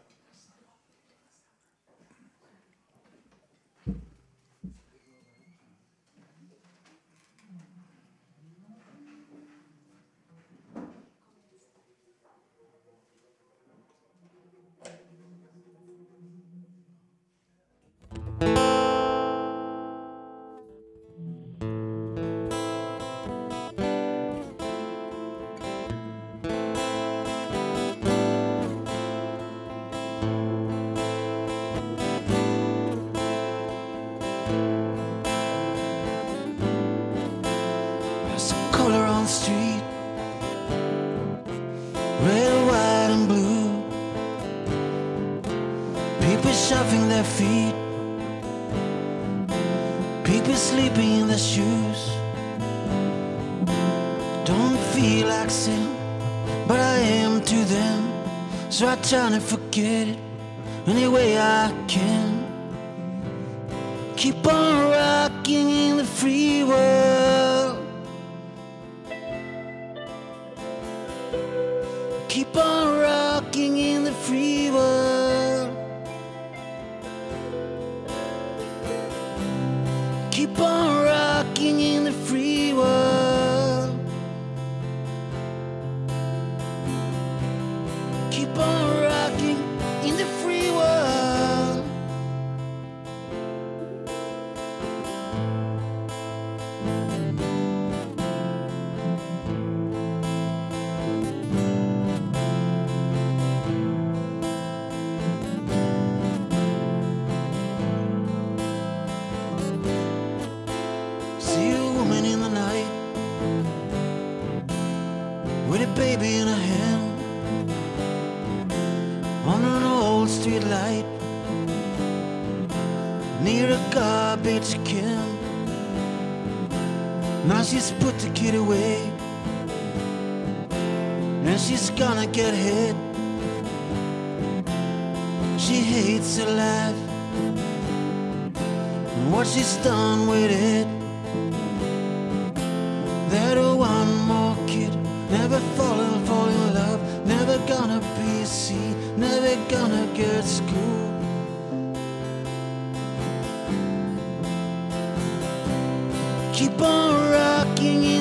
looking 157.85 158.14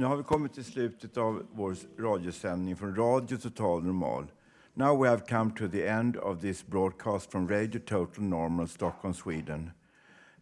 nu 0.00 0.06
har 0.06 0.16
vi 0.16 0.22
kommit 0.22 0.54
till 0.54 0.64
slutet 0.64 1.16
av 1.16 1.46
vår 1.52 1.76
radiosändning 1.98 2.76
från 2.76 2.96
Radio 2.96 3.36
Total 3.36 3.82
Normal. 3.82 4.26
Now 4.74 5.02
we 5.02 5.08
have 5.08 5.22
come 5.28 5.50
to 5.58 5.68
the 5.68 5.86
end 5.86 6.16
of 6.16 6.40
this 6.40 6.66
broadcast 6.66 7.32
from 7.32 7.48
Radio 7.48 7.80
Total 7.80 8.24
Normal 8.24 8.68
Stockholm, 8.68 9.14
Sweden. 9.14 9.70